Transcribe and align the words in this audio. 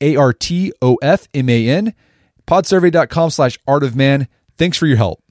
A 0.00 0.16
R 0.16 0.32
T 0.32 0.72
O 0.82 0.96
F 1.02 1.28
M 1.34 1.48
A 1.48 1.68
N, 1.68 1.94
podsurvey.com 2.46 3.30
slash 3.30 3.58
art 3.66 3.82
of 3.82 3.94
man. 3.96 4.28
Thanks 4.56 4.76
for 4.76 4.86
your 4.86 4.96
help. 4.96 5.22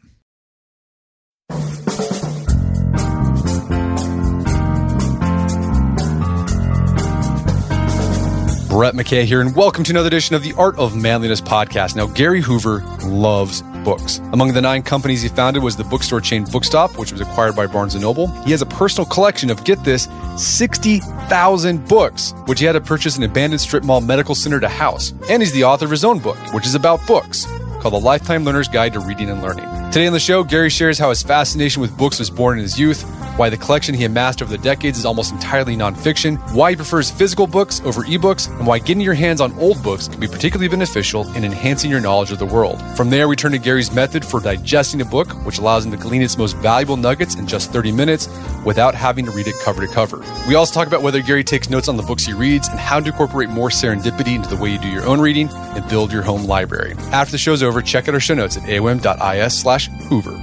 Brett 8.69 8.93
McKay 8.93 9.25
here, 9.25 9.41
and 9.41 9.53
welcome 9.55 9.83
to 9.83 9.91
another 9.91 10.07
edition 10.07 10.35
of 10.35 10.43
the 10.43 10.53
Art 10.53 10.77
of 10.77 10.95
Manliness 10.95 11.41
podcast. 11.41 11.97
Now, 11.97 12.05
Gary 12.05 12.39
Hoover 12.39 12.81
loves 13.03 13.61
books. 13.83 14.19
Among 14.33 14.53
the 14.53 14.61
nine 14.61 14.83
companies 14.83 15.21
he 15.21 15.29
founded 15.29 15.63
was 15.63 15.75
the 15.75 15.83
bookstore 15.83 16.21
chain 16.21 16.45
Bookstop, 16.45 16.97
which 16.97 17.11
was 17.11 17.21
acquired 17.21 17.55
by 17.55 17.67
Barnes 17.67 17.95
& 17.95 17.99
Noble. 17.99 18.27
He 18.43 18.51
has 18.51 18.61
a 18.61 18.65
personal 18.65 19.05
collection 19.09 19.49
of, 19.49 19.63
get 19.63 19.83
this, 19.83 20.07
60,000 20.37 21.87
books, 21.87 22.33
which 22.45 22.59
he 22.59 22.65
had 22.65 22.73
to 22.73 22.81
purchase 22.81 23.17
an 23.17 23.23
abandoned 23.23 23.61
strip 23.61 23.83
mall 23.83 24.01
medical 24.01 24.35
center 24.35 24.59
to 24.59 24.69
house. 24.69 25.13
And 25.29 25.41
he's 25.41 25.51
the 25.51 25.63
author 25.63 25.85
of 25.85 25.91
his 25.91 26.05
own 26.05 26.19
book, 26.19 26.37
which 26.53 26.65
is 26.65 26.75
about 26.75 27.05
books, 27.07 27.45
called 27.79 27.93
The 27.93 27.99
Lifetime 27.99 28.43
Learner's 28.43 28.67
Guide 28.67 28.93
to 28.93 28.99
Reading 28.99 29.29
and 29.29 29.41
Learning. 29.41 29.65
Today 29.91 30.07
on 30.07 30.13
the 30.13 30.19
show, 30.19 30.43
Gary 30.43 30.69
shares 30.69 30.99
how 30.99 31.09
his 31.09 31.23
fascination 31.23 31.81
with 31.81 31.97
books 31.97 32.19
was 32.19 32.29
born 32.29 32.57
in 32.57 32.61
his 32.61 32.79
youth, 32.79 33.03
why 33.37 33.49
the 33.49 33.57
collection 33.57 33.95
he 33.95 34.03
amassed 34.03 34.41
over 34.41 34.51
the 34.51 34.61
decades 34.61 34.99
is 34.99 35.05
almost 35.05 35.31
entirely 35.31 35.75
nonfiction, 35.75 36.37
why 36.53 36.71
he 36.71 36.75
prefers 36.75 37.09
physical 37.09 37.47
books 37.47 37.81
over 37.85 38.03
ebooks, 38.03 38.49
and 38.57 38.67
why 38.67 38.77
getting 38.77 39.01
your 39.01 39.13
hands 39.13 39.39
on 39.39 39.57
old 39.57 39.81
books 39.81 40.09
can 40.09 40.19
be 40.19 40.27
particularly 40.27 40.67
beneficial 40.67 41.25
in 41.35 41.45
enhancing 41.45 41.89
your 41.89 42.01
knowledge 42.01 42.31
of 42.31 42.39
the 42.39 42.45
world. 42.45 42.81
From 42.97 43.09
there, 43.09 43.29
we 43.29 43.37
turn 43.37 43.53
to 43.53 43.57
Gary's 43.57 43.93
method 43.93 44.25
for 44.25 44.41
digesting 44.41 44.99
a 44.99 45.05
book, 45.05 45.31
which 45.45 45.57
allows 45.57 45.85
him 45.85 45.91
to 45.91 45.97
glean 45.97 46.21
its 46.21 46.37
most 46.37 46.57
valuable 46.57 46.97
nuggets 46.97 47.35
in 47.35 47.47
just 47.47 47.71
30 47.71 47.93
minutes 47.93 48.27
without 48.65 48.93
having 48.93 49.23
to 49.23 49.31
read 49.31 49.47
it 49.47 49.55
cover 49.63 49.87
to 49.87 49.91
cover. 49.91 50.21
We 50.47 50.55
also 50.55 50.73
talk 50.73 50.87
about 50.87 51.01
whether 51.01 51.21
Gary 51.21 51.45
takes 51.45 51.69
notes 51.69 51.87
on 51.87 51.95
the 51.95 52.03
books 52.03 52.25
he 52.25 52.33
reads 52.33 52.67
and 52.67 52.77
how 52.77 52.99
to 52.99 53.07
incorporate 53.07 53.49
more 53.49 53.69
serendipity 53.69 54.35
into 54.35 54.49
the 54.49 54.57
way 54.57 54.69
you 54.69 54.79
do 54.79 54.89
your 54.89 55.05
own 55.05 55.21
reading 55.21 55.49
and 55.49 55.87
build 55.87 56.11
your 56.11 56.23
home 56.23 56.43
library. 56.43 56.93
After 57.11 57.31
the 57.31 57.37
show's 57.37 57.63
over, 57.63 57.68
check 57.81 58.07
out 58.07 58.13
our 58.13 58.19
show 58.19 58.33
notes 58.33 58.57
at 58.57 58.63
aom.is 58.63 59.57
slash 59.57 59.87
Hoover. 60.09 60.37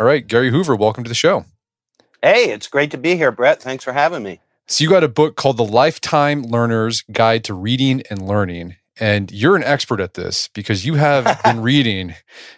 All 0.00 0.06
right, 0.06 0.26
Gary 0.26 0.50
Hoover, 0.50 0.74
welcome 0.74 1.04
to 1.04 1.08
the 1.08 1.14
show. 1.14 1.44
Hey, 2.22 2.50
it's 2.52 2.68
great 2.68 2.90
to 2.92 2.96
be 2.96 3.16
here, 3.16 3.30
Brett. 3.30 3.60
Thanks 3.60 3.84
for 3.84 3.92
having 3.92 4.22
me. 4.22 4.40
So, 4.66 4.82
you 4.82 4.88
got 4.88 5.04
a 5.04 5.08
book 5.08 5.36
called 5.36 5.58
The 5.58 5.64
Lifetime 5.64 6.42
Learner's 6.42 7.02
Guide 7.12 7.44
to 7.44 7.54
Reading 7.54 8.02
and 8.08 8.26
Learning. 8.26 8.76
And 9.00 9.32
you're 9.32 9.56
an 9.56 9.64
expert 9.64 9.98
at 9.98 10.14
this 10.14 10.48
because 10.48 10.84
you 10.84 10.94
have 10.94 11.42
been 11.44 11.60
reading 11.60 12.14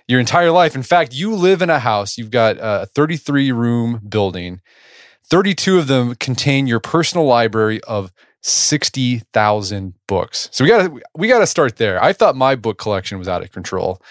your 0.08 0.20
entire 0.20 0.50
life. 0.50 0.74
In 0.74 0.82
fact, 0.82 1.14
you 1.14 1.34
live 1.34 1.62
in 1.62 1.70
a 1.70 1.78
house, 1.78 2.18
you've 2.18 2.30
got 2.30 2.56
a 2.60 2.86
33 2.86 3.52
room 3.52 4.00
building. 4.06 4.60
32 5.24 5.78
of 5.78 5.86
them 5.86 6.14
contain 6.16 6.66
your 6.66 6.80
personal 6.80 7.24
library 7.24 7.80
of 7.84 8.12
60,000 8.42 9.94
books. 10.08 10.48
So 10.52 10.64
we 10.64 10.70
got 10.70 10.82
to 10.82 11.00
we 11.14 11.28
got 11.28 11.38
to 11.38 11.46
start 11.46 11.76
there. 11.76 12.02
I 12.02 12.12
thought 12.12 12.34
my 12.36 12.56
book 12.56 12.76
collection 12.76 13.18
was 13.18 13.28
out 13.28 13.42
of 13.42 13.52
control. 13.52 14.02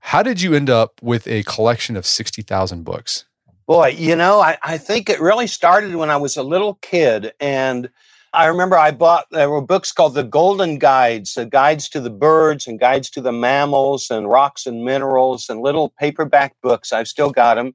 How 0.00 0.22
did 0.22 0.40
you 0.40 0.54
end 0.54 0.70
up 0.70 1.00
with 1.02 1.26
a 1.26 1.42
collection 1.44 1.96
of 1.96 2.06
60,000 2.06 2.84
books? 2.84 3.24
Boy, 3.66 3.88
you 3.88 4.16
know, 4.16 4.40
I, 4.40 4.56
I 4.62 4.78
think 4.78 5.10
it 5.10 5.20
really 5.20 5.46
started 5.46 5.94
when 5.94 6.08
I 6.08 6.16
was 6.16 6.36
a 6.36 6.42
little 6.42 6.74
kid. 6.76 7.32
And 7.40 7.90
I 8.34 8.46
remember 8.46 8.76
I 8.76 8.90
bought, 8.90 9.26
there 9.30 9.48
were 9.48 9.62
books 9.62 9.90
called 9.90 10.14
the 10.14 10.22
Golden 10.22 10.78
Guides, 10.78 11.34
the 11.34 11.46
guides 11.46 11.88
to 11.90 12.00
the 12.00 12.10
birds 12.10 12.66
and 12.66 12.78
guides 12.78 13.08
to 13.10 13.22
the 13.22 13.32
mammals 13.32 14.10
and 14.10 14.28
rocks 14.28 14.66
and 14.66 14.84
minerals 14.84 15.48
and 15.48 15.60
little 15.60 15.94
paperback 15.98 16.54
books. 16.62 16.92
I've 16.92 17.08
still 17.08 17.30
got 17.30 17.54
them. 17.54 17.74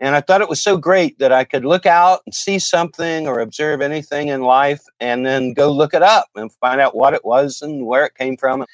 And 0.00 0.14
I 0.14 0.20
thought 0.20 0.42
it 0.42 0.48
was 0.48 0.62
so 0.62 0.76
great 0.76 1.18
that 1.20 1.32
I 1.32 1.44
could 1.44 1.64
look 1.64 1.86
out 1.86 2.20
and 2.26 2.34
see 2.34 2.58
something 2.58 3.26
or 3.26 3.40
observe 3.40 3.80
anything 3.80 4.28
in 4.28 4.42
life 4.42 4.82
and 5.00 5.24
then 5.24 5.54
go 5.54 5.72
look 5.72 5.94
it 5.94 6.02
up 6.02 6.28
and 6.34 6.52
find 6.52 6.80
out 6.82 6.94
what 6.94 7.14
it 7.14 7.24
was 7.24 7.62
and 7.62 7.86
where 7.86 8.04
it 8.04 8.14
came 8.14 8.36
from. 8.36 8.66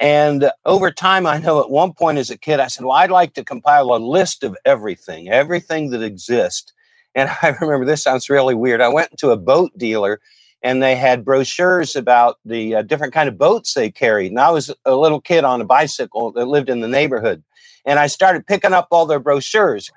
And 0.00 0.50
over 0.64 0.90
time, 0.90 1.24
I 1.24 1.38
know 1.38 1.60
at 1.60 1.70
one 1.70 1.92
point 1.92 2.18
as 2.18 2.30
a 2.30 2.38
kid, 2.38 2.58
I 2.58 2.66
said, 2.66 2.84
Well, 2.84 2.96
I'd 2.96 3.12
like 3.12 3.34
to 3.34 3.44
compile 3.44 3.94
a 3.94 3.98
list 3.98 4.42
of 4.42 4.56
everything, 4.64 5.28
everything 5.28 5.90
that 5.90 6.02
exists. 6.02 6.72
And 7.14 7.30
I 7.42 7.50
remember 7.60 7.84
this 7.84 8.02
sounds 8.02 8.28
really 8.28 8.56
weird. 8.56 8.80
I 8.80 8.88
went 8.88 9.16
to 9.18 9.30
a 9.30 9.36
boat 9.36 9.70
dealer 9.78 10.20
and 10.64 10.82
they 10.82 10.96
had 10.96 11.26
brochures 11.26 11.94
about 11.94 12.38
the 12.46 12.76
uh, 12.76 12.82
different 12.82 13.12
kind 13.12 13.28
of 13.28 13.36
boats 13.36 13.74
they 13.74 13.90
carried. 13.90 14.32
And 14.32 14.40
I 14.40 14.50
was 14.50 14.74
a 14.86 14.96
little 14.96 15.20
kid 15.20 15.44
on 15.44 15.60
a 15.60 15.64
bicycle 15.64 16.32
that 16.32 16.46
lived 16.46 16.70
in 16.70 16.80
the 16.80 16.88
neighborhood. 16.88 17.44
And 17.84 17.98
I 17.98 18.06
started 18.06 18.46
picking 18.46 18.72
up 18.72 18.88
all 18.90 19.04
their 19.04 19.20
brochures. 19.20 19.90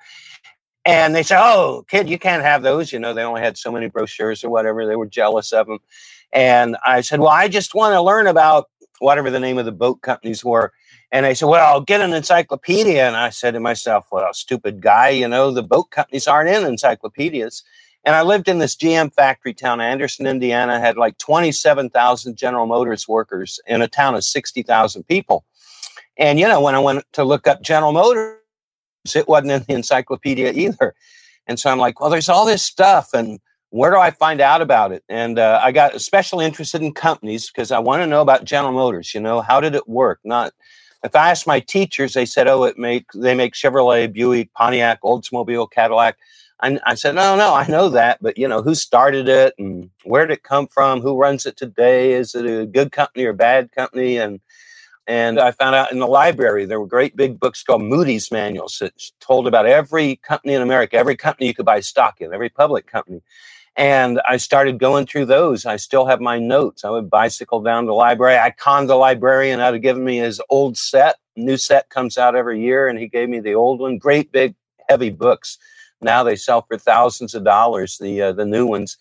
And 0.83 1.15
they 1.15 1.23
said, 1.23 1.39
Oh, 1.41 1.85
kid, 1.89 2.09
you 2.09 2.19
can't 2.19 2.43
have 2.43 2.63
those. 2.63 2.91
You 2.91 2.99
know, 2.99 3.13
they 3.13 3.23
only 3.23 3.41
had 3.41 3.57
so 3.57 3.71
many 3.71 3.87
brochures 3.87 4.43
or 4.43 4.49
whatever. 4.49 4.85
They 4.85 4.97
were 4.97 5.07
jealous 5.07 5.53
of 5.53 5.67
them. 5.67 5.79
And 6.33 6.75
I 6.85 6.99
said, 6.99 7.21
Well, 7.21 7.29
I 7.29 7.47
just 7.47 7.73
want 7.73 7.93
to 7.93 8.01
learn 8.01 8.27
about 8.27 8.69
whatever 8.99 9.31
the 9.31 9.39
name 9.39 9.57
of 9.57 9.65
the 9.65 9.71
boat 9.71 10.01
companies 10.01 10.43
were. 10.43 10.73
And 11.13 11.25
they 11.25 11.33
said, 11.33 11.45
Well, 11.47 11.65
I'll 11.65 11.79
get 11.79 12.01
an 12.01 12.13
encyclopedia. 12.13 13.07
And 13.07 13.15
I 13.15 13.29
said 13.29 13.51
to 13.51 13.61
myself, 13.61 14.07
Well, 14.11 14.33
stupid 14.33 14.81
guy, 14.81 15.09
you 15.09 15.29
know, 15.29 15.49
the 15.51 15.63
boat 15.63 15.91
companies 15.91 16.27
aren't 16.27 16.49
in 16.49 16.65
encyclopedias. 16.65 17.63
And 18.07 18.15
I 18.15 18.21
lived 18.21 18.47
in 18.47 18.59
this 18.59 18.73
GM 18.73 19.13
factory 19.13 19.53
town, 19.53 19.81
Anderson, 19.81 20.27
Indiana, 20.27 20.79
had 20.79 20.95
like 20.95 21.17
27,000 21.17 22.37
General 22.37 22.65
Motors 22.65 23.05
workers 23.05 23.59
in 23.67 23.81
a 23.81 23.87
town 23.89 24.15
of 24.15 24.23
60,000 24.23 25.03
people. 25.03 25.43
And, 26.15 26.39
you 26.39 26.47
know, 26.47 26.61
when 26.61 26.73
I 26.73 26.79
went 26.79 27.03
to 27.11 27.25
look 27.25 27.47
up 27.47 27.61
General 27.61 27.91
Motors, 27.91 28.37
it 29.13 29.27
wasn't 29.27 29.51
in 29.51 29.63
the 29.67 29.73
encyclopedia 29.73 30.53
either. 30.53 30.95
And 31.47 31.59
so 31.59 31.69
I'm 31.69 31.79
like, 31.79 31.99
well, 31.99 32.09
there's 32.09 32.29
all 32.29 32.45
this 32.45 32.63
stuff. 32.63 33.09
And 33.13 33.41
where 33.71 33.91
do 33.91 33.97
I 33.97 34.11
find 34.11 34.39
out 34.39 34.61
about 34.61 34.93
it? 34.93 35.03
And 35.09 35.37
uh, 35.37 35.59
I 35.61 35.73
got 35.73 35.93
especially 35.93 36.45
interested 36.45 36.81
in 36.81 36.93
companies 36.93 37.51
because 37.51 37.73
I 37.73 37.79
want 37.79 38.03
to 38.03 38.07
know 38.07 38.21
about 38.21 38.45
General 38.45 38.71
Motors. 38.71 39.13
You 39.13 39.19
know, 39.19 39.41
how 39.41 39.59
did 39.59 39.75
it 39.75 39.85
work? 39.85 40.21
Not 40.23 40.53
if 41.03 41.13
I 41.13 41.29
asked 41.29 41.45
my 41.45 41.59
teachers, 41.59 42.13
they 42.13 42.25
said, 42.25 42.47
"Oh, 42.47 42.63
it 42.63 42.77
make 42.77 43.11
they 43.13 43.35
make 43.35 43.53
Chevrolet, 43.53 44.11
Buick, 44.11 44.53
Pontiac, 44.53 45.01
Oldsmobile, 45.03 45.69
Cadillac." 45.69 46.17
I, 46.59 46.79
I 46.85 46.95
said, 46.95 47.15
"No, 47.15 47.35
no, 47.35 47.53
I 47.53 47.67
know 47.67 47.89
that, 47.89 48.19
but 48.21 48.37
you 48.37 48.47
know, 48.47 48.61
who 48.61 48.75
started 48.75 49.29
it 49.29 49.53
and 49.59 49.89
where 50.03 50.25
did 50.25 50.35
it 50.35 50.43
come 50.43 50.67
from? 50.67 51.01
Who 51.01 51.17
runs 51.17 51.45
it 51.45 51.57
today? 51.57 52.13
Is 52.13 52.35
it 52.35 52.45
a 52.45 52.65
good 52.65 52.91
company 52.91 53.25
or 53.25 53.33
bad 53.33 53.71
company?" 53.71 54.17
And 54.17 54.39
and 55.07 55.39
I 55.39 55.51
found 55.51 55.75
out 55.75 55.91
in 55.91 55.99
the 55.99 56.07
library 56.07 56.65
there 56.65 56.79
were 56.79 56.87
great 56.87 57.15
big 57.15 57.39
books 57.39 57.63
called 57.63 57.81
Moody's 57.83 58.31
manuals 58.31 58.77
that 58.79 58.93
told 59.21 59.47
about 59.47 59.65
every 59.65 60.17
company 60.17 60.53
in 60.53 60.61
America, 60.61 60.97
every 60.97 61.15
company 61.15 61.47
you 61.47 61.53
could 61.53 61.65
buy 61.65 61.79
stock 61.79 62.21
in, 62.21 62.33
every 62.33 62.49
public 62.49 62.87
company. 62.87 63.21
And 63.77 64.19
I 64.27 64.37
started 64.37 64.79
going 64.79 65.05
through 65.05 65.25
those. 65.25 65.65
I 65.65 65.77
still 65.77 66.07
have 66.07 66.19
my 66.19 66.39
notes. 66.39 66.83
I 66.83 66.89
would 66.89 67.09
bicycle 67.11 67.61
down 67.61 67.83
to 67.83 67.87
the 67.87 67.93
library. 67.93 68.37
I 68.37 68.49
conned 68.49 68.89
the 68.89 68.95
librarian 68.95 69.59
out 69.59 69.75
of 69.75 69.83
giving 69.83 70.03
me 70.03 70.17
his 70.17 70.41
old 70.49 70.77
set. 70.77 71.17
New 71.35 71.57
set 71.57 71.89
comes 71.89 72.17
out 72.17 72.35
every 72.35 72.59
year, 72.59 72.87
and 72.87 72.97
he 72.97 73.07
gave 73.07 73.29
me 73.29 73.39
the 73.39 73.53
old 73.53 73.79
one. 73.79 73.99
Great 73.99 74.31
big, 74.31 74.55
heavy 74.89 75.11
books. 75.11 75.59
Now 76.01 76.23
they 76.23 76.35
sell 76.35 76.61
for 76.61 76.77
thousands 76.77 77.33
of 77.35 77.43
dollars. 77.43 77.97
The 77.97 78.21
uh, 78.21 78.31
the 78.33 78.45
new 78.45 78.65
ones. 78.67 78.97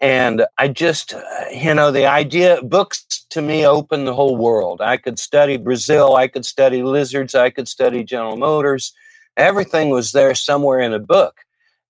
And 0.00 0.44
I 0.58 0.68
just, 0.68 1.14
uh, 1.14 1.20
you 1.50 1.72
know, 1.72 1.90
the 1.90 2.06
idea, 2.06 2.62
books 2.62 3.24
to 3.30 3.40
me 3.40 3.66
open 3.66 4.04
the 4.04 4.14
whole 4.14 4.36
world. 4.36 4.80
I 4.82 4.98
could 4.98 5.18
study 5.18 5.56
Brazil, 5.56 6.16
I 6.16 6.28
could 6.28 6.44
study 6.44 6.82
lizards, 6.82 7.34
I 7.34 7.48
could 7.48 7.66
study 7.66 8.04
General 8.04 8.36
Motors, 8.36 8.92
everything 9.36 9.90
was 9.90 10.12
there 10.12 10.34
somewhere 10.34 10.80
in 10.80 10.92
a 10.92 10.98
book. 10.98 11.40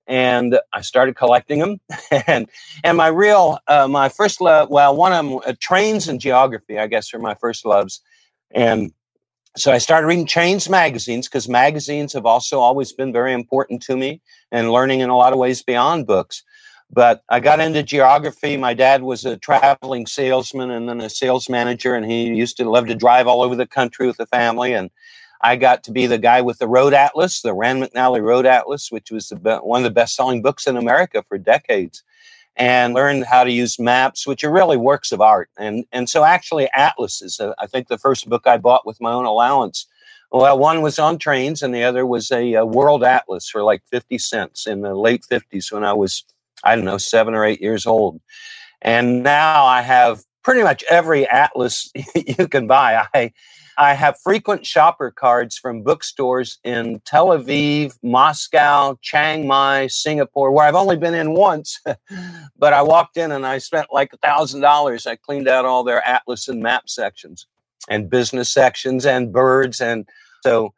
And 0.07 0.61
I 0.73 0.83
started 0.83 1.17
collecting 1.17 1.59
them. 1.59 1.81
and 2.29 2.49
and 2.85 2.97
my 2.97 3.09
real, 3.09 3.59
uh, 3.67 3.89
my 3.89 4.09
first 4.09 4.41
love, 4.41 4.71
well, 4.71 4.95
one 4.95 5.13
of 5.13 5.25
them, 5.25 5.41
uh, 5.45 5.55
trains 5.59 6.07
and 6.07 6.21
geography, 6.21 6.79
I 6.79 6.87
guess, 6.87 7.13
are 7.13 7.19
my 7.19 7.35
first 7.35 7.67
loves. 7.67 8.01
And 8.53 8.93
so 9.57 9.73
I 9.73 9.79
started 9.79 10.07
reading 10.07 10.27
Trains 10.27 10.69
magazines 10.69 11.29
because 11.29 11.49
magazines 11.49 12.13
have 12.13 12.27
also 12.27 12.61
always 12.61 12.93
been 12.93 13.13
very 13.13 13.33
important 13.33 13.83
to 13.85 13.97
me 13.97 14.21
and 14.53 14.71
learning 14.71 15.01
in 15.01 15.09
a 15.09 15.17
lot 15.17 15.33
of 15.33 15.39
ways 15.39 15.63
beyond 15.63 16.07
books. 16.07 16.43
But 16.91 17.23
I 17.31 17.41
got 17.41 17.59
into 17.59 17.83
geography. 17.83 18.57
My 18.59 18.75
dad 18.75 19.03
was 19.03 19.25
a 19.25 19.39
traveling 19.39 20.07
salesman 20.07 20.71
and 20.71 20.89
then 20.89 21.01
a 21.01 21.09
sales 21.09 21.49
manager, 21.49 21.95
and 21.95 22.05
he 22.05 22.27
used 22.27 22.59
to 22.59 22.71
love 22.71 22.87
to 22.87 22.95
drive 22.95 23.27
all 23.27 23.43
over 23.43 23.57
the 23.57 23.67
country 23.67 24.07
with 24.07 24.19
the 24.19 24.27
family. 24.27 24.75
And 24.75 24.91
I 25.41 25.57
got 25.57 25.83
to 25.85 25.91
be 25.91 26.07
the 26.07 26.19
guy 26.19 26.43
with 26.43 26.59
the 26.59 26.69
Road 26.69 26.93
Atlas, 26.93 27.41
the 27.41 27.55
Rand 27.55 27.83
McNally 27.83 28.23
Road 28.23 28.47
Atlas, 28.47 28.93
which 28.93 29.11
was 29.11 29.31
the, 29.31 29.59
one 29.59 29.81
of 29.81 29.85
the 29.85 29.91
best 29.91 30.15
selling 30.15 30.43
books 30.43 30.67
in 30.67 30.77
America 30.77 31.25
for 31.29 31.39
decades, 31.39 32.03
and 32.57 32.95
learned 32.95 33.25
how 33.25 33.45
to 33.45 33.51
use 33.51 33.79
maps, 33.79 34.27
which 34.27 34.43
are 34.43 34.51
really 34.51 34.77
works 34.77 35.13
of 35.13 35.21
art. 35.21 35.51
And, 35.59 35.85
and 35.93 36.09
so, 36.09 36.25
actually, 36.25 36.69
atlases, 36.75 37.39
uh, 37.39 37.55
I 37.59 37.67
think 37.67 37.89
the 37.89 37.99
first 37.99 38.29
book 38.29 38.47
I 38.47 38.57
bought 38.57 38.87
with 38.87 39.01
my 39.01 39.13
own 39.13 39.27
allowance. 39.27 39.87
Well, 40.33 40.59
one 40.59 40.83
was 40.83 40.99
on 40.99 41.19
trains, 41.19 41.63
and 41.63 41.75
the 41.75 41.85
other 41.85 42.05
was 42.05 42.31
a, 42.31 42.55
a 42.55 42.67
world 42.67 43.05
atlas 43.05 43.49
for 43.49 43.63
like 43.63 43.83
50 43.91 44.19
cents 44.19 44.67
in 44.67 44.81
the 44.81 44.95
late 44.95 45.25
50s 45.31 45.71
when 45.71 45.85
I 45.85 45.93
was 45.93 46.25
I 46.65 46.77
don't 46.77 46.85
know, 46.85 46.99
seven 46.99 47.35
or 47.35 47.45
eight 47.45 47.61
years 47.61 47.87
old. 47.87 48.21
And 48.83 49.23
now 49.23 49.65
I 49.65 49.83
have 49.83 50.23
pretty 50.43 50.63
much 50.63 50.85
every 50.89 51.27
atlas 51.27 51.91
you 52.15 52.49
can 52.49 52.67
buy. 52.67 53.07
I 53.15 53.33
I 53.79 53.95
have 53.95 54.19
frequent 54.21 54.65
shopper 54.65 55.11
cards 55.11 55.59
from 55.59 55.83
bookstores 55.83 56.59
in 56.65 57.01
Tel 57.05 57.29
Aviv, 57.29 57.99
Moscow, 58.03 58.99
Chiang 59.03 59.47
Mai, 59.47 59.87
Singapore, 59.89 60.51
where 60.51 60.67
I've 60.67 60.75
only 60.75 60.97
been 60.97 61.15
in 61.15 61.33
once. 61.35 61.81
but 62.59 62.73
I 62.73 62.83
walked 62.83 63.17
in 63.17 63.33
and 63.33 63.47
I 63.47 63.59
spent 63.59 63.89
like 63.93 64.13
a 64.15 64.19
thousand 64.19 64.63
dollars. 64.63 65.07
I 65.07 65.17
cleaned 65.17 65.49
out 65.49 65.67
all 65.67 65.85
their 65.85 66.07
atlas 66.09 66.49
and 66.49 66.63
map 66.63 66.89
sections 66.89 67.47
and 67.89 68.09
business 68.09 68.51
sections 68.51 69.05
and 69.05 69.33
birds. 69.33 69.81
And 69.81 70.09
so 70.43 70.73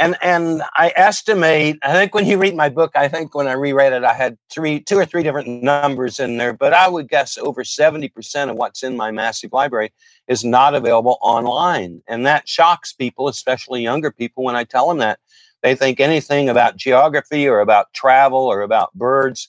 and 0.00 0.16
and 0.22 0.62
I 0.76 0.92
estimate. 0.96 1.78
I 1.82 1.92
think 1.92 2.14
when 2.14 2.26
you 2.26 2.38
read 2.38 2.56
my 2.56 2.68
book, 2.68 2.92
I 2.96 3.06
think 3.06 3.34
when 3.34 3.46
I 3.46 3.52
reread 3.52 3.92
it, 3.92 4.02
I 4.02 4.14
had 4.14 4.38
three, 4.50 4.80
two 4.80 4.98
or 4.98 5.04
three 5.04 5.22
different 5.22 5.62
numbers 5.62 6.18
in 6.18 6.38
there. 6.38 6.52
But 6.52 6.72
I 6.72 6.88
would 6.88 7.08
guess 7.08 7.38
over 7.38 7.62
seventy 7.62 8.08
percent 8.08 8.50
of 8.50 8.56
what's 8.56 8.82
in 8.82 8.96
my 8.96 9.10
massive 9.10 9.52
library 9.52 9.92
is 10.26 10.44
not 10.44 10.74
available 10.74 11.18
online, 11.20 12.02
and 12.08 12.26
that 12.26 12.48
shocks 12.48 12.92
people, 12.92 13.28
especially 13.28 13.82
younger 13.82 14.10
people. 14.10 14.42
When 14.42 14.56
I 14.56 14.64
tell 14.64 14.88
them 14.88 14.98
that, 14.98 15.20
they 15.62 15.74
think 15.74 16.00
anything 16.00 16.48
about 16.48 16.76
geography 16.76 17.46
or 17.46 17.60
about 17.60 17.92
travel 17.92 18.40
or 18.40 18.62
about 18.62 18.94
birds 18.94 19.48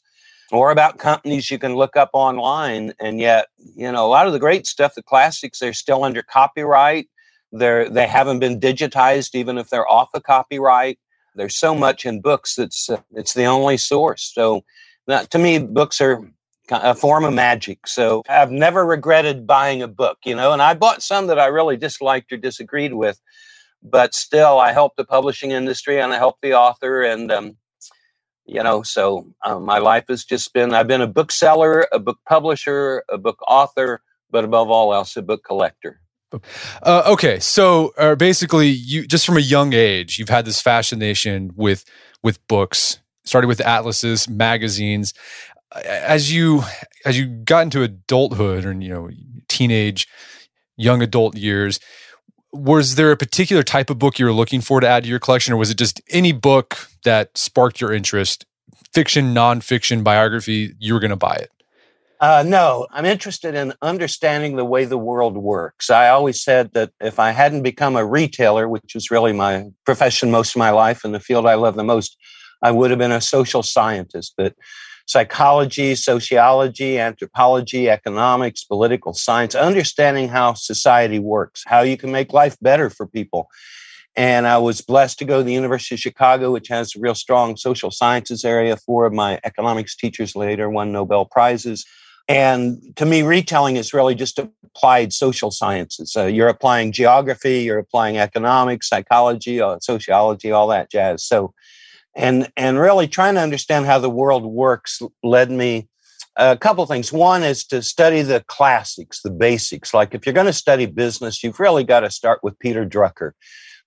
or 0.52 0.72
about 0.72 1.00
companies 1.00 1.50
you 1.50 1.58
can 1.58 1.76
look 1.76 1.96
up 1.96 2.10
online. 2.14 2.94
And 3.00 3.20
yet, 3.20 3.48
you 3.76 3.90
know, 3.90 4.06
a 4.06 4.10
lot 4.10 4.28
of 4.28 4.34
the 4.34 4.40
great 4.40 4.68
stuff, 4.68 4.96
the 4.96 5.02
classics, 5.02 5.60
they're 5.60 5.74
still 5.74 6.04
under 6.04 6.22
copyright 6.22 7.08
they're 7.52 7.90
they 7.90 8.08
haven't 8.08 8.40
been 8.40 8.60
digitized, 8.60 9.36
even 9.36 9.58
if 9.58 9.70
they're 9.70 9.90
off 9.90 10.10
a 10.14 10.22
copyright. 10.22 11.00
There's 11.36 11.56
so 11.56 11.74
much 11.74 12.06
in 12.06 12.22
books 12.22 12.56
that's 12.56 12.90
uh, 12.90 13.02
it's 13.14 13.34
the 13.34 13.46
only 13.46 13.78
source. 13.78 14.32
So, 14.34 14.64
that, 15.08 15.30
to 15.32 15.40
me, 15.40 15.60
books 15.60 16.02
are 16.02 16.22
a 16.72 16.96
form 16.96 17.24
of 17.26 17.34
magic. 17.34 17.86
So 17.88 18.24
I've 18.30 18.52
never 18.52 18.86
regretted 18.86 19.46
buying 19.46 19.82
a 19.82 19.88
book, 19.88 20.20
you 20.26 20.36
know, 20.36 20.54
and 20.54 20.62
I 20.62 20.74
bought 20.74 21.04
some 21.04 21.28
that 21.28 21.40
I 21.40 21.48
really 21.48 21.78
disliked 21.78 22.32
or 22.32 22.38
disagreed 22.38 22.94
with, 22.94 23.20
but 23.84 24.16
still 24.16 24.60
I 24.60 24.72
helped 24.72 24.98
the 24.98 25.04
publishing 25.04 25.52
industry 25.52 26.00
and 26.00 26.14
I 26.14 26.18
helped 26.18 26.42
the 26.42 26.54
author. 26.54 27.02
And, 27.02 27.32
um, 27.32 27.58
you 28.46 28.64
know, 28.64 28.84
so 28.84 29.28
um, 29.46 29.66
my 29.66 29.80
life 29.80 30.06
has 30.10 30.24
just 30.24 30.54
been, 30.54 30.74
I've 30.74 30.88
been 30.88 31.02
a 31.02 31.08
bookseller, 31.08 31.88
a 31.92 32.00
book 32.00 32.20
publisher, 32.28 33.04
a 33.10 33.18
book 33.18 33.40
author, 33.48 34.02
but 34.30 34.46
above 34.46 34.70
all 34.70 34.94
else, 34.94 35.18
a 35.18 35.22
book 35.22 35.44
collector. 35.44 36.00
Uh, 36.84 37.04
okay, 37.08 37.40
so 37.40 37.94
uh, 37.98 38.16
basically, 38.16 38.70
you 38.70 39.06
just 39.06 39.26
from 39.26 39.38
a 39.38 39.42
young 39.42 39.74
age, 39.74 40.18
you've 40.18 40.30
had 40.30 40.46
this 40.46 40.62
fascination 40.62 41.52
with 41.56 41.86
with 42.24 42.46
books. 42.48 43.00
Started 43.24 43.48
with 43.48 43.62
atlases, 43.62 44.28
magazines. 44.28 45.14
As 45.86 46.34
you 46.34 46.64
as 47.06 47.18
you 47.18 47.28
got 47.28 47.64
into 47.64 47.84
adulthood 47.84 48.66
or 48.66 48.74
you 48.74 48.90
know 48.90 49.10
teenage, 49.48 50.08
young 50.78 51.02
adult 51.02 51.38
years, 51.38 51.80
was 52.52 52.96
there 52.96 53.12
a 53.12 53.18
particular 53.18 53.64
type 53.64 53.90
of 53.90 54.00
book 54.00 54.20
you 54.20 54.26
were 54.26 54.34
looking 54.34 54.62
for 54.62 54.80
to 54.80 54.88
add 54.88 55.04
to 55.04 55.10
your 55.10 55.20
collection, 55.20 55.54
or 55.54 55.58
was 55.58 55.70
it 55.70 55.78
just 55.78 56.02
any 56.10 56.32
book 56.32 56.90
that 57.04 57.38
sparked 57.38 57.80
your 57.80 57.94
interest, 57.94 58.46
fiction, 58.94 59.34
nonfiction, 59.34 60.04
biography? 60.04 60.74
You 60.80 60.94
were 60.94 61.00
going 61.00 61.12
to 61.12 61.16
buy 61.16 61.36
it. 61.36 61.52
Uh, 62.22 62.44
no, 62.46 62.86
I'm 62.92 63.06
interested 63.06 63.56
in 63.56 63.74
understanding 63.82 64.56
the 64.56 64.64
way 64.64 64.86
the 64.86 64.98
world 64.98 65.38
works. 65.38 65.90
I 65.90 66.10
always 66.10 66.42
said 66.44 66.72
that 66.74 66.92
if 67.02 67.18
I 67.18 67.32
hadn't 67.32 67.64
become 67.64 67.96
a 67.96 68.06
retailer, 68.06 68.70
which 68.70 68.94
was 68.94 69.10
really 69.10 69.34
my 69.34 69.66
profession 69.86 70.30
most 70.30 70.56
of 70.56 70.60
my 70.60 70.70
life 70.70 71.04
and 71.04 71.16
the 71.16 71.20
field 71.20 71.48
I 71.48 71.56
love 71.56 71.76
the 71.76 71.84
most, 71.84 72.16
I 72.62 72.70
would 72.70 72.92
have 72.92 73.00
been 73.00 73.12
a 73.12 73.22
social 73.22 73.64
scientist. 73.64 74.36
But 74.38 74.54
psychology, 75.08 75.96
sociology, 75.96 77.00
anthropology, 77.00 77.90
economics, 77.90 78.64
political 78.66 79.16
science, 79.16 79.56
understanding 79.56 80.28
how 80.28 80.54
society 80.54 81.18
works, 81.18 81.64
how 81.66 81.82
you 81.82 81.98
can 81.98 82.12
make 82.12 82.34
life 82.34 82.56
better 82.62 82.92
for 82.92 83.08
people. 83.08 83.50
And 84.16 84.46
I 84.46 84.60
was 84.60 84.82
blessed 84.82 85.18
to 85.20 85.26
go 85.26 85.40
to 85.40 85.44
the 85.44 85.54
University 85.54 85.96
of 85.96 86.02
Chicago, 86.02 86.52
which 86.52 86.68
has 86.68 86.96
a 86.96 87.00
real 87.00 87.16
strong 87.16 87.58
social 87.58 87.90
sciences 87.90 88.46
area. 88.46 88.78
Four 88.78 89.08
of 89.08 89.14
my 89.14 89.40
economics 89.44 89.96
teachers 89.96 90.36
later 90.36 90.70
won 90.70 90.92
Nobel 90.92 91.26
Prizes. 91.26 91.84
And 92.28 92.96
to 92.96 93.06
me, 93.06 93.24
retelling 93.24 93.76
is 93.76 93.94
really 93.94 94.16
just 94.16 94.40
applied 94.40 95.14
social 95.14 95.52
sciences. 95.52 96.12
So 96.12 96.28
you're 96.28 96.48
applying 96.48 96.92
geography, 96.92 97.64
you're 97.64 97.80
applying 97.80 98.18
economics, 98.18 98.88
psychology, 98.88 99.60
uh, 99.62 99.80
sociology, 99.82 100.52
all 100.52 100.68
that 100.68 100.92
jazz. 100.92 101.24
So, 101.26 101.54
and 102.16 102.52
and 102.58 102.80
really 102.80 103.08
trying 103.08 103.36
to 103.36 103.42
understand 103.42 103.86
how 103.86 104.00
the 104.00 104.10
world 104.10 104.46
works 104.46 105.02
led 105.24 105.52
me 105.52 105.88
a 106.38 106.58
couple 106.58 106.86
things. 106.86 107.12
One 107.12 107.44
is 107.44 107.66
to 107.66 107.82
study 107.82 108.22
the 108.22 108.44
classics, 108.48 109.22
the 109.22 109.32
basics. 109.32 109.94
Like 109.94 110.14
if 110.14 110.26
you're 110.26 110.34
going 110.34 110.46
to 110.48 110.54
study 110.54 110.86
business, 110.86 111.44
you've 111.44 111.60
really 111.60 111.84
got 111.84 112.02
to 112.02 112.10
start 112.10 112.40
with 112.44 112.58
Peter 112.60 112.86
Drucker, 112.86 113.32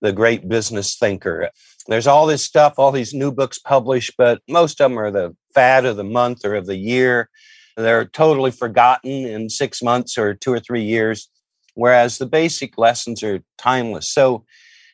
the 0.00 0.12
great 0.12 0.48
business 0.48 0.96
thinker. 0.96 1.50
There's 1.86 2.06
all 2.06 2.26
this 2.26 2.44
stuff, 2.44 2.74
all 2.78 2.92
these 2.92 3.14
new 3.14 3.30
books 3.32 3.58
published, 3.58 4.14
but 4.16 4.40
most 4.48 4.80
of 4.80 4.90
them 4.90 4.98
are 4.98 5.10
the 5.10 5.34
fad 5.54 5.84
of 5.84 5.96
the 5.96 6.04
month 6.04 6.44
or 6.44 6.54
of 6.54 6.66
the 6.66 6.76
year 6.76 7.28
they're 7.76 8.04
totally 8.04 8.50
forgotten 8.50 9.10
in 9.10 9.50
six 9.50 9.82
months 9.82 10.16
or 10.16 10.34
two 10.34 10.52
or 10.52 10.60
three 10.60 10.82
years, 10.82 11.28
whereas 11.74 12.18
the 12.18 12.26
basic 12.26 12.78
lessons 12.78 13.22
are 13.22 13.40
timeless. 13.58 14.08
So, 14.08 14.44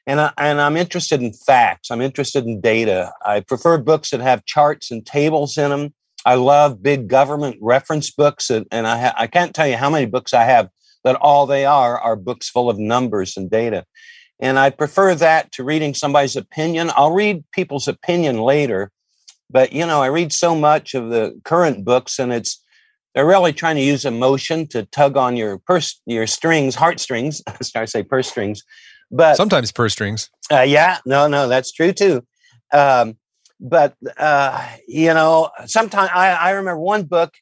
and, 0.06 0.20
I, 0.20 0.32
and 0.38 0.60
I'm 0.60 0.76
interested 0.76 1.20
in 1.20 1.32
facts. 1.32 1.90
I'm 1.90 2.00
interested 2.00 2.46
in 2.46 2.60
data. 2.60 3.12
I 3.24 3.40
prefer 3.40 3.78
books 3.78 4.10
that 4.10 4.20
have 4.20 4.44
charts 4.46 4.90
and 4.90 5.04
tables 5.04 5.58
in 5.58 5.70
them. 5.70 5.94
I 6.24 6.34
love 6.34 6.82
big 6.82 7.08
government 7.08 7.56
reference 7.60 8.10
books, 8.10 8.50
and, 8.50 8.66
and 8.70 8.86
I, 8.86 8.98
ha- 9.00 9.14
I 9.16 9.26
can't 9.26 9.54
tell 9.54 9.66
you 9.66 9.76
how 9.76 9.90
many 9.90 10.06
books 10.06 10.34
I 10.34 10.44
have 10.44 10.68
that 11.04 11.16
all 11.16 11.46
they 11.46 11.64
are 11.64 11.98
are 11.98 12.16
books 12.16 12.48
full 12.48 12.68
of 12.68 12.78
numbers 12.78 13.36
and 13.36 13.50
data. 13.50 13.84
And 14.38 14.58
I 14.58 14.70
prefer 14.70 15.14
that 15.16 15.52
to 15.52 15.64
reading 15.64 15.94
somebody's 15.94 16.36
opinion. 16.36 16.90
I'll 16.96 17.12
read 17.12 17.44
people's 17.52 17.88
opinion 17.88 18.38
later, 18.38 18.90
but 19.50 19.72
you 19.72 19.86
know, 19.86 20.02
I 20.02 20.06
read 20.06 20.32
so 20.32 20.54
much 20.54 20.94
of 20.94 21.10
the 21.10 21.38
current 21.44 21.84
books, 21.84 22.18
and 22.18 22.32
it's 22.32 22.62
they're 23.14 23.26
really 23.26 23.52
trying 23.52 23.76
to 23.76 23.82
use 23.82 24.04
emotion 24.04 24.66
to 24.68 24.84
tug 24.86 25.16
on 25.16 25.36
your 25.36 25.58
purse, 25.58 26.00
your 26.06 26.26
strings, 26.26 26.74
heartstrings. 26.74 27.42
I 27.74 27.84
say 27.84 28.02
purse 28.02 28.28
strings, 28.28 28.62
but 29.10 29.36
sometimes 29.36 29.72
purse 29.72 29.92
strings. 29.92 30.30
Uh, 30.50 30.62
yeah, 30.62 30.98
no, 31.04 31.26
no, 31.26 31.48
that's 31.48 31.72
true 31.72 31.92
too. 31.92 32.24
Um, 32.72 33.16
but 33.60 33.94
uh, 34.16 34.66
you 34.86 35.12
know, 35.12 35.50
sometimes 35.66 36.10
I, 36.14 36.30
I 36.32 36.50
remember 36.50 36.80
one 36.80 37.04
book, 37.04 37.34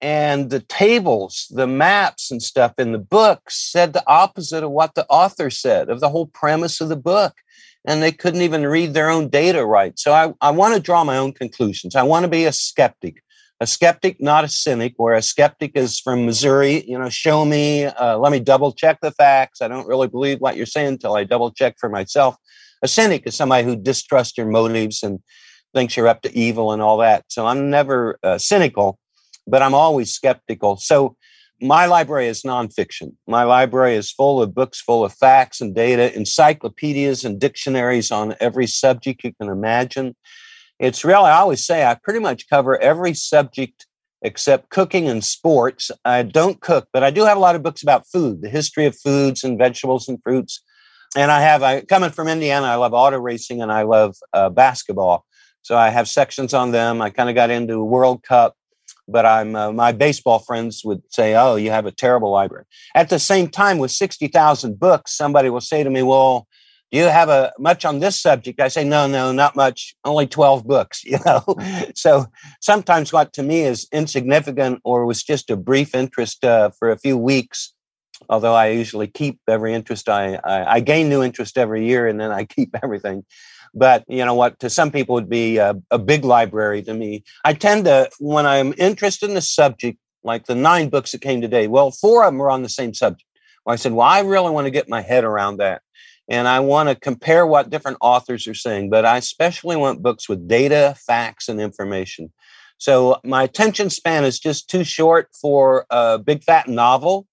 and 0.00 0.48
the 0.48 0.60
tables, 0.60 1.46
the 1.50 1.66
maps, 1.66 2.30
and 2.30 2.42
stuff 2.42 2.74
in 2.78 2.92
the 2.92 2.98
book 2.98 3.50
said 3.50 3.92
the 3.92 4.04
opposite 4.06 4.64
of 4.64 4.70
what 4.70 4.94
the 4.94 5.06
author 5.08 5.50
said 5.50 5.90
of 5.90 6.00
the 6.00 6.08
whole 6.08 6.26
premise 6.26 6.80
of 6.80 6.88
the 6.88 6.96
book. 6.96 7.34
And 7.86 8.02
they 8.02 8.12
couldn't 8.12 8.42
even 8.42 8.66
read 8.66 8.92
their 8.92 9.08
own 9.08 9.28
data 9.28 9.64
right. 9.64 9.98
So 9.98 10.12
I, 10.12 10.34
I 10.42 10.50
want 10.50 10.74
to 10.74 10.80
draw 10.80 11.02
my 11.02 11.16
own 11.16 11.32
conclusions. 11.32 11.96
I 11.96 12.02
want 12.02 12.24
to 12.24 12.28
be 12.28 12.44
a 12.44 12.52
skeptic 12.52 13.22
a 13.60 13.66
skeptic, 13.66 14.20
not 14.20 14.44
a 14.44 14.48
cynic, 14.48 14.94
where 14.96 15.14
a 15.14 15.22
skeptic 15.22 15.72
is 15.74 16.00
from 16.00 16.24
Missouri, 16.24 16.82
you 16.88 16.98
know, 16.98 17.10
show 17.10 17.44
me, 17.44 17.84
uh, 17.84 18.16
let 18.16 18.32
me 18.32 18.40
double 18.40 18.72
check 18.72 18.98
the 19.02 19.10
facts. 19.10 19.60
I 19.60 19.68
don't 19.68 19.86
really 19.86 20.08
believe 20.08 20.38
what 20.40 20.56
you're 20.56 20.66
saying 20.66 20.88
until 20.88 21.14
I 21.14 21.24
double 21.24 21.50
check 21.50 21.76
for 21.78 21.90
myself. 21.90 22.36
A 22.82 22.88
cynic 22.88 23.24
is 23.26 23.36
somebody 23.36 23.64
who 23.64 23.76
distrusts 23.76 24.38
your 24.38 24.46
motives 24.46 25.02
and 25.02 25.20
thinks 25.74 25.96
you're 25.96 26.08
up 26.08 26.22
to 26.22 26.36
evil 26.36 26.72
and 26.72 26.80
all 26.80 26.96
that. 26.98 27.24
So 27.28 27.46
I'm 27.46 27.68
never 27.68 28.18
uh, 28.22 28.38
cynical, 28.38 28.98
but 29.46 29.62
I'm 29.62 29.74
always 29.74 30.12
skeptical. 30.14 30.76
So 30.78 31.16
my 31.60 31.84
library 31.84 32.28
is 32.28 32.42
nonfiction. 32.42 33.14
My 33.26 33.44
library 33.44 33.96
is 33.96 34.10
full 34.10 34.40
of 34.40 34.54
books 34.54 34.80
full 34.80 35.04
of 35.04 35.12
facts 35.12 35.60
and 35.60 35.74
data, 35.74 36.16
encyclopedias 36.16 37.26
and 37.26 37.38
dictionaries 37.38 38.10
on 38.10 38.34
every 38.40 38.66
subject 38.66 39.22
you 39.22 39.34
can 39.34 39.50
imagine. 39.50 40.16
It's 40.80 41.04
really, 41.04 41.26
I 41.26 41.38
always 41.38 41.64
say, 41.64 41.84
I 41.84 41.94
pretty 41.94 42.20
much 42.20 42.48
cover 42.48 42.78
every 42.78 43.12
subject 43.12 43.86
except 44.22 44.70
cooking 44.70 45.08
and 45.08 45.22
sports. 45.22 45.90
I 46.06 46.22
don't 46.22 46.60
cook, 46.60 46.88
but 46.92 47.04
I 47.04 47.10
do 47.10 47.24
have 47.24 47.36
a 47.36 47.40
lot 47.40 47.54
of 47.54 47.62
books 47.62 47.82
about 47.82 48.06
food, 48.10 48.40
the 48.40 48.48
history 48.48 48.86
of 48.86 48.96
foods 48.98 49.44
and 49.44 49.58
vegetables 49.58 50.08
and 50.08 50.18
fruits. 50.22 50.62
And 51.14 51.30
I 51.30 51.42
have, 51.42 51.62
I 51.62 51.82
coming 51.82 52.10
from 52.10 52.28
Indiana, 52.28 52.66
I 52.66 52.76
love 52.76 52.94
auto 52.94 53.18
racing 53.18 53.60
and 53.60 53.70
I 53.70 53.82
love 53.82 54.16
uh, 54.32 54.48
basketball. 54.48 55.26
So 55.62 55.76
I 55.76 55.90
have 55.90 56.08
sections 56.08 56.54
on 56.54 56.72
them. 56.72 57.02
I 57.02 57.10
kind 57.10 57.28
of 57.28 57.34
got 57.34 57.50
into 57.50 57.84
World 57.84 58.22
Cup 58.22 58.56
but 59.10 59.26
I'm 59.26 59.56
uh, 59.56 59.72
my 59.72 59.92
baseball 59.92 60.38
friends 60.38 60.82
would 60.84 61.02
say, 61.10 61.34
"Oh, 61.34 61.56
you 61.56 61.70
have 61.70 61.86
a 61.86 61.90
terrible 61.90 62.30
library." 62.30 62.64
At 62.94 63.08
the 63.08 63.18
same 63.18 63.48
time, 63.48 63.78
with 63.78 63.90
sixty 63.90 64.28
thousand 64.28 64.78
books, 64.78 65.16
somebody 65.16 65.50
will 65.50 65.60
say 65.60 65.82
to 65.82 65.90
me, 65.90 66.02
"Well, 66.02 66.46
do 66.90 66.98
you 66.98 67.04
have 67.04 67.28
a 67.28 67.52
much 67.58 67.84
on 67.84 68.00
this 68.00 68.20
subject?" 68.20 68.60
I 68.60 68.68
say, 68.68 68.84
"No, 68.84 69.06
no, 69.06 69.32
not 69.32 69.56
much. 69.56 69.94
Only 70.04 70.26
twelve 70.26 70.66
books." 70.66 71.04
You 71.10 71.18
know, 71.26 71.44
so 71.94 72.26
sometimes 72.60 73.12
what 73.12 73.32
to 73.34 73.42
me 73.42 73.62
is 73.62 73.88
insignificant 73.92 74.80
or 74.84 75.06
was 75.06 75.22
just 75.22 75.50
a 75.50 75.56
brief 75.56 75.94
interest 75.94 76.44
uh, 76.44 76.70
for 76.78 76.90
a 76.90 76.98
few 76.98 77.16
weeks. 77.18 77.72
Although 78.28 78.54
I 78.54 78.68
usually 78.68 79.08
keep 79.08 79.40
every 79.48 79.74
interest, 79.74 80.08
I, 80.08 80.38
I 80.44 80.76
I 80.76 80.80
gain 80.80 81.08
new 81.08 81.22
interest 81.22 81.58
every 81.58 81.86
year, 81.86 82.06
and 82.06 82.20
then 82.20 82.30
I 82.30 82.44
keep 82.56 82.76
everything. 82.82 83.24
But 83.74 84.04
you 84.08 84.24
know 84.24 84.34
what? 84.34 84.58
To 84.60 84.70
some 84.70 84.90
people, 84.90 85.14
would 85.14 85.28
be 85.28 85.58
a, 85.58 85.74
a 85.90 85.98
big 85.98 86.24
library. 86.24 86.82
To 86.82 86.94
me, 86.94 87.24
I 87.44 87.54
tend 87.54 87.84
to 87.84 88.10
when 88.18 88.46
I'm 88.46 88.74
interested 88.78 89.30
in 89.30 89.36
a 89.36 89.42
subject, 89.42 89.98
like 90.24 90.46
the 90.46 90.54
nine 90.54 90.88
books 90.88 91.12
that 91.12 91.20
came 91.20 91.40
today. 91.40 91.66
Well, 91.66 91.90
four 91.90 92.24
of 92.24 92.32
them 92.32 92.42
are 92.42 92.50
on 92.50 92.62
the 92.62 92.68
same 92.68 92.94
subject. 92.94 93.24
Well, 93.64 93.74
I 93.74 93.76
said, 93.76 93.92
well, 93.92 94.06
I 94.06 94.20
really 94.20 94.50
want 94.50 94.66
to 94.66 94.70
get 94.70 94.88
my 94.88 95.02
head 95.02 95.24
around 95.24 95.58
that. 95.58 95.82
And 96.30 96.46
I 96.46 96.60
want 96.60 96.88
to 96.88 96.94
compare 96.94 97.44
what 97.44 97.70
different 97.70 97.98
authors 98.00 98.46
are 98.46 98.54
saying, 98.54 98.88
but 98.88 99.04
I 99.04 99.16
especially 99.16 99.76
want 99.76 100.00
books 100.00 100.28
with 100.28 100.46
data, 100.46 100.94
facts, 100.96 101.48
and 101.48 101.60
information. 101.60 102.32
So 102.78 103.20
my 103.24 103.42
attention 103.42 103.90
span 103.90 104.24
is 104.24 104.38
just 104.38 104.70
too 104.70 104.84
short 104.84 105.28
for 105.38 105.86
a 105.90 106.18
big 106.18 106.44
fat 106.44 106.68
novel. 106.68 107.26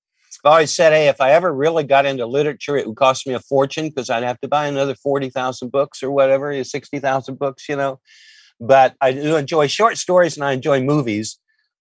I've 0.43 0.51
always 0.51 0.73
said, 0.73 0.93
hey, 0.93 1.07
if 1.07 1.21
I 1.21 1.31
ever 1.31 1.53
really 1.53 1.83
got 1.83 2.05
into 2.05 2.25
literature, 2.25 2.75
it 2.75 2.87
would 2.87 2.97
cost 2.97 3.27
me 3.27 3.33
a 3.33 3.39
fortune 3.39 3.89
because 3.89 4.09
I'd 4.09 4.23
have 4.23 4.39
to 4.41 4.47
buy 4.47 4.67
another 4.67 4.95
40,000 4.95 5.71
books 5.71 6.01
or 6.01 6.11
whatever, 6.11 6.63
60,000 6.63 7.39
books, 7.39 7.69
you 7.69 7.75
know. 7.75 7.99
But 8.59 8.95
I 8.99 9.11
do 9.11 9.35
enjoy 9.35 9.67
short 9.67 9.97
stories 9.97 10.35
and 10.37 10.43
I 10.43 10.53
enjoy 10.53 10.81
movies. 10.81 11.39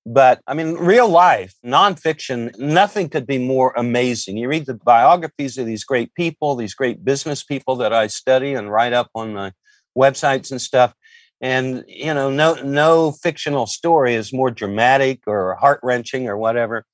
But 0.08 0.40
I 0.46 0.54
mean, 0.54 0.74
real 0.74 1.08
life, 1.08 1.52
nonfiction, 1.64 2.56
nothing 2.58 3.08
could 3.08 3.26
be 3.26 3.38
more 3.38 3.72
amazing. 3.76 4.36
You 4.36 4.48
read 4.48 4.66
the 4.66 4.74
biographies 4.74 5.58
of 5.58 5.66
these 5.66 5.84
great 5.84 6.14
people, 6.14 6.54
these 6.54 6.74
great 6.74 7.04
business 7.04 7.42
people 7.42 7.74
that 7.76 7.92
I 7.92 8.06
study 8.06 8.54
and 8.54 8.70
write 8.70 8.92
up 8.92 9.10
on 9.16 9.34
my 9.34 9.52
websites 9.98 10.52
and 10.52 10.62
stuff. 10.62 10.94
And 11.40 11.84
you 11.88 12.14
know, 12.14 12.30
no 12.30 12.54
no 12.62 13.12
fictional 13.12 13.66
story 13.66 14.14
is 14.14 14.32
more 14.32 14.50
dramatic 14.50 15.20
or 15.26 15.56
heart 15.56 15.80
wrenching 15.82 16.28
or 16.28 16.38
whatever 16.38 16.84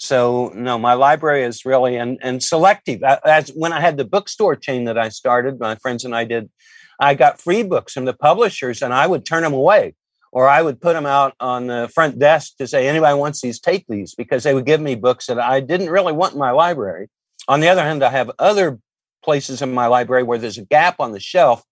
so 0.00 0.50
no, 0.54 0.78
my 0.78 0.94
library 0.94 1.44
is 1.44 1.66
really 1.66 1.96
and 1.96 2.18
and 2.22 2.42
selective. 2.42 3.02
As 3.02 3.50
when 3.50 3.74
I 3.74 3.80
had 3.80 3.98
the 3.98 4.04
bookstore 4.06 4.56
chain 4.56 4.84
that 4.86 4.96
I 4.96 5.10
started, 5.10 5.60
my 5.60 5.76
friends 5.76 6.06
and 6.06 6.16
I 6.16 6.24
did, 6.24 6.50
I 6.98 7.14
got 7.14 7.38
free 7.38 7.62
books 7.62 7.92
from 7.92 8.06
the 8.06 8.14
publishers, 8.14 8.80
and 8.80 8.94
I 8.94 9.06
would 9.06 9.26
turn 9.26 9.42
them 9.42 9.52
away, 9.52 9.94
or 10.32 10.48
I 10.48 10.62
would 10.62 10.80
put 10.80 10.94
them 10.94 11.06
out 11.06 11.34
on 11.40 11.66
the 11.66 11.90
front 11.92 12.18
desk 12.18 12.56
to 12.58 12.66
say 12.66 12.88
anybody 12.88 13.16
wants 13.16 13.40
these, 13.40 13.58
take 13.58 13.84
these, 13.88 14.14
because 14.14 14.42
they 14.42 14.54
would 14.54 14.66
give 14.66 14.80
me 14.80 14.94
books 14.94 15.26
that 15.26 15.38
I 15.38 15.60
didn't 15.60 15.90
really 15.90 16.12
want 16.12 16.34
in 16.34 16.38
my 16.38 16.52
library. 16.52 17.08
On 17.48 17.60
the 17.60 17.68
other 17.68 17.82
hand, 17.82 18.02
I 18.04 18.10
have 18.10 18.30
other 18.38 18.78
places 19.24 19.62
in 19.62 19.72
my 19.72 19.86
library 19.86 20.22
where 20.22 20.38
there's 20.38 20.58
a 20.58 20.64
gap 20.64 21.00
on 21.00 21.12
the 21.12 21.20
shelf. 21.20 21.62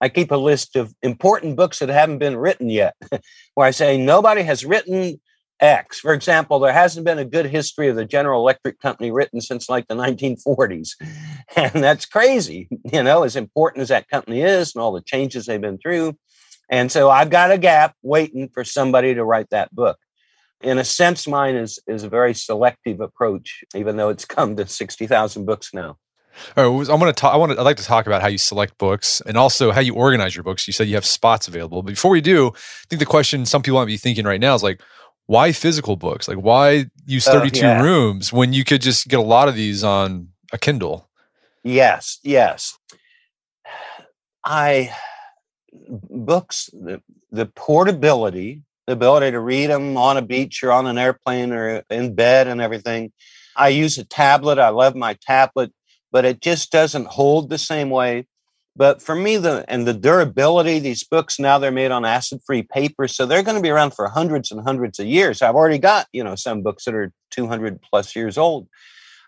I 0.00 0.08
keep 0.08 0.30
a 0.30 0.36
list 0.36 0.76
of 0.76 0.92
important 1.02 1.56
books 1.56 1.78
that 1.78 1.88
haven't 1.88 2.18
been 2.18 2.36
written 2.36 2.68
yet, 2.68 2.94
where 3.54 3.66
I 3.66 3.70
say 3.70 3.96
nobody 3.96 4.42
has 4.42 4.64
written 4.64 5.20
X. 5.60 6.00
For 6.00 6.12
example, 6.12 6.58
there 6.58 6.72
hasn't 6.72 7.06
been 7.06 7.20
a 7.20 7.24
good 7.24 7.46
history 7.46 7.88
of 7.88 7.96
the 7.96 8.04
General 8.04 8.40
Electric 8.40 8.80
Company 8.80 9.12
written 9.12 9.40
since 9.40 9.68
like 9.68 9.86
the 9.86 9.94
1940s. 9.94 10.90
And 11.54 11.84
that's 11.84 12.06
crazy, 12.06 12.66
you 12.90 13.02
know, 13.02 13.24
as 13.24 13.36
important 13.36 13.82
as 13.82 13.88
that 13.88 14.08
company 14.08 14.40
is 14.40 14.74
and 14.74 14.82
all 14.82 14.92
the 14.92 15.02
changes 15.02 15.44
they've 15.44 15.60
been 15.60 15.76
through. 15.76 16.16
And 16.72 16.90
so 16.90 17.10
I've 17.10 17.28
got 17.28 17.52
a 17.52 17.58
gap 17.58 17.94
waiting 18.02 18.48
for 18.48 18.64
somebody 18.64 19.14
to 19.14 19.22
write 19.22 19.50
that 19.50 19.72
book. 19.74 19.98
In 20.62 20.78
a 20.78 20.84
sense, 20.84 21.28
mine 21.28 21.54
is, 21.54 21.78
is 21.86 22.02
a 22.02 22.08
very 22.08 22.32
selective 22.32 23.00
approach, 23.00 23.62
even 23.76 23.96
though 23.96 24.08
it's 24.08 24.24
come 24.36 24.56
to 24.56 24.66
60,000 24.66 25.44
books 25.44 25.74
now. 25.74 25.98
All 26.56 26.78
right, 26.78 26.88
I 26.88 26.94
want 26.94 27.14
to 27.14 27.20
talk. 27.20 27.34
I 27.34 27.36
want 27.36 27.52
to. 27.52 27.58
I'd 27.58 27.64
like 27.64 27.76
to 27.76 27.84
talk 27.84 28.06
about 28.06 28.22
how 28.22 28.28
you 28.28 28.38
select 28.38 28.78
books 28.78 29.20
and 29.26 29.36
also 29.36 29.70
how 29.70 29.82
you 29.82 29.94
organize 29.94 30.34
your 30.34 30.42
books. 30.44 30.66
You 30.66 30.72
said 30.72 30.88
you 30.88 30.94
have 30.94 31.04
spots 31.04 31.46
available. 31.46 31.82
But 31.82 31.90
before 31.90 32.10
we 32.10 32.22
do, 32.22 32.48
I 32.48 32.86
think 32.88 33.00
the 33.00 33.06
question 33.06 33.44
some 33.44 33.60
people 33.60 33.78
might 33.78 33.84
be 33.84 33.98
thinking 33.98 34.24
right 34.24 34.40
now 34.40 34.54
is 34.54 34.62
like, 34.62 34.80
why 35.26 35.52
physical 35.52 35.96
books? 35.96 36.28
Like, 36.28 36.38
why 36.38 36.86
use 37.04 37.26
32 37.26 37.60
yeah. 37.60 37.82
rooms 37.82 38.32
when 38.32 38.54
you 38.54 38.64
could 38.64 38.80
just 38.80 39.08
get 39.08 39.18
a 39.18 39.22
lot 39.22 39.48
of 39.48 39.56
these 39.56 39.84
on 39.84 40.28
a 40.54 40.58
Kindle? 40.58 41.10
Yes, 41.62 42.18
yes. 42.22 42.78
I, 44.44 44.90
books, 45.72 46.70
the, 46.72 47.00
the 47.30 47.46
portability, 47.46 48.62
the 48.86 48.92
ability 48.92 49.30
to 49.30 49.40
read 49.40 49.70
them 49.70 49.96
on 49.96 50.16
a 50.16 50.22
beach 50.22 50.62
or 50.62 50.72
on 50.72 50.86
an 50.86 50.98
airplane 50.98 51.52
or 51.52 51.82
in 51.90 52.14
bed 52.14 52.48
and 52.48 52.60
everything. 52.60 53.12
I 53.56 53.68
use 53.68 53.98
a 53.98 54.04
tablet. 54.04 54.58
I 54.58 54.70
love 54.70 54.94
my 54.94 55.16
tablet, 55.20 55.72
but 56.10 56.24
it 56.24 56.40
just 56.40 56.72
doesn't 56.72 57.06
hold 57.06 57.50
the 57.50 57.58
same 57.58 57.90
way. 57.90 58.26
But 58.74 59.02
for 59.02 59.14
me, 59.14 59.36
the 59.36 59.66
and 59.68 59.86
the 59.86 59.92
durability, 59.92 60.78
these 60.78 61.04
books 61.04 61.38
now 61.38 61.58
they're 61.58 61.70
made 61.70 61.90
on 61.90 62.06
acid-free 62.06 62.62
paper, 62.64 63.06
so 63.06 63.26
they're 63.26 63.42
going 63.42 63.58
to 63.58 63.62
be 63.62 63.68
around 63.68 63.92
for 63.92 64.08
hundreds 64.08 64.50
and 64.50 64.62
hundreds 64.62 64.98
of 64.98 65.04
years. 65.06 65.42
I've 65.42 65.54
already 65.54 65.78
got 65.78 66.06
you 66.12 66.24
know 66.24 66.36
some 66.36 66.62
books 66.62 66.86
that 66.86 66.94
are 66.94 67.12
200 67.30 67.82
plus 67.82 68.16
years 68.16 68.38
old. 68.38 68.66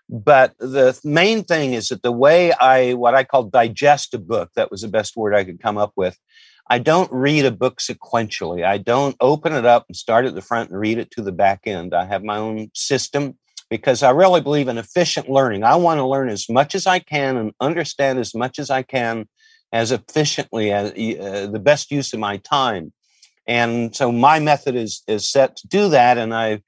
But 0.09 0.53
the 0.59 0.99
main 1.03 1.43
thing 1.43 1.73
is 1.73 1.87
that 1.87 2.03
the 2.03 2.11
way 2.11 2.51
I 2.53 2.93
what 2.93 3.15
I 3.15 3.23
call 3.23 3.43
digest 3.43 4.13
a 4.13 4.19
book, 4.19 4.51
that 4.55 4.69
was 4.69 4.81
the 4.81 4.87
best 4.87 5.17
word 5.17 5.33
I 5.33 5.43
could 5.43 5.61
come 5.61 5.77
up 5.77 5.93
with. 5.95 6.17
I 6.69 6.79
don't 6.79 7.11
read 7.11 7.45
a 7.45 7.51
book 7.51 7.79
sequentially. 7.79 8.65
I 8.65 8.77
don't 8.77 9.15
open 9.19 9.53
it 9.53 9.65
up 9.65 9.85
and 9.87 9.95
start 9.95 10.25
at 10.25 10.35
the 10.35 10.41
front 10.41 10.71
and 10.71 10.79
read 10.79 10.97
it 10.97 11.11
to 11.11 11.21
the 11.21 11.31
back 11.31 11.61
end. 11.65 11.93
I 11.93 12.05
have 12.05 12.23
my 12.23 12.37
own 12.37 12.69
system 12.73 13.37
because 13.69 14.03
I 14.03 14.11
really 14.11 14.41
believe 14.41 14.67
in 14.67 14.77
efficient 14.77 15.29
learning. 15.29 15.63
I 15.63 15.75
want 15.75 15.99
to 15.99 16.07
learn 16.07 16.29
as 16.29 16.49
much 16.49 16.75
as 16.75 16.87
I 16.87 16.99
can 16.99 17.37
and 17.37 17.51
understand 17.59 18.19
as 18.19 18.33
much 18.33 18.59
as 18.59 18.69
I 18.69 18.83
can 18.83 19.27
as 19.71 19.91
efficiently 19.91 20.71
as 20.71 20.91
uh, 20.91 21.47
the 21.51 21.61
best 21.61 21.91
use 21.91 22.13
of 22.13 22.19
my 22.19 22.37
time. 22.37 22.93
And 23.47 23.95
so 23.95 24.11
my 24.11 24.39
method 24.39 24.75
is 24.75 25.03
is 25.07 25.29
set 25.29 25.57
to 25.57 25.67
do 25.67 25.89
that. 25.89 26.17
And 26.17 26.33
I, 26.33 26.61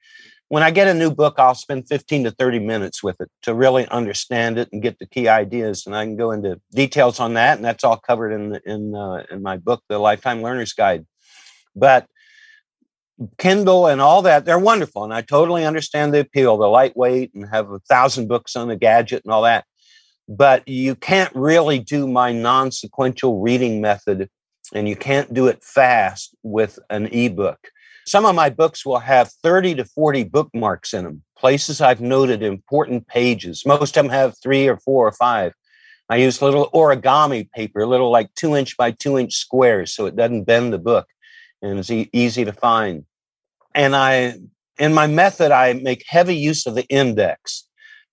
when 0.48 0.62
I 0.62 0.70
get 0.70 0.88
a 0.88 0.94
new 0.94 1.10
book, 1.10 1.34
I'll 1.38 1.54
spend 1.54 1.88
15 1.88 2.24
to 2.24 2.30
30 2.30 2.58
minutes 2.60 3.02
with 3.02 3.20
it 3.20 3.30
to 3.42 3.54
really 3.54 3.86
understand 3.88 4.58
it 4.58 4.68
and 4.72 4.82
get 4.82 4.98
the 4.98 5.06
key 5.06 5.28
ideas. 5.28 5.86
And 5.86 5.94
I 5.94 6.04
can 6.04 6.16
go 6.16 6.30
into 6.30 6.60
details 6.72 7.20
on 7.20 7.34
that, 7.34 7.56
and 7.56 7.64
that's 7.64 7.84
all 7.84 7.98
covered 7.98 8.32
in 8.32 8.58
in 8.64 8.94
uh, 8.94 9.24
in 9.30 9.42
my 9.42 9.56
book, 9.56 9.82
The 9.88 9.98
Lifetime 9.98 10.42
Learner's 10.42 10.72
Guide. 10.72 11.06
But 11.76 12.06
Kindle 13.36 13.86
and 13.86 14.00
all 14.00 14.22
that, 14.22 14.44
they're 14.44 14.58
wonderful. 14.58 15.04
And 15.04 15.12
I 15.12 15.22
totally 15.22 15.64
understand 15.64 16.14
the 16.14 16.20
appeal, 16.20 16.56
the 16.56 16.68
lightweight 16.68 17.34
and 17.34 17.48
have 17.50 17.70
a 17.70 17.80
thousand 17.80 18.28
books 18.28 18.56
on 18.56 18.68
the 18.68 18.76
gadget 18.76 19.22
and 19.24 19.32
all 19.32 19.42
that 19.42 19.64
but 20.28 20.68
you 20.68 20.94
can't 20.94 21.34
really 21.34 21.78
do 21.78 22.06
my 22.06 22.32
non 22.32 22.70
sequential 22.70 23.40
reading 23.40 23.80
method 23.80 24.28
and 24.74 24.88
you 24.88 24.94
can't 24.94 25.32
do 25.32 25.46
it 25.46 25.64
fast 25.64 26.36
with 26.42 26.78
an 26.90 27.06
ebook. 27.06 27.58
Some 28.06 28.24
of 28.24 28.34
my 28.34 28.50
books 28.50 28.86
will 28.86 28.98
have 28.98 29.30
30 29.42 29.76
to 29.76 29.84
40 29.84 30.24
bookmarks 30.24 30.94
in 30.94 31.04
them, 31.04 31.22
places 31.36 31.80
I've 31.80 32.00
noted 32.00 32.42
important 32.42 33.06
pages. 33.06 33.64
Most 33.66 33.96
of 33.96 34.04
them 34.04 34.12
have 34.12 34.34
three 34.42 34.66
or 34.66 34.78
four 34.78 35.06
or 35.06 35.12
five. 35.12 35.52
I 36.08 36.16
use 36.16 36.40
little 36.40 36.70
origami 36.70 37.50
paper, 37.50 37.86
little 37.86 38.10
like 38.10 38.34
two 38.34 38.56
inch 38.56 38.76
by 38.76 38.92
two 38.92 39.18
inch 39.18 39.34
squares, 39.34 39.94
so 39.94 40.06
it 40.06 40.16
doesn't 40.16 40.44
bend 40.44 40.72
the 40.72 40.78
book 40.78 41.06
and 41.60 41.78
it's 41.78 41.90
e- 41.90 42.08
easy 42.12 42.44
to 42.44 42.52
find. 42.52 43.04
And 43.74 43.94
I, 43.94 44.38
in 44.78 44.94
my 44.94 45.06
method, 45.06 45.52
I 45.52 45.74
make 45.74 46.04
heavy 46.06 46.36
use 46.36 46.66
of 46.66 46.74
the 46.74 46.86
index. 46.86 47.64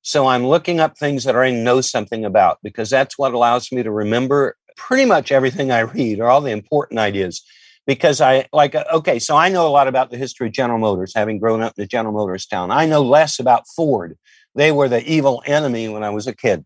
So 0.01 0.27
I'm 0.27 0.45
looking 0.45 0.79
up 0.79 0.97
things 0.97 1.23
that 1.23 1.35
I 1.35 1.51
know 1.51 1.81
something 1.81 2.25
about 2.25 2.59
because 2.61 2.89
that's 2.89 3.17
what 3.17 3.33
allows 3.33 3.71
me 3.71 3.81
to 3.81 3.91
remember 3.91 4.55
pretty 4.75 5.05
much 5.05 5.31
everything 5.31 5.71
I 5.71 5.79
read 5.79 6.19
or 6.19 6.27
all 6.27 6.41
the 6.41 6.51
important 6.51 6.99
ideas. 6.99 7.43
Because 7.87 8.19
I 8.19 8.47
like, 8.51 8.73
uh, 8.73 8.83
okay, 8.93 9.19
so 9.19 9.35
I 9.35 9.49
know 9.49 9.67
a 9.67 9.69
lot 9.69 9.87
about 9.87 10.09
the 10.09 10.17
history 10.17 10.47
of 10.47 10.53
General 10.53 10.79
Motors, 10.79 11.13
having 11.15 11.39
grown 11.39 11.61
up 11.61 11.73
in 11.77 11.83
the 11.83 11.87
General 11.87 12.13
Motors 12.13 12.45
town. 12.45 12.71
I 12.71 12.85
know 12.85 13.01
less 13.01 13.39
about 13.39 13.67
Ford. 13.75 14.17
They 14.55 14.71
were 14.71 14.89
the 14.89 15.03
evil 15.03 15.43
enemy 15.45 15.87
when 15.89 16.03
I 16.03 16.09
was 16.09 16.25
a 16.25 16.35
kid. 16.35 16.65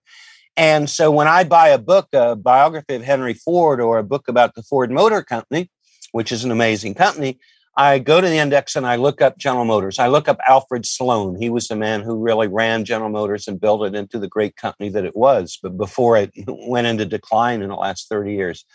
And 0.55 0.89
so 0.89 1.09
when 1.09 1.27
I 1.27 1.43
buy 1.43 1.69
a 1.69 1.77
book, 1.77 2.07
a 2.13 2.35
biography 2.35 2.95
of 2.95 3.03
Henry 3.03 3.33
Ford 3.33 3.79
or 3.79 3.97
a 3.97 4.03
book 4.03 4.27
about 4.27 4.55
the 4.55 4.63
Ford 4.63 4.91
Motor 4.91 5.21
Company, 5.23 5.69
which 6.11 6.31
is 6.31 6.43
an 6.43 6.51
amazing 6.51 6.95
company, 6.95 7.39
I 7.77 7.99
go 7.99 8.19
to 8.19 8.27
the 8.27 8.37
index 8.37 8.75
and 8.75 8.85
I 8.85 8.97
look 8.97 9.21
up 9.21 9.37
General 9.37 9.63
Motors. 9.63 9.99
I 9.99 10.07
look 10.07 10.27
up 10.27 10.37
Alfred 10.45 10.85
Sloan. 10.85 11.37
He 11.39 11.49
was 11.49 11.69
the 11.69 11.77
man 11.77 12.01
who 12.01 12.17
really 12.17 12.47
ran 12.47 12.83
General 12.83 13.09
Motors 13.09 13.47
and 13.47 13.61
built 13.61 13.85
it 13.85 13.95
into 13.95 14.19
the 14.19 14.27
great 14.27 14.57
company 14.57 14.89
that 14.89 15.05
it 15.05 15.15
was, 15.15 15.57
but 15.63 15.77
before 15.77 16.17
it 16.17 16.33
went 16.47 16.87
into 16.87 17.05
decline 17.05 17.61
in 17.61 17.69
the 17.69 17.75
last 17.75 18.09
30 18.09 18.33
years. 18.33 18.65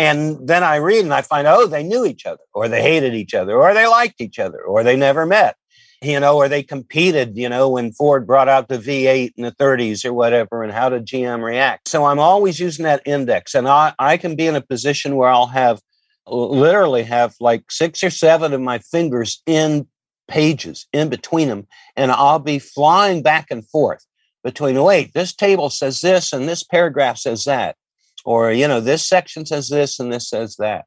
And 0.00 0.48
then 0.48 0.64
I 0.64 0.76
read 0.76 1.04
and 1.04 1.12
I 1.12 1.20
find, 1.20 1.46
oh, 1.46 1.66
they 1.66 1.82
knew 1.82 2.06
each 2.06 2.24
other, 2.24 2.40
or 2.54 2.68
they 2.68 2.80
hated 2.80 3.14
each 3.14 3.34
other, 3.34 3.60
or 3.60 3.74
they 3.74 3.86
liked 3.86 4.22
each 4.22 4.38
other, 4.38 4.62
or 4.62 4.82
they 4.82 4.96
never 4.96 5.26
met, 5.26 5.56
you 6.00 6.18
know, 6.18 6.38
or 6.38 6.48
they 6.48 6.62
competed, 6.62 7.36
you 7.36 7.50
know, 7.50 7.68
when 7.68 7.92
Ford 7.92 8.26
brought 8.26 8.48
out 8.48 8.68
the 8.68 8.78
V8 8.78 9.32
in 9.36 9.44
the 9.44 9.52
30s 9.52 10.06
or 10.06 10.14
whatever, 10.14 10.62
and 10.62 10.72
how 10.72 10.88
did 10.88 11.04
GM 11.04 11.42
react? 11.42 11.86
So 11.86 12.06
I'm 12.06 12.18
always 12.18 12.58
using 12.58 12.84
that 12.84 13.02
index, 13.04 13.54
and 13.54 13.68
I, 13.68 13.92
I 13.98 14.16
can 14.16 14.36
be 14.36 14.46
in 14.46 14.56
a 14.56 14.62
position 14.62 15.16
where 15.16 15.28
I'll 15.28 15.48
have 15.48 15.82
literally 16.26 17.02
have 17.02 17.34
like 17.38 17.70
six 17.70 18.02
or 18.02 18.08
seven 18.08 18.54
of 18.54 18.62
my 18.62 18.78
fingers 18.78 19.42
in 19.44 19.86
pages 20.28 20.86
in 20.94 21.10
between 21.10 21.48
them, 21.48 21.66
and 21.94 22.10
I'll 22.10 22.38
be 22.38 22.58
flying 22.58 23.22
back 23.22 23.48
and 23.50 23.68
forth 23.68 24.06
between, 24.42 24.82
wait, 24.82 25.12
this 25.12 25.34
table 25.34 25.68
says 25.68 26.00
this 26.00 26.32
and 26.32 26.48
this 26.48 26.62
paragraph 26.62 27.18
says 27.18 27.44
that, 27.44 27.76
or, 28.24 28.52
you 28.52 28.68
know, 28.68 28.80
this 28.80 29.06
section 29.06 29.46
says 29.46 29.68
this 29.68 30.00
and 30.00 30.12
this 30.12 30.28
says 30.28 30.56
that. 30.56 30.86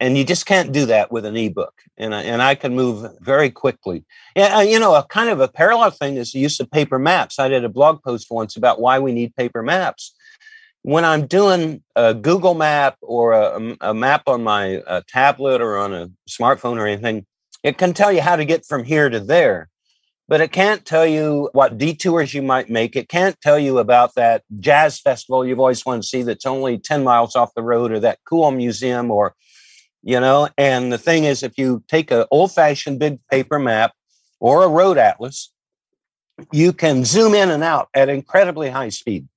And 0.00 0.18
you 0.18 0.24
just 0.24 0.46
can't 0.46 0.72
do 0.72 0.86
that 0.86 1.12
with 1.12 1.24
an 1.24 1.36
ebook. 1.36 1.74
And 1.96 2.14
I, 2.14 2.22
and 2.22 2.42
I 2.42 2.56
can 2.56 2.74
move 2.74 3.08
very 3.20 3.50
quickly. 3.50 4.04
Yeah, 4.34 4.60
you 4.62 4.80
know, 4.80 4.94
a 4.94 5.04
kind 5.04 5.30
of 5.30 5.40
a 5.40 5.46
parallel 5.46 5.92
thing 5.92 6.16
is 6.16 6.32
the 6.32 6.40
use 6.40 6.58
of 6.58 6.70
paper 6.70 6.98
maps. 6.98 7.38
I 7.38 7.48
did 7.48 7.64
a 7.64 7.68
blog 7.68 8.02
post 8.02 8.26
once 8.30 8.56
about 8.56 8.80
why 8.80 8.98
we 8.98 9.12
need 9.12 9.36
paper 9.36 9.62
maps 9.62 10.14
when 10.82 11.04
I'm 11.04 11.26
doing 11.26 11.82
a 11.96 12.12
Google 12.12 12.54
map 12.54 12.96
or 13.00 13.32
a, 13.32 13.76
a 13.80 13.94
map 13.94 14.24
on 14.26 14.42
my 14.42 14.78
uh, 14.78 15.02
tablet 15.08 15.60
or 15.60 15.78
on 15.78 15.94
a 15.94 16.10
smartphone 16.28 16.76
or 16.76 16.86
anything, 16.86 17.24
it 17.62 17.78
can 17.78 17.94
tell 17.94 18.12
you 18.12 18.20
how 18.20 18.36
to 18.36 18.44
get 18.44 18.66
from 18.66 18.84
here 18.84 19.08
to 19.08 19.20
there, 19.20 19.68
but 20.32 20.40
it 20.40 20.50
can't 20.50 20.86
tell 20.86 21.04
you 21.04 21.50
what 21.52 21.76
detours 21.76 22.32
you 22.32 22.40
might 22.40 22.70
make. 22.70 22.96
It 22.96 23.10
can't 23.10 23.38
tell 23.42 23.58
you 23.58 23.76
about 23.76 24.14
that 24.14 24.44
jazz 24.60 24.98
festival 24.98 25.44
you've 25.44 25.60
always 25.60 25.84
wanted 25.84 26.00
to 26.00 26.08
see 26.08 26.22
that's 26.22 26.46
only 26.46 26.78
10 26.78 27.04
miles 27.04 27.36
off 27.36 27.52
the 27.54 27.62
road 27.62 27.92
or 27.92 28.00
that 28.00 28.18
cool 28.24 28.50
museum 28.50 29.10
or, 29.10 29.34
you 30.02 30.18
know, 30.18 30.48
and 30.56 30.90
the 30.90 30.96
thing 30.96 31.24
is, 31.24 31.42
if 31.42 31.58
you 31.58 31.84
take 31.86 32.10
an 32.10 32.24
old 32.30 32.50
fashioned 32.50 32.98
big 32.98 33.18
paper 33.30 33.58
map 33.58 33.92
or 34.40 34.64
a 34.64 34.68
road 34.68 34.96
atlas, 34.96 35.52
you 36.50 36.72
can 36.72 37.04
zoom 37.04 37.34
in 37.34 37.50
and 37.50 37.62
out 37.62 37.90
at 37.92 38.08
incredibly 38.08 38.70
high 38.70 38.88
speed 38.88 39.28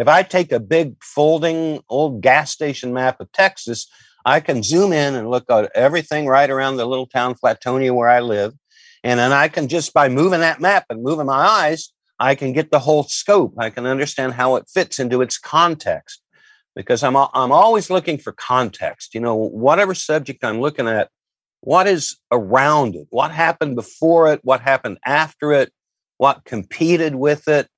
if 0.00 0.08
I 0.08 0.22
take 0.22 0.52
a 0.52 0.60
big 0.60 0.94
folding 1.02 1.82
old 1.90 2.22
gas 2.22 2.50
station 2.50 2.94
map 2.94 3.20
of 3.20 3.30
Texas, 3.32 3.86
I 4.24 4.40
can 4.40 4.62
zoom 4.62 4.94
in 4.94 5.14
and 5.14 5.30
look 5.30 5.50
at 5.50 5.70
everything 5.74 6.26
right 6.26 6.48
around 6.48 6.78
the 6.78 6.86
little 6.86 7.06
town 7.06 7.34
Flatonia 7.34 7.94
where 7.94 8.08
I 8.08 8.20
live. 8.20 8.54
And 9.02 9.18
then 9.18 9.32
I 9.32 9.48
can 9.48 9.68
just 9.68 9.94
by 9.94 10.08
moving 10.08 10.40
that 10.40 10.60
map 10.60 10.86
and 10.90 11.02
moving 11.02 11.26
my 11.26 11.46
eyes, 11.46 11.92
I 12.18 12.34
can 12.34 12.52
get 12.52 12.70
the 12.70 12.78
whole 12.78 13.04
scope. 13.04 13.54
I 13.58 13.70
can 13.70 13.86
understand 13.86 14.34
how 14.34 14.56
it 14.56 14.68
fits 14.68 14.98
into 14.98 15.22
its 15.22 15.38
context 15.38 16.20
because 16.76 17.02
I'm, 17.02 17.16
I'm 17.16 17.52
always 17.52 17.90
looking 17.90 18.18
for 18.18 18.32
context. 18.32 19.14
You 19.14 19.20
know, 19.20 19.34
whatever 19.34 19.94
subject 19.94 20.44
I'm 20.44 20.60
looking 20.60 20.86
at, 20.86 21.08
what 21.60 21.86
is 21.86 22.16
around 22.30 22.94
it? 22.94 23.06
What 23.10 23.30
happened 23.30 23.76
before 23.76 24.32
it? 24.32 24.40
What 24.42 24.60
happened 24.60 24.98
after 25.04 25.52
it? 25.52 25.72
What 26.18 26.44
competed 26.44 27.14
with 27.14 27.48
it? 27.48 27.68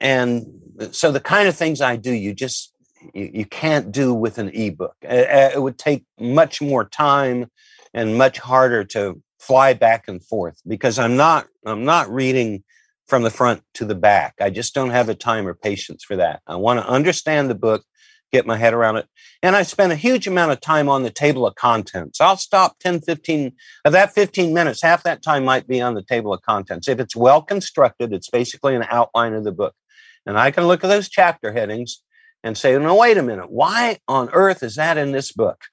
And 0.00 0.46
so 0.92 1.12
the 1.12 1.20
kind 1.20 1.48
of 1.48 1.56
things 1.56 1.80
I 1.80 1.96
do, 1.96 2.12
you 2.12 2.32
just 2.32 2.72
you, 3.14 3.30
you 3.32 3.44
can't 3.44 3.92
do 3.92 4.14
with 4.14 4.38
an 4.38 4.50
ebook. 4.50 4.94
It, 5.02 5.54
it 5.54 5.62
would 5.62 5.78
take 5.78 6.04
much 6.18 6.60
more 6.60 6.84
time 6.84 7.50
and 7.92 8.16
much 8.16 8.38
harder 8.38 8.84
to 8.84 9.22
fly 9.40 9.72
back 9.72 10.06
and 10.06 10.22
forth 10.24 10.60
because 10.66 10.98
I'm 10.98 11.16
not 11.16 11.48
I'm 11.66 11.84
not 11.84 12.12
reading 12.12 12.62
from 13.08 13.22
the 13.22 13.30
front 13.30 13.62
to 13.74 13.84
the 13.84 13.94
back. 13.94 14.34
I 14.40 14.50
just 14.50 14.74
don't 14.74 14.90
have 14.90 15.08
the 15.08 15.14
time 15.14 15.48
or 15.48 15.54
patience 15.54 16.04
for 16.04 16.16
that. 16.16 16.40
I 16.46 16.56
want 16.56 16.78
to 16.78 16.88
understand 16.88 17.50
the 17.50 17.56
book, 17.56 17.82
get 18.30 18.46
my 18.46 18.56
head 18.56 18.72
around 18.72 18.98
it. 18.98 19.06
And 19.42 19.56
I 19.56 19.62
spend 19.62 19.90
a 19.90 19.96
huge 19.96 20.28
amount 20.28 20.52
of 20.52 20.60
time 20.60 20.88
on 20.88 21.02
the 21.02 21.10
table 21.10 21.46
of 21.46 21.56
contents. 21.56 22.20
I'll 22.20 22.36
stop 22.36 22.78
10, 22.78 23.00
15 23.00 23.52
of 23.84 23.92
that 23.92 24.14
15 24.14 24.54
minutes, 24.54 24.82
half 24.82 25.02
that 25.02 25.22
time 25.22 25.44
might 25.44 25.66
be 25.66 25.80
on 25.80 25.94
the 25.94 26.04
table 26.04 26.32
of 26.32 26.42
contents. 26.42 26.86
If 26.86 27.00
it's 27.00 27.16
well 27.16 27.42
constructed, 27.42 28.12
it's 28.12 28.30
basically 28.30 28.76
an 28.76 28.86
outline 28.88 29.34
of 29.34 29.42
the 29.42 29.52
book. 29.52 29.74
And 30.24 30.38
I 30.38 30.52
can 30.52 30.66
look 30.66 30.84
at 30.84 30.88
those 30.88 31.08
chapter 31.08 31.52
headings 31.52 32.02
and 32.44 32.56
say, 32.56 32.78
no, 32.78 32.94
wait 32.94 33.18
a 33.18 33.22
minute. 33.22 33.50
Why 33.50 33.98
on 34.06 34.30
earth 34.32 34.62
is 34.62 34.76
that 34.76 34.98
in 34.98 35.12
this 35.12 35.32
book? 35.32 35.64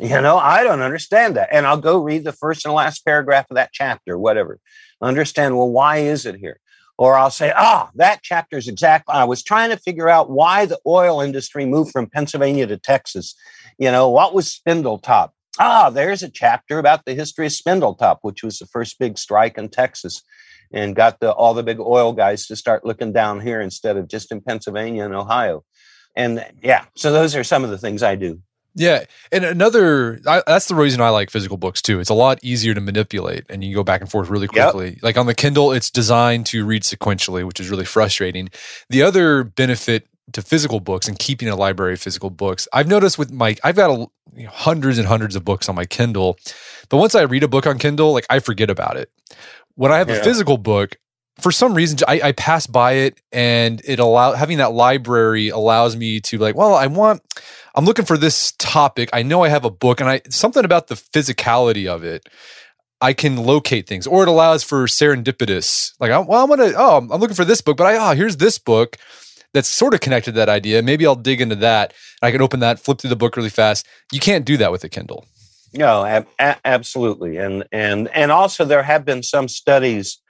You 0.00 0.20
know, 0.20 0.38
I 0.38 0.64
don't 0.64 0.80
understand 0.80 1.36
that. 1.36 1.50
And 1.52 1.66
I'll 1.66 1.76
go 1.76 1.98
read 1.98 2.24
the 2.24 2.32
first 2.32 2.64
and 2.64 2.74
last 2.74 3.04
paragraph 3.04 3.46
of 3.50 3.56
that 3.56 3.72
chapter, 3.72 4.18
whatever. 4.18 4.58
Understand, 5.02 5.56
well, 5.56 5.70
why 5.70 5.98
is 5.98 6.24
it 6.24 6.36
here? 6.36 6.60
Or 6.96 7.16
I'll 7.16 7.30
say, 7.30 7.52
ah, 7.54 7.90
that 7.96 8.20
chapter 8.22 8.56
is 8.56 8.68
exactly, 8.68 9.14
I 9.14 9.24
was 9.24 9.42
trying 9.42 9.70
to 9.70 9.76
figure 9.76 10.08
out 10.08 10.30
why 10.30 10.66
the 10.66 10.78
oil 10.86 11.20
industry 11.20 11.66
moved 11.66 11.92
from 11.92 12.08
Pennsylvania 12.08 12.66
to 12.66 12.78
Texas. 12.78 13.34
You 13.78 13.90
know, 13.90 14.08
what 14.08 14.34
was 14.34 14.48
Spindletop? 14.48 15.30
Ah, 15.58 15.90
there's 15.90 16.22
a 16.22 16.30
chapter 16.30 16.78
about 16.78 17.04
the 17.04 17.14
history 17.14 17.46
of 17.46 17.52
Spindletop, 17.52 18.18
which 18.22 18.42
was 18.42 18.58
the 18.58 18.66
first 18.66 18.98
big 18.98 19.18
strike 19.18 19.58
in 19.58 19.68
Texas 19.68 20.22
and 20.72 20.96
got 20.96 21.20
the 21.20 21.32
all 21.32 21.54
the 21.54 21.62
big 21.62 21.80
oil 21.80 22.12
guys 22.12 22.46
to 22.46 22.56
start 22.56 22.86
looking 22.86 23.12
down 23.12 23.40
here 23.40 23.60
instead 23.60 23.96
of 23.96 24.08
just 24.08 24.32
in 24.32 24.40
Pennsylvania 24.40 25.04
and 25.04 25.14
Ohio. 25.14 25.64
And 26.16 26.44
yeah, 26.62 26.86
so 26.96 27.12
those 27.12 27.36
are 27.36 27.44
some 27.44 27.64
of 27.64 27.70
the 27.70 27.78
things 27.78 28.02
I 28.02 28.14
do. 28.14 28.40
Yeah, 28.74 29.04
and 29.30 29.44
another 29.44 30.20
I, 30.26 30.42
that's 30.46 30.66
the 30.66 30.74
reason 30.74 31.00
I 31.00 31.10
like 31.10 31.30
physical 31.30 31.56
books 31.56 31.82
too. 31.82 32.00
It's 32.00 32.10
a 32.10 32.14
lot 32.14 32.38
easier 32.42 32.74
to 32.74 32.80
manipulate, 32.80 33.44
and 33.50 33.62
you 33.62 33.70
can 33.70 33.74
go 33.74 33.84
back 33.84 34.00
and 34.00 34.10
forth 34.10 34.30
really 34.30 34.48
quickly. 34.48 34.90
Yep. 34.90 35.02
Like 35.02 35.16
on 35.18 35.26
the 35.26 35.34
Kindle, 35.34 35.72
it's 35.72 35.90
designed 35.90 36.46
to 36.46 36.64
read 36.64 36.82
sequentially, 36.82 37.44
which 37.44 37.60
is 37.60 37.68
really 37.68 37.84
frustrating. 37.84 38.48
The 38.88 39.02
other 39.02 39.44
benefit 39.44 40.06
to 40.32 40.40
physical 40.40 40.80
books 40.80 41.08
and 41.08 41.18
keeping 41.18 41.48
a 41.48 41.56
library 41.56 41.94
of 41.94 42.00
physical 42.00 42.30
books, 42.30 42.66
I've 42.72 42.88
noticed 42.88 43.18
with 43.18 43.30
my 43.30 43.56
I've 43.62 43.76
got 43.76 43.90
a, 43.90 44.06
you 44.34 44.44
know, 44.44 44.50
hundreds 44.50 44.98
and 44.98 45.06
hundreds 45.06 45.36
of 45.36 45.44
books 45.44 45.68
on 45.68 45.74
my 45.74 45.84
Kindle, 45.84 46.38
but 46.88 46.96
once 46.96 47.14
I 47.14 47.22
read 47.22 47.42
a 47.42 47.48
book 47.48 47.66
on 47.66 47.78
Kindle, 47.78 48.12
like 48.12 48.26
I 48.30 48.38
forget 48.38 48.70
about 48.70 48.96
it 48.96 49.10
when 49.74 49.92
I 49.92 49.98
have 49.98 50.08
yeah. 50.08 50.16
a 50.16 50.24
physical 50.24 50.58
book, 50.58 50.96
for 51.42 51.52
some 51.52 51.74
reason 51.74 51.98
I, 52.06 52.20
I, 52.24 52.32
pass 52.32 52.66
by 52.66 52.92
it 52.92 53.20
and 53.32 53.82
it 53.84 53.98
allow 53.98 54.32
having 54.32 54.58
that 54.58 54.72
library 54.72 55.48
allows 55.48 55.96
me 55.96 56.20
to 56.20 56.38
like 56.38 56.54
well 56.54 56.74
i 56.74 56.86
want 56.86 57.22
i'm 57.74 57.84
looking 57.84 58.04
for 58.04 58.16
this 58.16 58.52
topic. 58.58 59.10
I 59.12 59.22
know 59.22 59.42
i 59.42 59.48
have 59.48 59.64
a 59.64 59.70
book 59.70 60.00
and 60.00 60.08
i 60.08 60.22
something 60.28 60.64
about 60.64 60.86
the 60.86 60.94
physicality 60.94 61.86
of 61.86 62.04
it 62.04 62.28
i 63.00 63.12
can 63.12 63.36
locate 63.36 63.86
things. 63.86 64.06
Or 64.06 64.22
it 64.22 64.28
allows 64.28 64.62
for 64.62 64.86
serendipitous 64.86 65.92
like 66.00 66.10
oh, 66.10 66.24
well 66.28 66.44
i'm 66.44 66.48
gonna 66.48 66.72
oh 66.76 66.98
i'm 66.98 67.20
looking 67.20 67.36
for 67.36 67.44
this 67.44 67.60
book 67.60 67.76
but 67.76 67.86
i 67.86 68.12
oh 68.12 68.14
here's 68.14 68.36
this 68.36 68.58
book 68.58 68.96
that's 69.52 69.68
sort 69.68 69.92
of 69.92 70.00
connected 70.00 70.32
to 70.32 70.36
that 70.36 70.48
idea. 70.48 70.82
Maybe 70.82 71.06
i'll 71.06 71.14
dig 71.14 71.40
into 71.40 71.56
that. 71.56 71.92
I 72.22 72.30
can 72.30 72.40
open 72.40 72.60
that 72.60 72.78
flip 72.80 72.98
through 72.98 73.10
the 73.10 73.16
book 73.16 73.36
really 73.36 73.50
fast. 73.50 73.86
You 74.12 74.20
can't 74.20 74.44
do 74.44 74.56
that 74.56 74.72
with 74.72 74.84
a 74.84 74.88
kindle. 74.88 75.26
No, 75.74 76.04
ab- 76.04 76.58
absolutely, 76.64 77.38
and 77.38 77.64
and 77.72 78.08
and 78.08 78.30
also 78.30 78.64
there 78.64 78.82
have 78.82 79.04
been 79.04 79.22
some 79.22 79.48
studies 79.48 80.21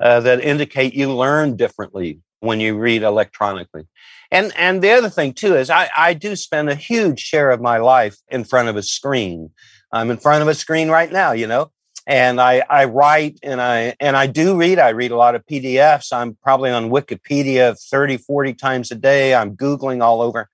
uh, 0.00 0.20
that 0.20 0.40
indicate 0.40 0.94
you 0.94 1.12
learn 1.12 1.56
differently 1.56 2.20
when 2.40 2.60
you 2.60 2.76
read 2.76 3.02
electronically. 3.02 3.86
And 4.30 4.52
and 4.56 4.82
the 4.82 4.92
other 4.92 5.10
thing 5.10 5.32
too 5.32 5.56
is 5.56 5.70
I, 5.70 5.90
I 5.96 6.14
do 6.14 6.36
spend 6.36 6.70
a 6.70 6.74
huge 6.74 7.20
share 7.20 7.50
of 7.50 7.60
my 7.60 7.78
life 7.78 8.16
in 8.28 8.44
front 8.44 8.68
of 8.68 8.76
a 8.76 8.82
screen. 8.82 9.50
I'm 9.92 10.10
in 10.10 10.18
front 10.18 10.42
of 10.42 10.48
a 10.48 10.54
screen 10.54 10.88
right 10.88 11.10
now, 11.10 11.32
you 11.32 11.48
know, 11.48 11.72
and 12.06 12.40
I, 12.40 12.64
I 12.70 12.84
write 12.84 13.38
and 13.42 13.60
I 13.60 13.94
and 14.00 14.16
I 14.16 14.26
do 14.26 14.56
read. 14.56 14.78
I 14.78 14.90
read 14.90 15.10
a 15.10 15.16
lot 15.16 15.34
of 15.34 15.44
PDFs. 15.46 16.12
I'm 16.12 16.36
probably 16.42 16.70
on 16.70 16.90
Wikipedia 16.90 17.76
30, 17.90 18.18
40 18.18 18.54
times 18.54 18.90
a 18.90 18.94
day. 18.94 19.34
I'm 19.34 19.56
Googling 19.56 20.02
all 20.02 20.22
over. 20.22 20.48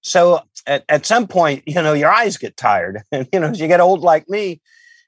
So 0.00 0.42
at, 0.66 0.84
at 0.88 1.06
some 1.06 1.26
point, 1.26 1.64
you 1.66 1.74
know, 1.82 1.92
your 1.92 2.10
eyes 2.10 2.36
get 2.36 2.56
tired, 2.56 3.02
and 3.12 3.28
you 3.32 3.40
know, 3.40 3.48
as 3.48 3.60
you 3.60 3.68
get 3.68 3.80
old 3.80 4.00
like 4.00 4.28
me. 4.28 4.60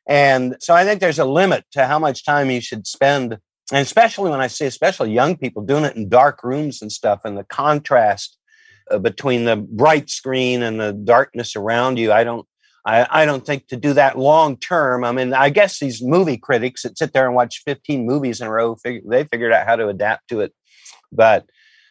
And 0.06 0.56
so 0.60 0.74
I 0.74 0.84
think 0.84 1.00
there's 1.00 1.18
a 1.18 1.24
limit 1.24 1.64
to 1.72 1.86
how 1.86 1.98
much 1.98 2.24
time 2.24 2.50
you 2.50 2.60
should 2.60 2.86
spend, 2.86 3.38
and 3.72 3.80
especially 3.80 4.30
when 4.30 4.40
I 4.40 4.48
see, 4.48 4.66
especially 4.66 5.12
young 5.12 5.36
people 5.36 5.62
doing 5.62 5.84
it 5.84 5.96
in 5.96 6.08
dark 6.08 6.42
rooms 6.42 6.82
and 6.82 6.90
stuff, 6.90 7.20
and 7.24 7.36
the 7.36 7.44
contrast 7.44 8.36
uh, 8.90 8.98
between 8.98 9.44
the 9.44 9.56
bright 9.56 10.10
screen 10.10 10.62
and 10.62 10.80
the 10.80 10.92
darkness 10.92 11.54
around 11.56 11.98
you. 11.98 12.12
I 12.12 12.24
don't, 12.24 12.46
I, 12.84 13.06
I 13.10 13.24
don't 13.24 13.44
think 13.44 13.68
to 13.68 13.76
do 13.76 13.92
that 13.92 14.18
long 14.18 14.56
term. 14.56 15.04
I 15.04 15.12
mean, 15.12 15.32
I 15.32 15.50
guess 15.50 15.78
these 15.78 16.02
movie 16.02 16.38
critics 16.38 16.82
that 16.82 16.98
sit 16.98 17.12
there 17.12 17.26
and 17.26 17.34
watch 17.34 17.62
15 17.64 18.04
movies 18.04 18.40
in 18.40 18.46
a 18.46 18.50
row, 18.50 18.74
figure, 18.74 19.02
they 19.08 19.24
figured 19.24 19.52
out 19.52 19.66
how 19.66 19.76
to 19.76 19.88
adapt 19.88 20.28
to 20.28 20.40
it. 20.40 20.52
But 21.12 21.46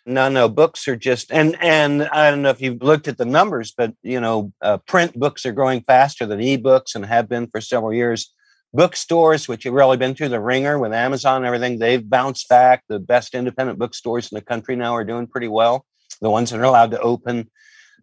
no, 0.06 0.28
no, 0.28 0.50
books 0.50 0.88
are 0.88 0.96
just 0.96 1.32
and 1.32 1.56
and 1.62 2.04
I 2.04 2.32
don't 2.32 2.42
know 2.42 2.50
if 2.50 2.62
you've 2.62 2.82
looked 2.82 3.08
at 3.08 3.18
the 3.18 3.26
numbers, 3.26 3.74
but 3.78 3.94
you 4.02 4.20
know, 4.20 4.52
uh, 4.62 4.78
print 4.78 5.14
books 5.14 5.46
are 5.46 5.52
growing 5.52 5.82
faster 5.82 6.26
than 6.26 6.40
ebooks 6.40 6.96
and 6.96 7.06
have 7.06 7.30
been 7.30 7.48
for 7.48 7.62
several 7.62 7.94
years. 7.94 8.34
Bookstores, 8.74 9.48
which 9.48 9.64
have 9.64 9.74
really 9.74 9.98
been 9.98 10.14
through 10.14 10.30
the 10.30 10.40
wringer 10.40 10.78
with 10.78 10.94
Amazon 10.94 11.38
and 11.38 11.46
everything, 11.46 11.80
they've 11.80 12.08
bounced 12.08 12.48
back. 12.50 12.84
The 12.88 13.00
best 13.00 13.34
independent 13.34 13.80
bookstores 13.80 14.32
in 14.32 14.36
the 14.36 14.44
country 14.44 14.76
now 14.76 14.96
are 14.96 15.04
doing 15.04 15.28
pretty 15.28 15.48
well. 15.48 15.86
The 16.22 16.30
ones 16.30 16.52
that 16.52 16.60
are 16.60 16.64
allowed 16.64 16.92
to 16.92 17.00
open, 17.00 17.50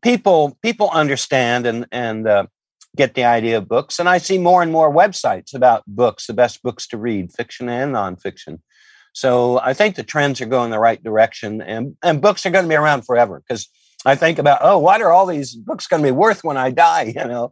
people 0.02 0.58
people 0.62 0.90
understand 0.90 1.66
and 1.66 1.86
and 1.92 2.26
uh, 2.26 2.46
get 2.96 3.14
the 3.14 3.24
idea 3.24 3.58
of 3.58 3.68
books. 3.68 3.98
And 3.98 4.08
I 4.08 4.18
see 4.18 4.38
more 4.38 4.62
and 4.62 4.72
more 4.72 4.92
websites 4.92 5.54
about 5.54 5.84
books, 5.86 6.26
the 6.26 6.34
best 6.34 6.62
books 6.62 6.88
to 6.88 6.98
read, 6.98 7.32
fiction 7.32 7.68
and 7.68 7.94
nonfiction. 7.94 8.60
So 9.12 9.60
I 9.60 9.72
think 9.72 9.96
the 9.96 10.02
trends 10.02 10.40
are 10.40 10.46
going 10.46 10.70
the 10.70 10.78
right 10.78 11.02
direction, 11.02 11.62
and, 11.62 11.96
and 12.02 12.20
books 12.20 12.44
are 12.44 12.50
going 12.50 12.64
to 12.64 12.68
be 12.68 12.74
around 12.74 13.06
forever 13.06 13.42
because 13.46 13.68
I 14.06 14.14
think 14.14 14.38
about, 14.38 14.60
oh, 14.62 14.78
what 14.78 15.02
are 15.02 15.10
all 15.10 15.26
these 15.26 15.54
books 15.54 15.88
going 15.88 16.00
to 16.00 16.06
be 16.06 16.12
worth 16.12 16.44
when 16.44 16.56
I 16.56 16.70
die? 16.70 17.12
You 17.16 17.24
know, 17.24 17.50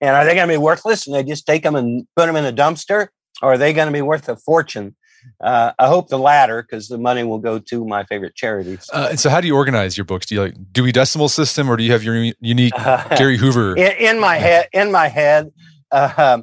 and 0.00 0.10
are 0.10 0.24
they 0.24 0.34
going 0.34 0.46
to 0.46 0.52
be 0.52 0.58
worthless 0.58 1.06
and 1.06 1.16
they 1.16 1.24
just 1.24 1.46
take 1.46 1.62
them 1.62 1.74
and 1.74 2.06
put 2.16 2.26
them 2.26 2.36
in 2.36 2.44
a 2.44 2.52
dumpster, 2.52 3.08
or 3.40 3.54
are 3.54 3.58
they 3.58 3.72
going 3.72 3.86
to 3.86 3.92
be 3.92 4.02
worth 4.02 4.28
a 4.28 4.36
fortune? 4.36 4.94
Uh, 5.40 5.72
I 5.78 5.88
hope 5.88 6.08
the 6.08 6.18
latter 6.18 6.62
because 6.62 6.88
the 6.88 6.98
money 6.98 7.24
will 7.24 7.38
go 7.38 7.58
to 7.58 7.84
my 7.86 8.04
favorite 8.04 8.34
charities. 8.34 8.88
Uh, 8.92 9.08
and 9.10 9.18
so, 9.18 9.30
how 9.30 9.40
do 9.40 9.46
you 9.46 9.56
organize 9.56 9.96
your 9.96 10.04
books? 10.04 10.26
Do 10.26 10.34
you 10.34 10.42
like 10.42 10.54
Dewey 10.72 10.92
Decimal 10.92 11.30
System, 11.30 11.68
or 11.70 11.76
do 11.76 11.82
you 11.82 11.92
have 11.92 12.04
your 12.04 12.32
unique 12.40 12.74
Gary 13.16 13.38
Hoover? 13.38 13.74
In, 13.76 13.92
in, 13.98 14.20
my 14.20 14.36
head, 14.36 14.68
in 14.72 14.92
my 14.92 15.08
head, 15.08 15.50
uh, 15.90 16.42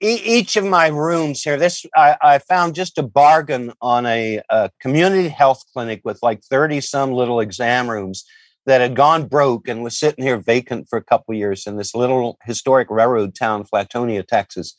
each 0.00 0.56
of 0.56 0.64
my 0.64 0.88
rooms 0.88 1.42
here. 1.42 1.56
This 1.56 1.84
I, 1.96 2.16
I 2.22 2.38
found 2.38 2.74
just 2.74 2.98
a 2.98 3.02
bargain 3.02 3.72
on 3.80 4.06
a, 4.06 4.40
a 4.50 4.70
community 4.80 5.28
health 5.28 5.62
clinic 5.72 6.02
with 6.04 6.18
like 6.22 6.42
thirty 6.42 6.80
some 6.80 7.12
little 7.12 7.40
exam 7.40 7.90
rooms 7.90 8.24
that 8.70 8.80
had 8.80 8.94
gone 8.94 9.26
broke 9.26 9.66
and 9.66 9.82
was 9.82 9.98
sitting 9.98 10.24
here 10.24 10.36
vacant 10.36 10.88
for 10.88 10.96
a 10.96 11.02
couple 11.02 11.34
years 11.34 11.66
in 11.66 11.76
this 11.76 11.92
little 11.92 12.38
historic 12.44 12.88
railroad 12.88 13.34
town, 13.34 13.64
Flatonia, 13.64 14.24
Texas. 14.24 14.76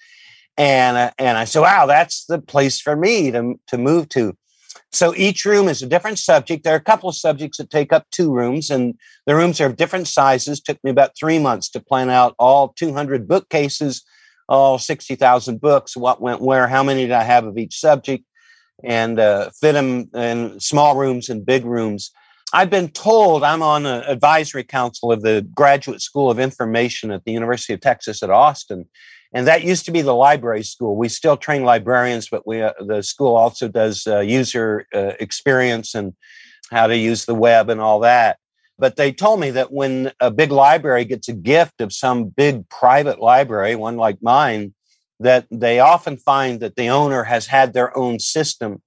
And 0.57 0.95
uh, 0.95 1.11
and 1.19 1.37
I 1.37 1.43
said, 1.43 1.59
wow, 1.59 1.85
that's 1.87 2.23
the 2.25 2.39
place 2.39 2.79
for 2.79 2.95
me 2.95 3.31
to 3.31 3.59
to 3.67 3.77
move 3.77 4.07
to. 4.09 4.33
So 4.93 5.13
each 5.15 5.43
room 5.43 5.67
is 5.67 5.81
a 5.81 5.87
different 5.87 6.19
subject. 6.19 6.63
There 6.63 6.73
are 6.73 6.77
a 6.77 6.81
couple 6.91 7.09
of 7.09 7.17
subjects 7.17 7.57
that 7.57 7.69
take 7.69 7.91
up 7.91 8.05
two 8.11 8.33
rooms, 8.33 8.69
and 8.69 8.95
the 9.25 9.35
rooms 9.35 9.59
are 9.59 9.65
of 9.65 9.75
different 9.75 10.07
sizes. 10.07 10.61
Took 10.61 10.81
me 10.85 10.91
about 10.91 11.17
three 11.19 11.39
months 11.39 11.69
to 11.71 11.81
plan 11.81 12.09
out 12.09 12.33
all 12.39 12.69
200 12.69 13.27
bookcases, 13.27 14.03
all 14.47 14.77
60,000 14.77 15.59
books, 15.59 15.97
what 15.97 16.21
went 16.21 16.41
where, 16.41 16.67
how 16.69 16.83
many 16.83 17.01
did 17.01 17.11
I 17.11 17.23
have 17.23 17.45
of 17.45 17.57
each 17.57 17.77
subject, 17.77 18.23
and 18.85 19.19
uh, 19.19 19.49
fit 19.59 19.73
them 19.73 20.09
in 20.13 20.61
small 20.61 20.95
rooms 20.95 21.27
and 21.27 21.45
big 21.45 21.65
rooms. 21.65 22.11
I've 22.53 22.69
been 22.69 22.89
told 22.89 23.43
I'm 23.43 23.63
on 23.63 23.85
an 23.85 24.03
advisory 24.03 24.63
council 24.63 25.11
of 25.11 25.21
the 25.21 25.47
Graduate 25.55 26.01
School 26.01 26.29
of 26.29 26.39
Information 26.39 27.11
at 27.11 27.23
the 27.23 27.31
University 27.31 27.73
of 27.73 27.79
Texas 27.79 28.21
at 28.21 28.29
Austin. 28.29 28.89
And 29.33 29.47
that 29.47 29.63
used 29.63 29.85
to 29.85 29.91
be 29.91 30.01
the 30.01 30.13
library 30.13 30.63
school. 30.63 30.97
We 30.97 31.07
still 31.07 31.37
train 31.37 31.63
librarians, 31.63 32.27
but 32.29 32.45
we 32.45 32.61
uh, 32.61 32.73
the 32.85 33.01
school 33.01 33.37
also 33.37 33.69
does 33.69 34.05
uh, 34.05 34.19
user 34.19 34.85
uh, 34.93 35.13
experience 35.21 35.95
and 35.95 36.13
how 36.69 36.87
to 36.87 36.97
use 36.97 37.23
the 37.25 37.35
web 37.35 37.69
and 37.69 37.79
all 37.79 38.01
that. 38.01 38.37
But 38.77 38.97
they 38.97 39.13
told 39.13 39.39
me 39.39 39.51
that 39.51 39.71
when 39.71 40.11
a 40.19 40.29
big 40.29 40.51
library 40.51 41.05
gets 41.05 41.29
a 41.29 41.33
gift 41.33 41.79
of 41.79 41.93
some 41.93 42.25
big 42.25 42.67
private 42.67 43.19
library, 43.19 43.75
one 43.75 43.95
like 43.95 44.17
mine, 44.21 44.73
that 45.21 45.45
they 45.49 45.79
often 45.79 46.17
find 46.17 46.59
that 46.59 46.75
the 46.75 46.89
owner 46.89 47.23
has 47.23 47.47
had 47.47 47.71
their 47.71 47.95
own 47.97 48.19
system 48.19 48.81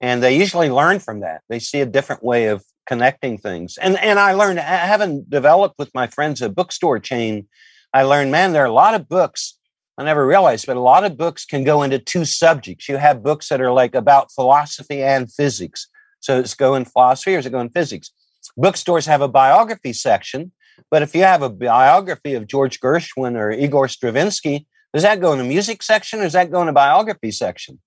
and 0.00 0.22
they 0.22 0.36
usually 0.36 0.70
learn 0.70 0.98
from 0.98 1.20
that. 1.20 1.42
They 1.48 1.58
see 1.58 1.80
a 1.80 1.86
different 1.86 2.22
way 2.22 2.46
of 2.46 2.64
connecting 2.90 3.38
things. 3.38 3.78
And 3.78 3.96
and 4.00 4.18
I 4.18 4.32
learned 4.32 4.58
having 4.58 5.22
developed 5.28 5.76
with 5.78 5.94
my 5.94 6.08
friends 6.08 6.42
a 6.42 6.48
bookstore 6.48 6.98
chain, 6.98 7.46
I 7.94 8.02
learned, 8.02 8.32
man, 8.32 8.52
there 8.52 8.64
are 8.64 8.74
a 8.74 8.82
lot 8.84 8.94
of 8.94 9.08
books. 9.08 9.56
I 9.96 10.02
never 10.02 10.26
realized, 10.26 10.66
but 10.66 10.76
a 10.76 10.80
lot 10.92 11.04
of 11.04 11.16
books 11.16 11.44
can 11.44 11.62
go 11.62 11.82
into 11.84 12.00
two 12.00 12.24
subjects. 12.24 12.88
You 12.88 12.96
have 12.96 13.22
books 13.22 13.48
that 13.48 13.60
are 13.60 13.70
like 13.70 13.94
about 13.94 14.32
philosophy 14.32 15.04
and 15.04 15.32
physics. 15.32 15.86
So 16.18 16.40
it's 16.40 16.54
go 16.54 16.74
in 16.74 16.84
philosophy 16.84 17.36
or 17.36 17.38
is 17.38 17.46
it 17.46 17.50
go 17.50 17.60
in 17.60 17.70
physics? 17.70 18.10
Bookstores 18.56 19.06
have 19.06 19.20
a 19.20 19.28
biography 19.28 19.92
section, 19.92 20.50
but 20.90 21.02
if 21.02 21.14
you 21.14 21.22
have 21.22 21.42
a 21.42 21.50
biography 21.50 22.34
of 22.34 22.48
George 22.48 22.80
Gershwin 22.80 23.36
or 23.36 23.52
Igor 23.52 23.86
Stravinsky, 23.86 24.66
does 24.92 25.04
that 25.04 25.20
go 25.20 25.32
in 25.32 25.38
the 25.38 25.44
music 25.44 25.84
section 25.84 26.18
or 26.18 26.24
does 26.24 26.32
that 26.32 26.50
go 26.50 26.60
in 26.62 26.68
a 26.68 26.72
biography 26.72 27.30
section? 27.30 27.78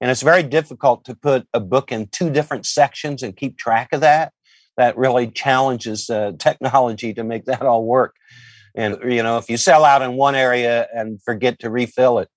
And 0.00 0.08
it's 0.08 0.22
very 0.22 0.44
difficult 0.44 1.04
to 1.06 1.16
put 1.16 1.48
a 1.52 1.58
book 1.58 1.90
in 1.90 2.06
two 2.08 2.30
different 2.30 2.64
sections 2.66 3.24
and 3.24 3.36
keep 3.36 3.56
track 3.56 3.88
of 3.92 4.00
that 4.02 4.32
that 4.76 4.96
really 4.96 5.28
challenges 5.28 6.06
technology 6.38 7.14
to 7.14 7.24
make 7.24 7.44
that 7.44 7.62
all 7.62 7.84
work. 7.84 8.14
And 8.74 8.98
you 9.04 9.22
know, 9.22 9.38
if 9.38 9.50
you 9.50 9.56
sell 9.56 9.84
out 9.84 10.02
in 10.02 10.14
one 10.14 10.34
area 10.34 10.88
and 10.94 11.22
forget 11.22 11.58
to 11.60 11.70
refill 11.70 12.18
it, 12.18 12.28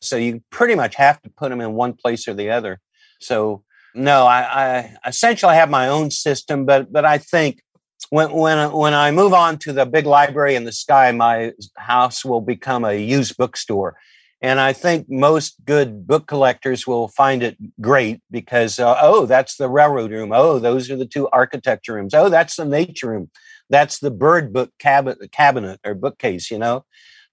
so 0.00 0.16
you 0.16 0.42
pretty 0.50 0.74
much 0.74 0.96
have 0.96 1.22
to 1.22 1.30
put 1.30 1.50
them 1.50 1.60
in 1.60 1.72
one 1.72 1.94
place 1.94 2.28
or 2.28 2.34
the 2.34 2.50
other. 2.50 2.80
So 3.20 3.62
no, 3.94 4.26
I, 4.26 4.40
I 4.40 4.96
essentially 5.06 5.54
have 5.54 5.70
my 5.70 5.88
own 5.88 6.10
system, 6.10 6.66
but 6.66 6.92
but 6.92 7.04
I 7.04 7.18
think 7.18 7.62
when 8.10 8.32
when 8.32 8.72
when 8.72 8.94
I 8.94 9.10
move 9.12 9.32
on 9.32 9.58
to 9.58 9.72
the 9.72 9.86
big 9.86 10.06
library 10.06 10.56
in 10.56 10.64
the 10.64 10.72
sky, 10.72 11.12
my 11.12 11.52
house 11.76 12.24
will 12.24 12.40
become 12.40 12.84
a 12.84 12.94
used 12.94 13.36
bookstore. 13.36 13.96
And 14.44 14.60
I 14.60 14.74
think 14.74 15.06
most 15.08 15.56
good 15.64 16.06
book 16.06 16.26
collectors 16.26 16.86
will 16.86 17.08
find 17.08 17.42
it 17.42 17.56
great 17.80 18.20
because, 18.30 18.78
uh, 18.78 18.94
oh, 19.00 19.24
that's 19.24 19.56
the 19.56 19.70
railroad 19.70 20.10
room. 20.10 20.32
Oh, 20.34 20.58
those 20.58 20.90
are 20.90 20.96
the 20.96 21.06
two 21.06 21.30
architecture 21.30 21.94
rooms. 21.94 22.12
Oh, 22.12 22.28
that's 22.28 22.56
the 22.56 22.66
nature 22.66 23.08
room. 23.08 23.30
That's 23.70 24.00
the 24.00 24.10
bird 24.10 24.52
book 24.52 24.70
cabinet, 24.78 25.32
cabinet 25.32 25.80
or 25.82 25.94
bookcase, 25.94 26.50
you 26.50 26.58
know, 26.58 26.84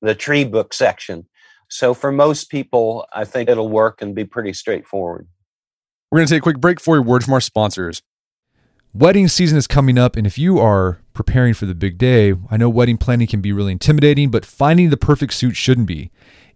the 0.02 0.15
tree 0.15 0.45
book 0.45 0.74
section. 0.74 1.28
So 1.67 1.93
for 1.93 2.13
most 2.13 2.50
people, 2.50 3.06
I 3.12 3.26
think 3.26 3.50
it'll 3.50 3.67
work 3.67 4.02
and 4.02 4.15
be 4.15 4.24
pretty 4.24 4.54
straightforward. 4.54 5.28
We're 6.12 6.19
going 6.19 6.28
to 6.30 6.34
take 6.36 6.43
a 6.43 6.43
quick 6.43 6.62
break 6.62 6.80
for 6.80 6.95
a 6.95 7.02
word 7.02 7.26
from 7.26 7.34
our 7.34 7.41
sponsors. 7.41 8.02
Wedding 8.93 9.28
season 9.28 9.58
is 9.58 9.67
coming 9.67 9.97
up, 9.97 10.15
and 10.15 10.26
if 10.26 10.38
you 10.38 10.60
are 10.60 11.02
preparing 11.13 11.56
for 11.56 11.65
the 11.65 11.76
big 11.76 11.97
day, 11.97 12.36
I 12.50 12.56
know 12.56 12.69
wedding 12.69 12.97
planning 12.97 13.28
can 13.28 13.41
be 13.41 13.52
really 13.52 13.74
intimidating, 13.74 14.32
but 14.32 14.45
finding 14.45 14.91
the 14.91 14.97
perfect 14.97 15.34
suit 15.34 15.58
shouldn't 15.58 15.88
be. 15.88 16.10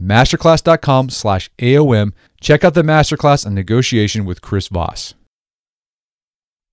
masterclass.com 0.00 1.10
slash 1.10 1.50
AOM. 1.58 2.12
Check 2.40 2.64
out 2.64 2.74
the 2.74 2.82
masterclass 2.82 3.46
on 3.46 3.54
negotiation 3.54 4.24
with 4.24 4.42
Chris 4.42 4.68
Voss. 4.68 5.14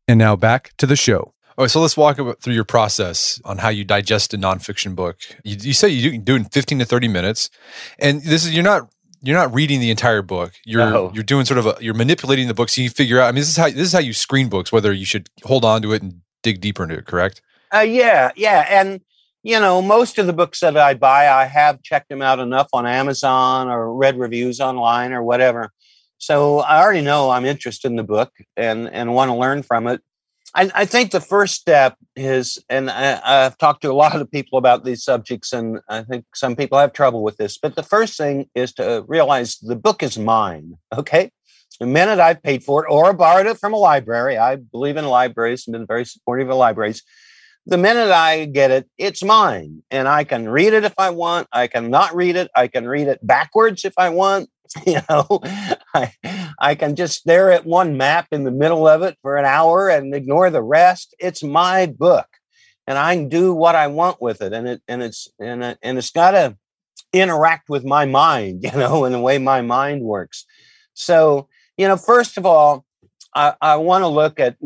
And 0.07 0.19
now 0.19 0.35
back 0.35 0.71
to 0.77 0.85
the 0.85 0.95
show. 0.95 1.33
All 1.55 1.63
right, 1.65 1.71
so 1.71 1.81
let's 1.81 1.95
walk 1.95 2.17
through 2.41 2.53
your 2.53 2.63
process 2.63 3.39
on 3.45 3.59
how 3.59 3.69
you 3.69 3.83
digest 3.83 4.33
a 4.33 4.37
nonfiction 4.37 4.95
book. 4.95 5.17
You, 5.43 5.55
you 5.59 5.73
say 5.73 5.87
you 5.87 6.17
do 6.17 6.33
it 6.33 6.37
in 6.37 6.45
15 6.45 6.79
to 6.79 6.85
30 6.85 7.07
minutes. 7.07 7.51
And 7.99 8.23
this 8.23 8.45
is, 8.45 8.53
you're 8.53 8.63
not 8.63 8.89
you're 9.21 9.37
not 9.37 9.53
reading 9.53 9.79
the 9.79 9.89
entire 9.89 10.21
book. 10.21 10.53
You're 10.65 10.89
no. 10.89 11.11
you're 11.13 11.23
doing 11.23 11.45
sort 11.45 11.57
of 11.57 11.65
a, 11.65 11.77
you're 11.79 11.93
manipulating 11.93 12.47
the 12.47 12.53
book 12.53 12.69
so 12.69 12.81
you 12.81 12.89
figure 12.89 13.19
out. 13.19 13.27
I 13.27 13.31
mean, 13.31 13.39
this 13.41 13.49
is 13.49 13.57
how 13.57 13.69
this 13.69 13.77
is 13.77 13.93
how 13.93 13.99
you 13.99 14.13
screen 14.13 14.49
books, 14.49 14.71
whether 14.71 14.91
you 14.91 15.05
should 15.05 15.29
hold 15.43 15.63
on 15.63 15.81
to 15.83 15.93
it 15.93 16.01
and 16.01 16.21
dig 16.41 16.59
deeper 16.59 16.83
into 16.83 16.97
it. 16.97 17.05
Correct? 17.05 17.41
Uh, 17.73 17.79
yeah, 17.79 18.31
yeah, 18.35 18.67
and 18.69 19.01
you 19.43 19.59
know, 19.59 19.81
most 19.81 20.17
of 20.17 20.25
the 20.25 20.33
books 20.33 20.61
that 20.61 20.77
I 20.77 20.93
buy, 20.93 21.27
I 21.27 21.45
have 21.45 21.83
checked 21.83 22.07
them 22.07 22.21
out 22.21 22.39
enough 22.39 22.69
on 22.71 22.87
Amazon 22.87 23.67
or 23.67 23.93
read 23.93 24.17
reviews 24.17 24.61
online 24.61 25.11
or 25.11 25.21
whatever. 25.21 25.71
So 26.17 26.59
I 26.59 26.81
already 26.81 27.01
know 27.01 27.29
I'm 27.29 27.45
interested 27.45 27.87
in 27.89 27.97
the 27.97 28.03
book 28.03 28.31
and, 28.55 28.89
and 28.89 29.13
want 29.13 29.29
to 29.29 29.35
learn 29.35 29.61
from 29.61 29.87
it. 29.87 30.01
I, 30.55 30.71
I 30.73 30.85
think 30.85 31.11
the 31.11 31.19
first 31.19 31.55
step 31.55 31.97
is, 32.15 32.57
and 32.69 32.89
I, 32.89 33.19
I've 33.23 33.57
talked 33.57 33.81
to 33.81 33.91
a 33.91 33.93
lot 33.93 34.15
of 34.15 34.31
people 34.31 34.57
about 34.57 34.85
these 34.85 35.03
subjects, 35.03 35.51
and 35.51 35.79
I 35.89 36.03
think 36.03 36.25
some 36.33 36.55
people 36.55 36.77
have 36.77 36.93
trouble 36.93 37.23
with 37.23 37.35
this, 37.35 37.57
but 37.57 37.75
the 37.75 37.83
first 37.83 38.17
thing 38.17 38.49
is 38.55 38.71
to 38.75 39.03
realize 39.07 39.57
the 39.57 39.75
book 39.75 40.01
is 40.03 40.17
mine. 40.17 40.77
Okay. 40.95 41.31
The 41.79 41.87
minute 41.87 42.19
I've 42.19 42.43
paid 42.43 42.63
for 42.63 42.85
it 42.85 42.89
or 42.89 43.11
borrowed 43.13 43.47
it 43.47 43.57
from 43.57 43.73
a 43.73 43.77
library, 43.77 44.37
I 44.37 44.57
believe 44.57 44.95
in 44.95 45.05
libraries 45.05 45.67
and 45.67 45.73
been 45.73 45.87
very 45.87 46.05
supportive 46.05 46.49
of 46.49 46.55
libraries 46.55 47.01
the 47.65 47.77
minute 47.77 48.11
I 48.11 48.45
get 48.45 48.71
it, 48.71 48.89
it's 48.97 49.23
mine. 49.23 49.83
And 49.89 50.07
I 50.07 50.23
can 50.23 50.49
read 50.49 50.73
it 50.73 50.83
if 50.83 50.93
I 50.97 51.11
want. 51.11 51.47
I 51.51 51.67
can 51.67 51.89
not 51.89 52.15
read 52.15 52.35
it. 52.35 52.51
I 52.55 52.67
can 52.67 52.87
read 52.87 53.07
it 53.07 53.25
backwards 53.25 53.85
if 53.85 53.93
I 53.97 54.09
want. 54.09 54.49
You 54.87 55.01
know, 55.07 55.39
I, 55.93 56.13
I 56.59 56.73
can 56.73 56.95
just 56.95 57.19
stare 57.19 57.51
at 57.51 57.63
one 57.63 57.95
map 57.95 58.29
in 58.31 58.43
the 58.43 58.49
middle 58.49 58.87
of 58.87 59.03
it 59.03 59.15
for 59.21 59.37
an 59.37 59.45
hour 59.45 59.87
and 59.87 60.15
ignore 60.15 60.49
the 60.49 60.63
rest. 60.63 61.13
It's 61.19 61.43
my 61.43 61.85
book. 61.85 62.25
And 62.87 62.97
I 62.97 63.15
can 63.15 63.29
do 63.29 63.53
what 63.53 63.75
I 63.75 63.85
want 63.85 64.19
with 64.19 64.41
it. 64.41 64.51
And 64.51 64.67
it 64.67 64.81
and 64.87 65.03
it's 65.03 65.27
and 65.39 65.63
it, 65.63 65.77
and 65.83 65.99
it's 65.99 66.09
gotta 66.09 66.57
interact 67.11 67.69
with 67.69 67.85
my 67.85 68.05
mind, 68.05 68.63
you 68.63 68.71
know, 68.71 69.05
in 69.05 69.11
the 69.11 69.19
way 69.19 69.37
my 69.37 69.61
mind 69.61 70.01
works. 70.01 70.45
So, 70.95 71.47
you 71.77 71.87
know, 71.87 71.97
first 71.97 72.37
of 72.37 72.45
all, 72.45 72.83
I, 73.35 73.53
I 73.61 73.75
want 73.77 74.03
to 74.03 74.07
look 74.07 74.39
at 74.39 74.57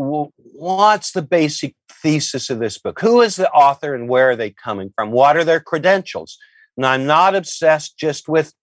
what's 0.58 1.12
the 1.12 1.22
basic 1.22 1.76
thesis 2.02 2.50
of 2.50 2.60
this 2.60 2.78
book? 2.78 3.00
Who 3.00 3.22
is 3.22 3.36
the 3.36 3.50
author 3.52 3.93
and 3.93 4.10
where 4.10 4.32
are 4.32 4.36
they 4.36 4.52
coming 4.52 4.91
from? 4.96 5.12
What 5.12 5.38
are 5.38 5.43
their 5.43 5.60
credentials? 5.60 6.38
And 6.76 6.86
I'm 6.86 7.06
not 7.06 7.36
obsessed 7.36 7.98
just 7.98 8.28
with, 8.28 8.54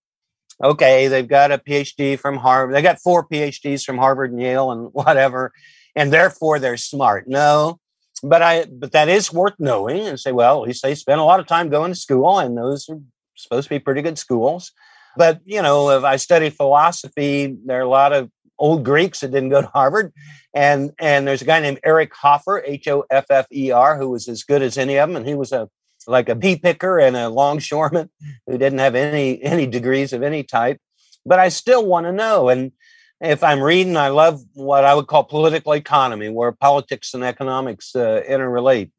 okay, 0.62 1.08
they've 1.08 1.26
got 1.26 1.52
a 1.52 1.58
PhD 1.58 2.18
from 2.18 2.36
Harvard, 2.36 2.74
they 2.74 2.82
got 2.82 3.00
four 3.00 3.26
PhDs 3.26 3.84
from 3.84 3.98
Harvard 3.98 4.32
and 4.32 4.40
Yale 4.40 4.70
and 4.72 4.88
whatever, 4.92 5.52
and 5.94 6.12
therefore 6.12 6.58
they're 6.58 6.76
smart. 6.76 7.28
No, 7.28 7.78
but 8.22 8.42
I 8.42 8.64
but 8.64 8.92
that 8.92 9.08
is 9.08 9.32
worth 9.32 9.54
knowing 9.58 10.06
and 10.06 10.18
say, 10.18 10.32
well, 10.32 10.62
at 10.62 10.68
least 10.68 10.82
they 10.82 10.94
spent 10.94 11.20
a 11.20 11.24
lot 11.24 11.40
of 11.40 11.46
time 11.46 11.68
going 11.70 11.92
to 11.92 11.98
school, 11.98 12.38
and 12.38 12.56
those 12.56 12.88
are 12.88 12.98
supposed 13.36 13.68
to 13.68 13.74
be 13.74 13.78
pretty 13.78 14.02
good 14.02 14.18
schools. 14.18 14.72
But 15.16 15.40
you 15.44 15.62
know, 15.62 15.90
if 15.90 16.04
I 16.04 16.16
study 16.16 16.50
philosophy, 16.50 17.56
there 17.64 17.78
are 17.78 17.82
a 17.82 17.88
lot 17.88 18.12
of 18.12 18.30
old 18.58 18.84
Greeks 18.84 19.20
that 19.20 19.30
didn't 19.30 19.50
go 19.50 19.62
to 19.62 19.68
Harvard. 19.68 20.12
And 20.54 20.92
and 20.98 21.26
there's 21.26 21.42
a 21.42 21.46
guy 21.46 21.60
named 21.60 21.80
Eric 21.84 22.14
Hoffer, 22.14 22.62
H 22.64 22.88
O 22.88 23.04
F 23.10 23.26
F 23.30 23.46
E 23.52 23.70
R, 23.70 23.96
who 23.98 24.10
was 24.10 24.28
as 24.28 24.44
good 24.44 24.62
as 24.62 24.78
any 24.78 24.96
of 24.98 25.08
them, 25.08 25.16
and 25.16 25.26
he 25.26 25.34
was 25.34 25.52
a 25.52 25.68
like 26.06 26.28
a 26.28 26.34
bee 26.34 26.56
picker 26.56 26.98
and 26.98 27.16
a 27.16 27.28
longshoreman 27.28 28.10
who 28.46 28.58
didn't 28.58 28.78
have 28.78 28.94
any 28.94 29.42
any 29.42 29.66
degrees 29.66 30.12
of 30.12 30.22
any 30.22 30.42
type. 30.42 30.78
But 31.26 31.38
I 31.38 31.48
still 31.48 31.84
want 31.84 32.06
to 32.06 32.12
know. 32.12 32.48
And 32.48 32.72
if 33.20 33.42
I'm 33.42 33.62
reading, 33.62 33.96
I 33.96 34.08
love 34.08 34.42
what 34.52 34.84
I 34.84 34.94
would 34.94 35.06
call 35.06 35.24
political 35.24 35.72
economy, 35.74 36.28
where 36.28 36.52
politics 36.52 37.14
and 37.14 37.24
economics 37.24 37.96
uh, 37.96 38.22
interrelate. 38.28 38.90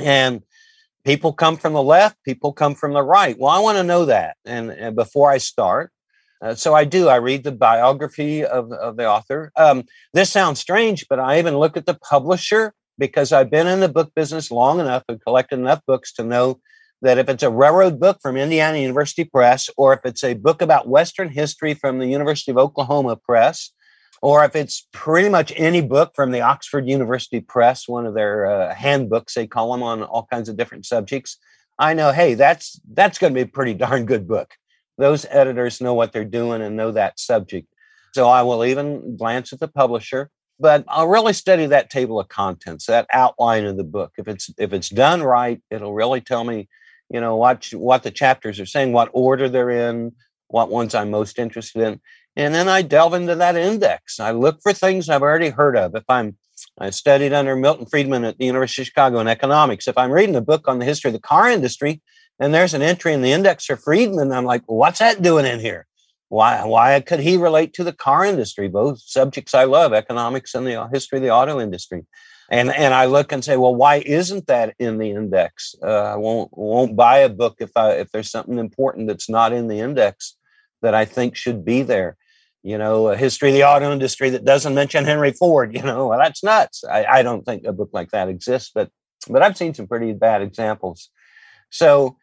And 0.00 0.42
people 1.04 1.32
come 1.32 1.56
from 1.56 1.72
the 1.72 1.82
left, 1.82 2.16
people 2.24 2.52
come 2.52 2.74
from 2.74 2.92
the 2.92 3.02
right. 3.02 3.38
Well, 3.38 3.50
I 3.50 3.60
want 3.60 3.78
to 3.78 3.84
know 3.84 4.04
that. 4.06 4.36
And, 4.44 4.70
and 4.70 4.94
before 4.94 5.30
I 5.30 5.38
start, 5.38 5.92
uh, 6.42 6.54
so 6.54 6.74
I 6.74 6.84
do. 6.84 7.08
I 7.08 7.16
read 7.16 7.44
the 7.44 7.52
biography 7.52 8.44
of, 8.44 8.72
of 8.72 8.96
the 8.96 9.08
author. 9.08 9.52
Um, 9.56 9.84
this 10.12 10.30
sounds 10.30 10.60
strange, 10.60 11.06
but 11.08 11.18
I 11.18 11.38
even 11.38 11.56
look 11.56 11.76
at 11.76 11.86
the 11.86 11.94
publisher 11.94 12.74
because 12.98 13.32
I've 13.32 13.50
been 13.50 13.66
in 13.66 13.80
the 13.80 13.88
book 13.88 14.12
business 14.14 14.50
long 14.50 14.80
enough 14.80 15.04
and 15.08 15.20
collected 15.20 15.58
enough 15.58 15.80
books 15.86 16.12
to 16.14 16.24
know 16.24 16.60
that 17.02 17.18
if 17.18 17.28
it's 17.28 17.42
a 17.42 17.50
railroad 17.50 18.00
book 18.00 18.18
from 18.22 18.36
Indiana 18.36 18.78
University 18.78 19.24
Press, 19.24 19.68
or 19.76 19.92
if 19.92 20.00
it's 20.04 20.24
a 20.24 20.34
book 20.34 20.62
about 20.62 20.88
Western 20.88 21.28
history 21.28 21.74
from 21.74 21.98
the 21.98 22.06
University 22.06 22.50
of 22.50 22.58
Oklahoma 22.58 23.16
Press, 23.16 23.70
or 24.22 24.44
if 24.44 24.56
it's 24.56 24.88
pretty 24.92 25.28
much 25.28 25.52
any 25.56 25.82
book 25.82 26.12
from 26.16 26.30
the 26.30 26.40
Oxford 26.40 26.88
University 26.88 27.40
Press, 27.40 27.86
one 27.86 28.06
of 28.06 28.14
their 28.14 28.46
uh, 28.46 28.74
handbooks, 28.74 29.34
they 29.34 29.46
call 29.46 29.72
them 29.72 29.82
on 29.82 30.02
all 30.02 30.26
kinds 30.30 30.48
of 30.48 30.56
different 30.56 30.86
subjects. 30.86 31.36
I 31.78 31.92
know, 31.92 32.12
hey, 32.12 32.32
that's 32.32 32.80
that's 32.94 33.18
going 33.18 33.34
to 33.34 33.38
be 33.38 33.42
a 33.42 33.46
pretty 33.46 33.74
darn 33.74 34.06
good 34.06 34.26
book 34.26 34.54
those 34.98 35.26
editors 35.30 35.80
know 35.80 35.94
what 35.94 36.12
they're 36.12 36.24
doing 36.24 36.62
and 36.62 36.76
know 36.76 36.92
that 36.92 37.18
subject. 37.18 37.68
So 38.14 38.28
I 38.28 38.42
will 38.42 38.64
even 38.64 39.16
glance 39.16 39.52
at 39.52 39.60
the 39.60 39.68
publisher, 39.68 40.30
but 40.58 40.84
I'll 40.88 41.08
really 41.08 41.34
study 41.34 41.66
that 41.66 41.90
table 41.90 42.18
of 42.18 42.28
contents, 42.28 42.86
that 42.86 43.06
outline 43.12 43.64
of 43.64 43.76
the 43.76 43.84
book. 43.84 44.12
If 44.16 44.26
it's 44.28 44.50
if 44.58 44.72
it's 44.72 44.88
done 44.88 45.22
right, 45.22 45.60
it'll 45.70 45.92
really 45.92 46.20
tell 46.20 46.44
me, 46.44 46.68
you 47.10 47.20
know, 47.20 47.36
what 47.36 47.66
what 47.72 48.02
the 48.02 48.10
chapters 48.10 48.58
are 48.58 48.66
saying, 48.66 48.92
what 48.92 49.10
order 49.12 49.48
they're 49.48 49.90
in, 49.90 50.12
what 50.48 50.70
ones 50.70 50.94
I'm 50.94 51.10
most 51.10 51.38
interested 51.38 51.82
in. 51.82 52.00
And 52.36 52.54
then 52.54 52.68
I 52.68 52.82
delve 52.82 53.14
into 53.14 53.34
that 53.34 53.56
index. 53.56 54.20
I 54.20 54.30
look 54.30 54.60
for 54.62 54.72
things 54.72 55.08
I've 55.08 55.22
already 55.22 55.50
heard 55.50 55.76
of. 55.76 55.94
If 55.94 56.04
I'm 56.08 56.36
I 56.78 56.90
studied 56.90 57.32
under 57.32 57.54
Milton 57.54 57.86
Friedman 57.86 58.24
at 58.24 58.38
the 58.38 58.46
University 58.46 58.82
of 58.82 58.86
Chicago 58.86 59.20
in 59.20 59.28
economics. 59.28 59.88
If 59.88 59.98
I'm 59.98 60.10
reading 60.10 60.36
a 60.36 60.40
book 60.40 60.68
on 60.68 60.78
the 60.78 60.84
history 60.86 61.10
of 61.10 61.12
the 61.12 61.20
car 61.20 61.50
industry 61.50 62.00
and 62.38 62.52
there's 62.52 62.74
an 62.74 62.82
entry 62.82 63.12
in 63.12 63.22
the 63.22 63.32
index 63.32 63.64
for 63.64 63.76
Friedman, 63.76 64.32
I'm 64.32 64.44
like, 64.44 64.62
what's 64.66 64.98
that 64.98 65.22
doing 65.22 65.46
in 65.46 65.60
here? 65.60 65.86
Why, 66.28 66.64
why 66.64 67.00
could 67.00 67.20
he 67.20 67.36
relate 67.36 67.72
to 67.74 67.84
the 67.84 67.92
car 67.92 68.24
industry? 68.24 68.68
Both 68.68 69.00
subjects 69.00 69.54
I 69.54 69.64
love, 69.64 69.92
economics 69.92 70.54
and 70.54 70.66
the 70.66 70.88
history 70.92 71.18
of 71.18 71.22
the 71.22 71.30
auto 71.30 71.60
industry. 71.60 72.04
And, 72.50 72.72
and 72.72 72.94
I 72.94 73.06
look 73.06 73.32
and 73.32 73.44
say, 73.44 73.56
well, 73.56 73.74
why 73.74 73.96
isn't 73.96 74.46
that 74.46 74.74
in 74.78 74.98
the 74.98 75.10
index? 75.10 75.74
Uh, 75.82 75.86
I 75.86 76.16
won't, 76.16 76.50
won't 76.56 76.96
buy 76.96 77.18
a 77.18 77.28
book 77.28 77.56
if, 77.60 77.70
I, 77.76 77.92
if 77.92 78.10
there's 78.10 78.30
something 78.30 78.58
important 78.58 79.08
that's 79.08 79.28
not 79.28 79.52
in 79.52 79.68
the 79.68 79.80
index 79.80 80.36
that 80.82 80.94
I 80.94 81.04
think 81.04 81.36
should 81.36 81.64
be 81.64 81.82
there 81.82 82.16
you 82.66 82.76
know, 82.76 83.10
a 83.10 83.16
history 83.16 83.50
of 83.50 83.54
the 83.54 83.62
auto 83.62 83.92
industry 83.92 84.28
that 84.28 84.44
doesn't 84.44 84.74
mention 84.74 85.04
Henry 85.04 85.30
Ford, 85.30 85.72
you 85.76 85.82
know, 85.82 86.08
well, 86.08 86.18
that's 86.18 86.42
nuts. 86.42 86.82
I, 86.82 87.04
I 87.04 87.22
don't 87.22 87.46
think 87.46 87.64
a 87.64 87.72
book 87.72 87.90
like 87.92 88.10
that 88.10 88.28
exists, 88.28 88.72
but 88.74 88.90
but 89.28 89.40
I've 89.40 89.56
seen 89.56 89.72
some 89.72 89.86
pretty 89.86 90.12
bad 90.12 90.42
examples. 90.42 91.10
So, 91.70 92.16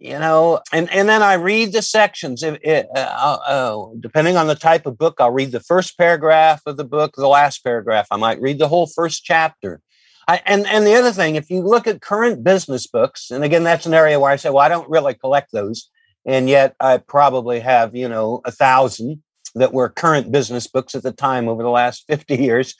you 0.00 0.18
know, 0.18 0.60
and 0.72 0.90
and 0.90 1.10
then 1.10 1.22
I 1.22 1.34
read 1.34 1.72
the 1.72 1.82
sections. 1.82 2.42
If 2.42 2.58
it, 2.62 2.88
uh, 2.96 3.38
uh, 3.46 3.86
depending 4.00 4.38
on 4.38 4.46
the 4.46 4.54
type 4.54 4.86
of 4.86 4.96
book, 4.96 5.16
I'll 5.20 5.30
read 5.30 5.52
the 5.52 5.60
first 5.60 5.98
paragraph 5.98 6.62
of 6.64 6.78
the 6.78 6.84
book, 6.84 7.14
the 7.16 7.28
last 7.28 7.62
paragraph. 7.62 8.06
I 8.10 8.16
might 8.16 8.40
read 8.40 8.58
the 8.58 8.68
whole 8.68 8.86
first 8.86 9.24
chapter. 9.24 9.82
I, 10.26 10.40
and 10.46 10.66
and 10.66 10.86
the 10.86 10.94
other 10.94 11.12
thing, 11.12 11.34
if 11.34 11.50
you 11.50 11.60
look 11.60 11.86
at 11.86 12.00
current 12.00 12.42
business 12.42 12.86
books, 12.86 13.30
and 13.30 13.44
again, 13.44 13.62
that's 13.62 13.84
an 13.84 13.92
area 13.92 14.18
where 14.18 14.32
I 14.32 14.36
say, 14.36 14.48
well, 14.48 14.64
I 14.64 14.70
don't 14.70 14.88
really 14.88 15.12
collect 15.12 15.52
those, 15.52 15.90
and 16.24 16.48
yet 16.48 16.74
I 16.80 16.96
probably 16.96 17.60
have, 17.60 17.94
you 17.94 18.08
know, 18.08 18.40
a 18.46 18.50
thousand 18.50 19.22
that 19.54 19.74
were 19.74 19.90
current 19.90 20.32
business 20.32 20.66
books 20.66 20.94
at 20.94 21.02
the 21.02 21.12
time 21.12 21.46
over 21.46 21.62
the 21.62 21.68
last 21.68 22.04
50 22.06 22.36
years 22.36 22.74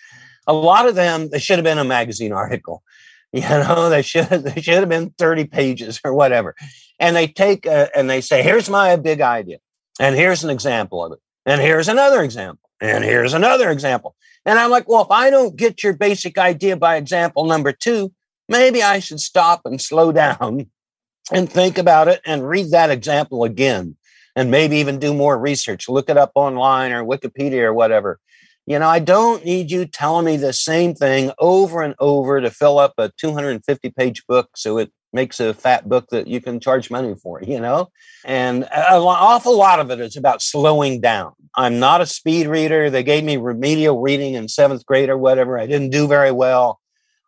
a 0.47 0.53
lot 0.53 0.89
of 0.89 0.95
them 0.95 1.29
they 1.31 1.39
should 1.39 1.59
have 1.59 1.65
been 1.65 1.79
a 1.79 1.85
magazine 1.85 2.33
article 2.33 2.83
you 3.33 3.43
know 3.43 3.89
they 3.89 4.03
should 4.03 4.29
they 4.29 4.61
should 4.61 4.75
have 4.75 4.89
been 4.89 5.11
30 5.19 5.45
pages 5.45 6.01
or 6.05 6.15
whatever 6.15 6.55
and 6.99 7.15
they 7.15 7.27
take 7.27 7.67
and 7.67 8.11
they 8.11 8.21
say 8.21 8.43
here's 8.43 8.69
my 8.69 8.97
big 8.97 9.21
idea 9.21 9.59
and 10.01 10.17
here's 10.17 10.43
an 10.43 10.51
example 10.51 11.05
of 11.05 11.13
it 11.13 11.19
and 11.47 11.61
here's 11.61 11.89
another 11.89 12.23
example 12.23 12.69
and 12.81 13.05
here's 13.05 13.35
another 13.35 13.71
example 13.71 14.17
and 14.45 14.59
i'm 14.59 14.71
like 14.71 14.89
well 14.89 15.03
if 15.03 15.11
i 15.11 15.31
don't 15.31 15.57
get 15.57 15.83
your 15.83 15.93
basic 15.93 16.39
idea 16.39 16.77
by 16.77 16.97
example 16.97 17.45
number 17.45 17.73
two 17.73 18.13
maybe 18.49 18.83
i 18.83 18.99
should 18.99 19.21
stop 19.21 19.61
and 19.65 19.81
slow 19.81 20.11
down 20.23 20.67
and 21.33 21.51
think 21.51 21.79
about 21.79 22.09
it 22.09 22.21
and 22.27 22.49
read 22.49 22.71
that 22.71 22.91
example 22.91 23.45
again 23.45 23.97
and 24.37 24.51
maybe 24.51 24.77
even 24.77 24.99
do 24.99 25.15
more 25.15 25.39
research. 25.39 25.89
Look 25.89 26.09
it 26.09 26.17
up 26.17 26.33
online 26.35 26.93
or 26.93 27.05
Wikipedia 27.05 27.63
or 27.63 27.75
whatever. 27.75 28.19
You 28.71 28.79
know, 28.79 28.87
I 28.87 29.01
don't 29.01 29.45
need 29.45 29.73
you 29.73 29.85
telling 29.85 30.27
me 30.27 30.37
the 30.37 30.53
same 30.53 30.95
thing 30.95 31.33
over 31.41 31.83
and 31.83 31.97
over 31.99 32.41
to 32.41 32.53
fill 32.53 32.79
up 32.79 32.95
a 32.99 33.11
250 33.17 33.91
page 33.91 34.25
book 34.29 34.51
so 34.55 34.79
it 34.79 34.93
makes 35.13 35.41
a 35.41 35.53
fat 35.53 35.89
book 35.89 36.07
that 36.11 36.29
you 36.29 36.41
can 36.41 36.61
charge 36.61 36.89
money 36.89 37.17
for, 37.21 37.43
you 37.43 37.59
know? 37.59 37.91
And 38.25 38.63
an 38.63 39.03
awful 39.03 39.59
lot 39.59 39.81
of 39.81 39.91
it 39.91 39.99
is 39.99 40.17
about 40.17 40.41
slowing 40.41 41.01
down. 41.01 41.33
I'm 41.57 41.81
not 41.81 42.01
a 42.01 42.07
speed 42.07 42.47
reader. 42.47 42.91
They 42.91 43.03
gave 43.03 43.25
me 43.25 43.39
remedial 43.39 44.01
reading 44.01 44.35
in 44.35 44.47
seventh 44.47 44.87
grade 44.87 45.09
or 45.09 45.19
whatever. 45.19 45.59
I 45.59 45.67
didn't 45.67 45.91
do 45.91 46.07
very 46.07 46.31
well. 46.31 46.79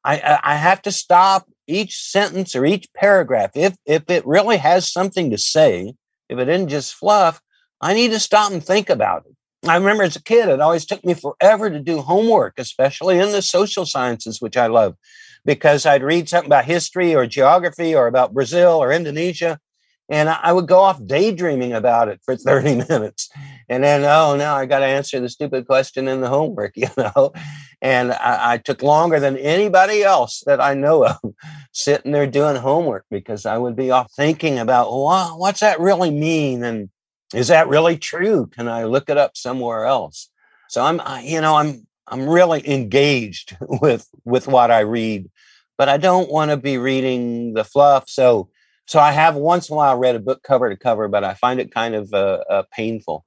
I, 0.05 0.38
I 0.44 0.55
have 0.55 0.81
to 0.83 0.92
stop 0.92 1.48
each 1.66 1.98
sentence 1.98 2.55
or 2.55 2.64
each 2.64 2.87
paragraph. 2.94 3.50
If, 3.57 3.74
if 3.85 4.09
it 4.09 4.24
really 4.24 4.59
has 4.59 4.92
something 4.92 5.33
to 5.33 5.38
say, 5.38 5.92
if 6.28 6.38
it 6.38 6.48
isn't 6.48 6.68
just 6.68 6.94
fluff, 6.94 7.40
I 7.81 7.94
need 7.94 8.12
to 8.12 8.20
stop 8.20 8.52
and 8.52 8.64
think 8.64 8.88
about 8.88 9.24
it. 9.26 9.35
I 9.68 9.77
remember 9.77 10.03
as 10.03 10.16
a 10.16 10.22
kid, 10.22 10.48
it 10.48 10.61
always 10.61 10.85
took 10.85 11.05
me 11.05 11.14
forever 11.14 11.70
to 11.70 11.79
do 11.79 12.01
homework, 12.01 12.55
especially 12.59 13.18
in 13.18 13.31
the 13.31 13.42
social 13.42 13.87
sciences, 13.87 14.40
which 14.40 14.57
I 14.57 14.66
love, 14.66 14.96
because 15.44 15.87
I'd 15.87 16.03
read 16.03 16.29
something 16.29 16.48
about 16.48 16.64
history 16.64 17.14
or 17.14 17.27
geography 17.27 17.94
or 17.94 18.09
about 18.09 18.35
Brazil 18.35 18.83
or 18.83 18.92
Indonesia, 18.92 19.61
and 20.09 20.29
I 20.29 20.53
would 20.53 20.66
go 20.66 20.81
off 20.81 21.05
daydreaming 21.05 21.72
about 21.72 22.09
it 22.09 22.20
for 22.25 22.37
30 22.37 22.85
minutes. 22.88 23.31
And 23.68 23.83
then, 23.83 24.05
oh, 24.05 24.37
now 24.37 24.57
I 24.57 24.66
got 24.66 24.81
to 24.81 24.87
answer 24.87 25.20
the 25.20 25.29
stupid 25.29 25.66
question 25.66 26.09
in 26.09 26.20
the 26.20 26.29
homework, 26.29 26.72
you 26.77 26.88
know? 26.96 27.33
And 27.81 28.12
I, 28.12 28.53
I, 28.53 28.59
took 28.59 28.83
longer 28.83 29.18
than 29.18 29.37
anybody 29.38 30.03
else 30.03 30.42
that 30.46 30.61
I 30.61 30.75
know 30.75 31.07
of 31.07 31.16
sitting 31.72 32.12
there 32.12 32.27
doing 32.27 32.57
homework 32.57 33.07
because 33.11 33.46
I 33.46 33.59
would 33.59 33.75
be 33.75 33.90
off 33.90 34.12
thinking 34.12 34.59
about, 34.59 34.90
well, 34.90 35.38
what's 35.38 35.61
that 35.61 35.81
really 35.81 36.11
mean? 36.11 36.62
And 36.62 36.90
is 37.34 37.48
that 37.48 37.68
really 37.68 37.96
true? 37.96 38.46
Can 38.46 38.68
I 38.68 38.84
look 38.84 39.08
it 39.08 39.18
up 39.18 39.36
somewhere 39.36 39.86
else? 39.86 40.30
So 40.68 40.82
I'm, 40.82 41.00
you 41.24 41.40
know, 41.40 41.56
I'm, 41.56 41.86
I'm 42.06 42.28
really 42.28 42.68
engaged 42.68 43.56
with, 43.60 44.08
with 44.24 44.46
what 44.46 44.70
I 44.70 44.80
read, 44.80 45.30
but 45.78 45.88
I 45.88 45.96
don't 45.96 46.30
want 46.30 46.50
to 46.50 46.56
be 46.56 46.78
reading 46.78 47.54
the 47.54 47.64
fluff. 47.64 48.08
So, 48.08 48.50
so 48.86 48.98
I 48.98 49.12
have 49.12 49.34
once 49.34 49.68
in 49.68 49.74
a 49.74 49.76
while 49.76 49.98
read 49.98 50.16
a 50.16 50.20
book 50.20 50.42
cover 50.42 50.68
to 50.68 50.76
cover, 50.76 51.08
but 51.08 51.24
I 51.24 51.34
find 51.34 51.60
it 51.60 51.72
kind 51.72 51.94
of 51.94 52.12
uh, 52.12 52.42
uh, 52.48 52.62
painful. 52.72 53.24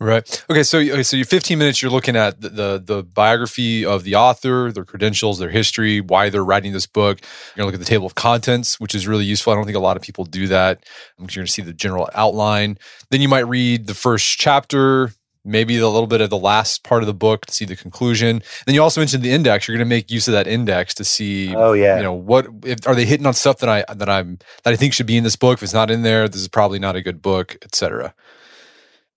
Right. 0.00 0.44
Okay. 0.48 0.62
So, 0.62 0.78
okay, 0.78 1.02
so 1.02 1.16
you 1.16 1.24
15 1.24 1.58
minutes. 1.58 1.82
You're 1.82 1.90
looking 1.90 2.14
at 2.14 2.40
the, 2.40 2.48
the, 2.48 2.82
the 2.84 3.02
biography 3.02 3.84
of 3.84 4.04
the 4.04 4.14
author, 4.14 4.70
their 4.70 4.84
credentials, 4.84 5.40
their 5.40 5.50
history, 5.50 6.00
why 6.00 6.30
they're 6.30 6.44
writing 6.44 6.72
this 6.72 6.86
book. 6.86 7.20
You're 7.20 7.56
gonna 7.56 7.66
look 7.66 7.74
at 7.74 7.80
the 7.80 7.86
table 7.86 8.06
of 8.06 8.14
contents, 8.14 8.78
which 8.78 8.94
is 8.94 9.08
really 9.08 9.24
useful. 9.24 9.52
I 9.52 9.56
don't 9.56 9.64
think 9.64 9.76
a 9.76 9.80
lot 9.80 9.96
of 9.96 10.02
people 10.02 10.24
do 10.24 10.46
that. 10.48 10.84
You're 11.18 11.26
gonna 11.26 11.46
see 11.48 11.62
the 11.62 11.72
general 11.72 12.08
outline. 12.14 12.78
Then 13.10 13.20
you 13.20 13.28
might 13.28 13.48
read 13.48 13.88
the 13.88 13.94
first 13.94 14.38
chapter, 14.38 15.12
maybe 15.44 15.76
a 15.78 15.88
little 15.88 16.06
bit 16.06 16.20
of 16.20 16.30
the 16.30 16.38
last 16.38 16.84
part 16.84 17.02
of 17.02 17.06
the 17.06 17.14
book 17.14 17.46
to 17.46 17.54
see 17.54 17.64
the 17.64 17.74
conclusion. 17.74 18.42
Then 18.66 18.74
you 18.74 18.82
also 18.82 19.00
mentioned 19.00 19.22
the 19.22 19.32
index. 19.32 19.66
You're 19.66 19.76
going 19.76 19.86
to 19.86 19.88
make 19.88 20.10
use 20.10 20.28
of 20.28 20.32
that 20.32 20.46
index 20.46 20.94
to 20.94 21.04
see. 21.04 21.54
Oh 21.54 21.72
yeah. 21.72 21.96
You 21.96 22.02
know 22.02 22.12
what? 22.12 22.46
If, 22.64 22.86
are 22.86 22.94
they 22.94 23.06
hitting 23.06 23.26
on 23.26 23.34
stuff 23.34 23.58
that 23.58 23.68
I 23.68 23.84
that 23.92 24.08
I'm 24.08 24.38
that 24.62 24.72
I 24.72 24.76
think 24.76 24.92
should 24.92 25.06
be 25.06 25.16
in 25.16 25.24
this 25.24 25.36
book? 25.36 25.58
If 25.58 25.62
it's 25.62 25.74
not 25.74 25.90
in 25.90 26.02
there, 26.02 26.28
this 26.28 26.40
is 26.40 26.48
probably 26.48 26.78
not 26.78 26.96
a 26.96 27.02
good 27.02 27.22
book, 27.22 27.56
etc. 27.62 28.14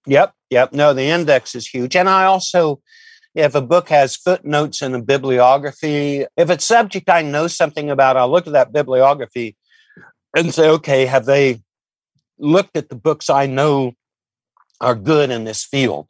Yep, 0.08 0.34
yep. 0.50 0.74
No, 0.74 0.94
the 0.94 1.04
index 1.04 1.56
is 1.56 1.68
huge. 1.68 1.96
And 1.96 2.10
I 2.10 2.26
also, 2.26 2.82
if 3.36 3.56
a 3.56 3.62
book 3.62 3.90
has 3.90 4.16
footnotes 4.16 4.82
and 4.82 4.96
a 4.96 5.02
bibliography, 5.02 6.26
if 6.38 6.50
it's 6.50 6.66
subject 6.66 7.10
I 7.10 7.22
know 7.22 7.48
something 7.48 7.90
about, 7.90 8.18
I'll 8.18 8.32
look 8.32 8.48
at 8.48 8.54
that 8.54 8.74
bibliography 8.74 9.56
and 10.36 10.54
say, 10.54 10.70
okay, 10.70 11.06
have 11.06 11.26
they 11.26 11.62
looked 12.40 12.76
at 12.76 12.90
the 12.90 12.96
books 12.96 13.30
I 13.30 13.46
know 13.46 13.94
are 14.80 14.96
good 14.96 15.30
in 15.30 15.44
this 15.44 15.64
field? 15.64 16.08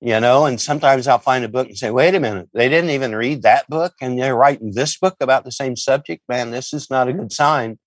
You 0.00 0.18
know, 0.18 0.46
and 0.46 0.60
sometimes 0.60 1.06
I'll 1.06 1.18
find 1.18 1.44
a 1.44 1.48
book 1.48 1.68
and 1.68 1.78
say, 1.78 1.90
wait 1.90 2.16
a 2.16 2.20
minute, 2.20 2.48
they 2.52 2.68
didn't 2.68 2.90
even 2.90 3.14
read 3.14 3.42
that 3.42 3.68
book 3.68 3.94
and 4.00 4.18
they're 4.18 4.34
writing 4.34 4.72
this 4.74 4.98
book 4.98 5.14
about 5.20 5.44
the 5.44 5.52
same 5.52 5.76
subject. 5.76 6.22
Man, 6.28 6.50
this 6.50 6.72
is 6.72 6.90
not 6.90 7.06
a 7.06 7.12
good 7.12 7.32
sign. 7.32 7.78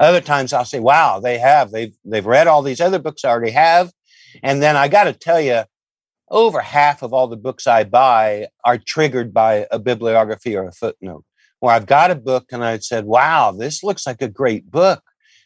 Other 0.00 0.20
times 0.20 0.52
I'll 0.52 0.64
say, 0.64 0.80
wow, 0.80 1.20
they 1.20 1.38
have. 1.38 1.70
They've 1.70 1.94
they've 2.04 2.26
read 2.26 2.48
all 2.48 2.62
these 2.62 2.80
other 2.80 2.98
books 2.98 3.24
I 3.24 3.30
already 3.30 3.52
have 3.52 3.92
and 4.42 4.62
then 4.62 4.76
I 4.76 4.88
got 4.88 5.04
to 5.04 5.12
tell 5.12 5.40
you, 5.40 5.62
over 6.30 6.60
half 6.60 7.02
of 7.02 7.12
all 7.12 7.26
the 7.26 7.36
books 7.36 7.66
I 7.66 7.84
buy 7.84 8.48
are 8.64 8.78
triggered 8.78 9.34
by 9.34 9.66
a 9.70 9.78
bibliography 9.78 10.56
or 10.56 10.68
a 10.68 10.72
footnote. 10.72 11.24
Where 11.58 11.74
I've 11.74 11.86
got 11.86 12.10
a 12.10 12.14
book 12.14 12.46
and 12.52 12.64
I 12.64 12.78
said, 12.78 13.04
wow, 13.04 13.52
this 13.52 13.82
looks 13.82 14.06
like 14.06 14.22
a 14.22 14.28
great 14.28 14.70
book, 14.70 15.02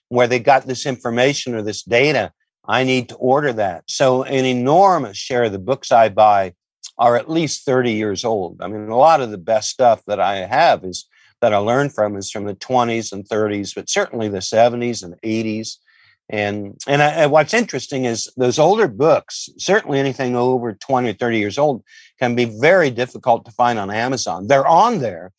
where 0.08 0.28
they 0.28 0.38
got 0.38 0.66
this 0.66 0.86
information 0.86 1.54
or 1.54 1.62
this 1.62 1.82
data. 1.82 2.32
I 2.66 2.84
need 2.84 3.08
to 3.08 3.16
order 3.16 3.52
that. 3.54 3.84
So, 3.88 4.22
an 4.22 4.44
enormous 4.44 5.16
share 5.16 5.44
of 5.44 5.52
the 5.52 5.58
books 5.58 5.90
I 5.92 6.08
buy 6.08 6.54
are 6.98 7.16
at 7.16 7.30
least 7.30 7.64
30 7.64 7.92
years 7.92 8.24
old. 8.24 8.60
I 8.62 8.68
mean, 8.68 8.88
a 8.88 8.96
lot 8.96 9.20
of 9.20 9.30
the 9.30 9.38
best 9.38 9.70
stuff 9.70 10.02
that 10.06 10.20
I 10.20 10.46
have 10.46 10.84
is 10.84 11.06
that 11.40 11.52
I 11.52 11.58
learned 11.58 11.94
from 11.94 12.16
is 12.16 12.30
from 12.30 12.44
the 12.44 12.54
20s 12.54 13.12
and 13.12 13.28
30s, 13.28 13.74
but 13.74 13.90
certainly 13.90 14.28
the 14.28 14.38
70s 14.38 15.02
and 15.02 15.14
80s. 15.22 15.76
And 16.30 16.80
and 16.86 17.02
I, 17.02 17.26
what's 17.26 17.52
interesting 17.52 18.06
is 18.06 18.32
those 18.36 18.58
older 18.58 18.88
books, 18.88 19.48
certainly 19.58 19.98
anything 19.98 20.36
over 20.36 20.72
20 20.72 21.10
or 21.10 21.12
30 21.12 21.38
years 21.38 21.58
old, 21.58 21.84
can 22.18 22.34
be 22.34 22.46
very 22.46 22.90
difficult 22.90 23.44
to 23.44 23.52
find 23.52 23.78
on 23.78 23.90
Amazon. 23.90 24.46
They're 24.46 24.66
on 24.66 25.00
there, 25.00 25.32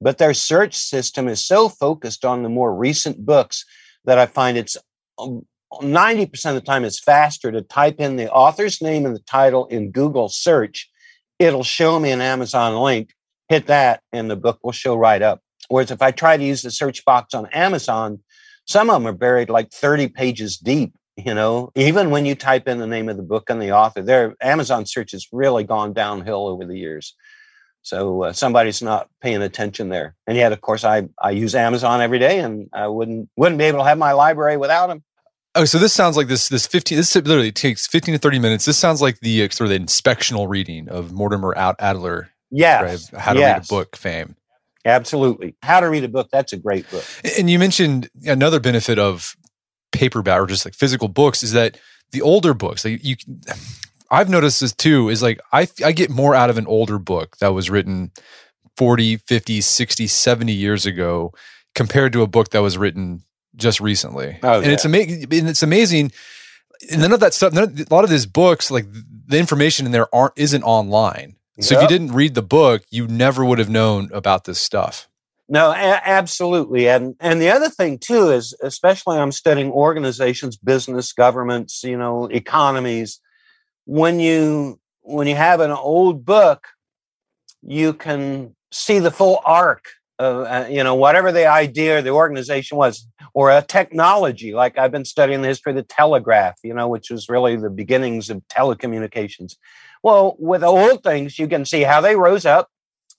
but 0.00 0.18
their 0.18 0.34
search 0.34 0.76
system 0.76 1.26
is 1.26 1.44
so 1.44 1.68
focused 1.68 2.24
on 2.24 2.42
the 2.42 2.48
more 2.48 2.74
recent 2.74 3.24
books 3.26 3.64
that 4.04 4.18
I 4.18 4.26
find 4.26 4.56
it's 4.56 4.76
90% 5.18 6.46
um, 6.46 6.50
of 6.50 6.54
the 6.54 6.60
time 6.64 6.84
it's 6.84 7.00
faster 7.00 7.50
to 7.50 7.62
type 7.62 7.98
in 7.98 8.16
the 8.16 8.30
author's 8.32 8.80
name 8.80 9.06
and 9.06 9.16
the 9.16 9.20
title 9.20 9.66
in 9.66 9.90
Google 9.90 10.28
search. 10.28 10.88
It'll 11.40 11.64
show 11.64 11.98
me 11.98 12.12
an 12.12 12.20
Amazon 12.20 12.76
link, 12.76 13.12
hit 13.48 13.66
that, 13.66 14.02
and 14.12 14.30
the 14.30 14.36
book 14.36 14.60
will 14.62 14.72
show 14.72 14.94
right 14.94 15.20
up. 15.20 15.40
Whereas 15.68 15.90
if 15.90 16.00
I 16.00 16.12
try 16.12 16.36
to 16.36 16.44
use 16.44 16.62
the 16.62 16.70
search 16.70 17.04
box 17.04 17.34
on 17.34 17.46
Amazon, 17.46 18.20
some 18.68 18.90
of 18.90 19.02
them 19.02 19.08
are 19.08 19.16
buried 19.16 19.48
like 19.48 19.72
30 19.72 20.08
pages 20.08 20.56
deep 20.58 20.92
You 21.16 21.34
know, 21.34 21.72
even 21.74 22.10
when 22.10 22.26
you 22.26 22.36
type 22.36 22.68
in 22.68 22.78
the 22.78 22.86
name 22.86 23.08
of 23.08 23.16
the 23.16 23.24
book 23.24 23.50
and 23.50 23.60
the 23.60 23.72
author, 23.72 24.02
their 24.02 24.36
Amazon 24.40 24.86
search 24.86 25.10
has 25.12 25.26
really 25.32 25.64
gone 25.64 25.92
downhill 25.92 26.46
over 26.46 26.64
the 26.64 26.78
years. 26.78 27.16
So 27.82 28.24
uh, 28.24 28.32
somebody's 28.32 28.82
not 28.82 29.08
paying 29.20 29.42
attention 29.42 29.88
there. 29.88 30.14
And 30.28 30.36
yet, 30.36 30.52
of 30.52 30.60
course, 30.60 30.84
I, 30.84 31.08
I 31.20 31.30
use 31.30 31.56
Amazon 31.56 32.00
every 32.00 32.20
day, 32.20 32.38
and 32.38 32.68
I 32.72 32.86
wouldn't 32.86 33.30
wouldn't 33.36 33.58
be 33.58 33.64
able 33.64 33.80
to 33.80 33.84
have 33.84 33.98
my 33.98 34.12
library 34.12 34.56
without 34.56 34.88
them. 34.88 35.02
Oh, 35.54 35.64
so 35.64 35.78
this 35.78 35.92
sounds 35.92 36.16
like 36.16 36.28
this 36.28 36.48
this 36.48 36.66
fifteen. 36.66 36.98
This 36.98 37.14
literally 37.16 37.50
takes 37.50 37.86
fifteen 37.86 38.12
to 38.12 38.18
thirty 38.18 38.38
minutes. 38.38 38.64
This 38.64 38.78
sounds 38.78 39.00
like 39.00 39.18
the 39.20 39.42
uh, 39.42 39.48
sort 39.48 39.70
of 39.70 39.70
the 39.70 39.84
inspectional 39.84 40.48
reading 40.48 40.88
of 40.88 41.12
Mortimer 41.12 41.56
out 41.56 41.76
Adler. 41.80 42.30
Yes, 42.50 43.12
right? 43.12 43.20
how 43.20 43.32
to 43.32 43.40
yes. 43.40 43.56
read 43.56 43.64
a 43.64 43.68
book 43.68 43.96
fame. 43.96 44.36
Absolutely, 44.88 45.54
how 45.62 45.80
to 45.80 45.88
read 45.88 46.04
a 46.04 46.08
book. 46.08 46.28
That's 46.32 46.52
a 46.52 46.56
great 46.56 46.90
book. 46.90 47.04
And 47.38 47.50
you 47.50 47.58
mentioned 47.58 48.08
another 48.24 48.58
benefit 48.58 48.98
of 48.98 49.36
paperback 49.92 50.40
or 50.40 50.46
just 50.46 50.64
like 50.64 50.74
physical 50.74 51.08
books 51.08 51.42
is 51.42 51.52
that 51.52 51.78
the 52.12 52.22
older 52.22 52.54
books, 52.54 52.84
like 52.84 53.04
you, 53.04 53.16
I've 54.10 54.28
noticed 54.28 54.60
this 54.60 54.72
too, 54.74 55.08
is 55.08 55.22
like 55.22 55.40
I, 55.52 55.68
I 55.84 55.92
get 55.92 56.10
more 56.10 56.34
out 56.34 56.50
of 56.50 56.58
an 56.58 56.66
older 56.66 56.98
book 56.98 57.36
that 57.38 57.52
was 57.52 57.68
written 57.68 58.12
40, 58.76 59.18
50, 59.18 59.60
60, 59.60 60.06
70 60.06 60.52
years 60.52 60.86
ago 60.86 61.32
compared 61.74 62.12
to 62.14 62.22
a 62.22 62.26
book 62.26 62.50
that 62.50 62.60
was 62.60 62.78
written 62.78 63.22
just 63.56 63.80
recently. 63.80 64.38
Oh, 64.42 64.58
and 64.58 64.66
yeah. 64.66 64.72
it's 64.72 64.84
amazing. 64.84 65.22
And 65.24 65.48
it's 65.48 65.62
amazing. 65.62 66.12
And 66.90 67.02
none 67.02 67.12
of 67.12 67.20
that 67.20 67.34
stuff, 67.34 67.52
none 67.52 67.64
of, 67.64 67.80
a 67.80 67.94
lot 67.94 68.04
of 68.04 68.10
these 68.10 68.26
books, 68.26 68.70
like 68.70 68.86
the 69.26 69.38
information 69.38 69.84
in 69.84 69.92
there 69.92 70.12
aren't 70.14 70.34
isn't 70.36 70.62
online. 70.62 71.34
So 71.60 71.74
if 71.74 71.82
you 71.82 71.88
didn't 71.88 72.12
read 72.12 72.34
the 72.34 72.42
book, 72.42 72.84
you 72.90 73.06
never 73.08 73.44
would 73.44 73.58
have 73.58 73.68
known 73.68 74.10
about 74.12 74.44
this 74.44 74.60
stuff. 74.60 75.08
No, 75.48 75.70
a- 75.70 76.02
absolutely. 76.04 76.88
And 76.88 77.16
and 77.20 77.40
the 77.40 77.50
other 77.50 77.70
thing 77.70 77.98
too 77.98 78.30
is, 78.30 78.54
especially 78.62 79.18
I'm 79.18 79.32
studying 79.32 79.72
organizations, 79.72 80.56
business, 80.56 81.12
governments, 81.12 81.82
you 81.82 81.96
know, 81.96 82.26
economies. 82.26 83.20
When 83.86 84.20
you 84.20 84.78
when 85.00 85.26
you 85.26 85.36
have 85.36 85.60
an 85.60 85.70
old 85.70 86.24
book, 86.24 86.68
you 87.62 87.94
can 87.94 88.54
see 88.70 88.98
the 88.98 89.10
full 89.10 89.40
arc 89.44 89.86
of 90.18 90.46
uh, 90.46 90.66
you 90.68 90.84
know 90.84 90.94
whatever 90.94 91.32
the 91.32 91.46
idea 91.46 91.98
or 91.98 92.02
the 92.02 92.10
organization 92.10 92.76
was, 92.76 93.06
or 93.32 93.50
a 93.50 93.62
technology. 93.62 94.52
Like 94.52 94.76
I've 94.76 94.92
been 94.92 95.06
studying 95.06 95.40
the 95.40 95.48
history 95.48 95.72
of 95.72 95.76
the 95.76 95.82
telegraph, 95.82 96.58
you 96.62 96.74
know, 96.74 96.88
which 96.88 97.10
was 97.10 97.28
really 97.30 97.56
the 97.56 97.70
beginnings 97.70 98.28
of 98.28 98.42
telecommunications. 98.48 99.56
Well, 100.02 100.36
with 100.38 100.62
old 100.62 101.02
things, 101.02 101.38
you 101.38 101.48
can 101.48 101.64
see 101.64 101.82
how 101.82 102.00
they 102.00 102.16
rose 102.16 102.46
up, 102.46 102.68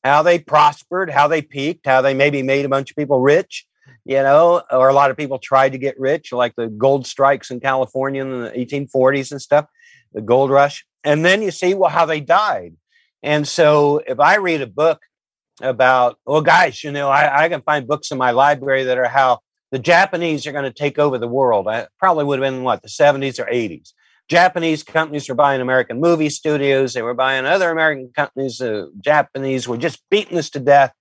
how 0.03 0.23
they 0.23 0.39
prospered, 0.39 1.09
how 1.09 1.27
they 1.27 1.41
peaked, 1.41 1.85
how 1.85 2.01
they 2.01 2.13
maybe 2.13 2.41
made 2.41 2.65
a 2.65 2.69
bunch 2.69 2.91
of 2.91 2.97
people 2.97 3.19
rich, 3.19 3.65
you 4.05 4.15
know, 4.15 4.63
or 4.71 4.89
a 4.89 4.93
lot 4.93 5.11
of 5.11 5.17
people 5.17 5.39
tried 5.39 5.73
to 5.73 5.77
get 5.77 5.99
rich, 5.99 6.31
like 6.31 6.55
the 6.55 6.67
gold 6.67 7.05
strikes 7.05 7.51
in 7.51 7.59
California 7.59 8.21
in 8.21 8.43
the 8.43 8.51
1840s 8.51 9.31
and 9.31 9.41
stuff, 9.41 9.65
the 10.13 10.21
gold 10.21 10.51
rush. 10.51 10.85
And 11.03 11.23
then 11.23 11.41
you 11.41 11.51
see, 11.51 11.73
well, 11.73 11.89
how 11.89 12.05
they 12.05 12.21
died. 12.21 12.75
And 13.21 13.47
so 13.47 14.01
if 14.07 14.19
I 14.19 14.37
read 14.37 14.61
a 14.61 14.67
book 14.67 15.01
about, 15.61 16.17
well, 16.25 16.41
guys, 16.41 16.83
you 16.83 16.91
know, 16.91 17.09
I, 17.09 17.45
I 17.45 17.49
can 17.49 17.61
find 17.61 17.87
books 17.87 18.11
in 18.11 18.17
my 18.17 18.31
library 18.31 18.83
that 18.85 18.97
are 18.97 19.07
how 19.07 19.39
the 19.71 19.79
Japanese 19.79 20.47
are 20.47 20.51
going 20.51 20.63
to 20.63 20.73
take 20.73 20.97
over 20.97 21.17
the 21.17 21.27
world. 21.27 21.67
I 21.67 21.87
probably 21.99 22.25
would 22.25 22.39
have 22.39 22.51
been 22.51 22.63
what, 22.63 22.81
the 22.81 22.87
70s 22.87 23.39
or 23.39 23.45
80s. 23.45 23.93
Japanese 24.29 24.83
companies 24.83 25.27
were 25.27 25.35
buying 25.35 25.59
American 25.59 25.99
movie 25.99 26.29
studios. 26.29 26.93
They 26.93 27.01
were 27.01 27.15
buying 27.15 27.45
other 27.45 27.71
American 27.71 28.11
companies. 28.15 28.61
Uh, 28.61 28.87
Japanese 29.01 29.67
were 29.67 29.77
just 29.77 30.03
beating 30.09 30.37
us 30.37 30.49
to 30.51 30.59
death. 30.59 30.93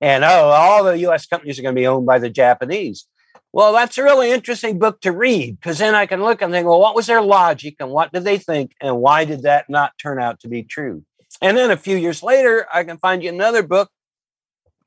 And 0.00 0.24
oh, 0.24 0.48
all 0.48 0.84
the 0.84 0.98
US 1.08 1.26
companies 1.26 1.58
are 1.58 1.62
going 1.62 1.74
to 1.74 1.80
be 1.80 1.86
owned 1.86 2.06
by 2.06 2.18
the 2.18 2.28
Japanese. 2.28 3.06
Well, 3.52 3.72
that's 3.72 3.96
a 3.96 4.02
really 4.02 4.32
interesting 4.32 4.80
book 4.80 5.00
to 5.02 5.12
read 5.12 5.60
because 5.60 5.78
then 5.78 5.94
I 5.94 6.06
can 6.06 6.20
look 6.20 6.42
and 6.42 6.52
think, 6.52 6.66
well, 6.66 6.80
what 6.80 6.96
was 6.96 7.06
their 7.06 7.22
logic 7.22 7.76
and 7.78 7.90
what 7.90 8.12
did 8.12 8.24
they 8.24 8.38
think 8.38 8.72
and 8.80 8.98
why 8.98 9.24
did 9.24 9.42
that 9.42 9.70
not 9.70 9.92
turn 9.96 10.20
out 10.20 10.40
to 10.40 10.48
be 10.48 10.64
true? 10.64 11.04
And 11.40 11.56
then 11.56 11.70
a 11.70 11.76
few 11.76 11.96
years 11.96 12.22
later, 12.22 12.66
I 12.72 12.82
can 12.82 12.98
find 12.98 13.22
you 13.22 13.28
another 13.28 13.62
book 13.62 13.90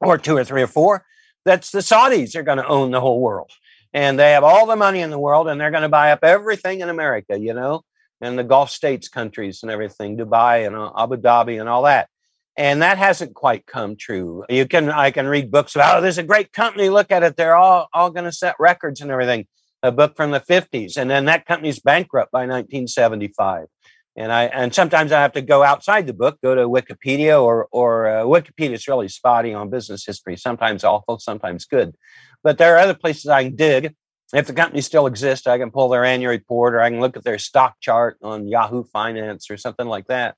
or 0.01 0.17
two 0.17 0.35
or 0.35 0.43
three 0.43 0.61
or 0.61 0.67
four 0.67 1.05
that's 1.47 1.71
the 1.71 1.79
Saudis 1.79 2.35
are 2.35 2.43
going 2.43 2.57
to 2.57 2.67
own 2.67 2.91
the 2.91 2.99
whole 2.99 3.21
world 3.21 3.51
and 3.93 4.19
they 4.19 4.31
have 4.31 4.43
all 4.43 4.65
the 4.65 4.75
money 4.75 5.01
in 5.01 5.09
the 5.09 5.19
world 5.19 5.47
and 5.47 5.59
they're 5.59 5.71
going 5.71 5.83
to 5.83 5.89
buy 5.89 6.11
up 6.11 6.19
everything 6.23 6.81
in 6.81 6.89
America, 6.89 7.37
you 7.37 7.53
know, 7.53 7.83
and 8.21 8.37
the 8.37 8.43
Gulf 8.43 8.69
states 8.69 9.07
countries 9.07 9.61
and 9.63 9.71
everything, 9.71 10.17
Dubai 10.17 10.65
and 10.65 10.75
uh, 10.75 10.91
Abu 10.97 11.17
Dhabi 11.17 11.59
and 11.59 11.69
all 11.69 11.83
that. 11.83 12.09
And 12.55 12.81
that 12.81 12.97
hasn't 12.97 13.35
quite 13.35 13.67
come 13.67 13.95
true. 13.95 14.43
You 14.49 14.65
can 14.65 14.89
I 14.89 15.11
can 15.11 15.27
read 15.27 15.51
books 15.51 15.75
about 15.75 15.99
oh, 15.99 16.01
there's 16.01 16.17
a 16.17 16.23
great 16.23 16.51
company. 16.51 16.89
Look 16.89 17.11
at 17.11 17.21
it; 17.21 17.35
they're 17.35 17.55
all 17.55 17.87
all 17.93 18.09
going 18.09 18.25
to 18.25 18.31
set 18.31 18.55
records 18.59 18.99
and 18.99 19.11
everything. 19.11 19.45
A 19.83 19.91
book 19.91 20.17
from 20.17 20.31
the 20.31 20.39
50s, 20.39 20.97
and 20.97 21.07
then 21.07 21.25
that 21.25 21.45
company's 21.45 21.79
bankrupt 21.79 22.31
by 22.31 22.47
1975. 22.47 23.67
And 24.15 24.31
I 24.31 24.45
and 24.45 24.73
sometimes 24.73 25.11
I 25.11 25.21
have 25.21 25.33
to 25.33 25.41
go 25.43 25.61
outside 25.61 26.07
the 26.07 26.15
book, 26.15 26.39
go 26.41 26.55
to 26.55 26.67
Wikipedia 26.67 27.39
or 27.39 27.67
or 27.69 28.07
uh, 28.07 28.23
Wikipedia 28.23 28.73
is 28.73 28.87
really 28.87 29.07
spotty 29.07 29.53
on 29.53 29.69
business 29.69 30.03
history. 30.03 30.35
Sometimes 30.35 30.83
awful, 30.83 31.19
sometimes 31.19 31.65
good. 31.65 31.95
But 32.43 32.57
there 32.57 32.75
are 32.75 32.79
other 32.79 32.93
places 32.93 33.27
I 33.27 33.43
can 33.43 33.55
dig. 33.55 33.95
If 34.33 34.47
the 34.47 34.53
company 34.53 34.81
still 34.81 35.07
exists, 35.07 35.47
I 35.47 35.57
can 35.57 35.71
pull 35.71 35.89
their 35.89 36.03
annual 36.03 36.31
report 36.31 36.73
or 36.73 36.81
I 36.81 36.89
can 36.89 36.99
look 36.99 37.15
at 37.15 37.23
their 37.23 37.39
stock 37.39 37.75
chart 37.79 38.17
on 38.21 38.47
Yahoo 38.47 38.83
Finance 38.83 39.49
or 39.49 39.57
something 39.57 39.87
like 39.87 40.07
that. 40.07 40.35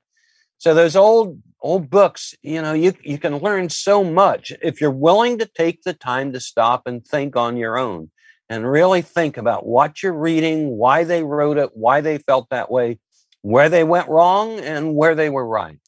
So 0.60 0.74
those 0.74 0.96
old 0.96 1.42
old 1.62 1.90
books, 1.90 2.36
you 2.42 2.62
know, 2.62 2.74
you 2.74 2.94
you 3.04 3.18
can 3.18 3.38
learn 3.38 3.70
so 3.70 4.04
much 4.04 4.52
if 4.62 4.80
you're 4.82 4.92
willing 4.92 5.40
to 5.40 5.46
take 5.46 5.82
the 5.84 5.94
time 5.94 6.34
to 6.34 6.40
stop 6.40 6.84
and 6.86 7.06
think 7.06 7.36
on 7.36 7.58
your 7.58 7.78
own 7.78 8.12
and 8.50 8.70
really 8.70 9.02
think 9.02 9.38
about 9.38 9.66
what 9.66 10.04
you're 10.04 10.14
reading, 10.14 10.70
why 10.70 11.04
they 11.04 11.24
wrote 11.24 11.58
it, 11.58 11.70
why 11.74 12.02
they 12.02 12.18
felt 12.18 12.50
that 12.50 12.70
way, 12.70 13.00
where 13.42 13.70
they 13.70 13.84
went 13.84 14.10
wrong 14.10 14.60
and 14.60 14.96
where 14.96 15.16
they 15.16 15.30
were 15.30 15.46
right. 15.46 15.80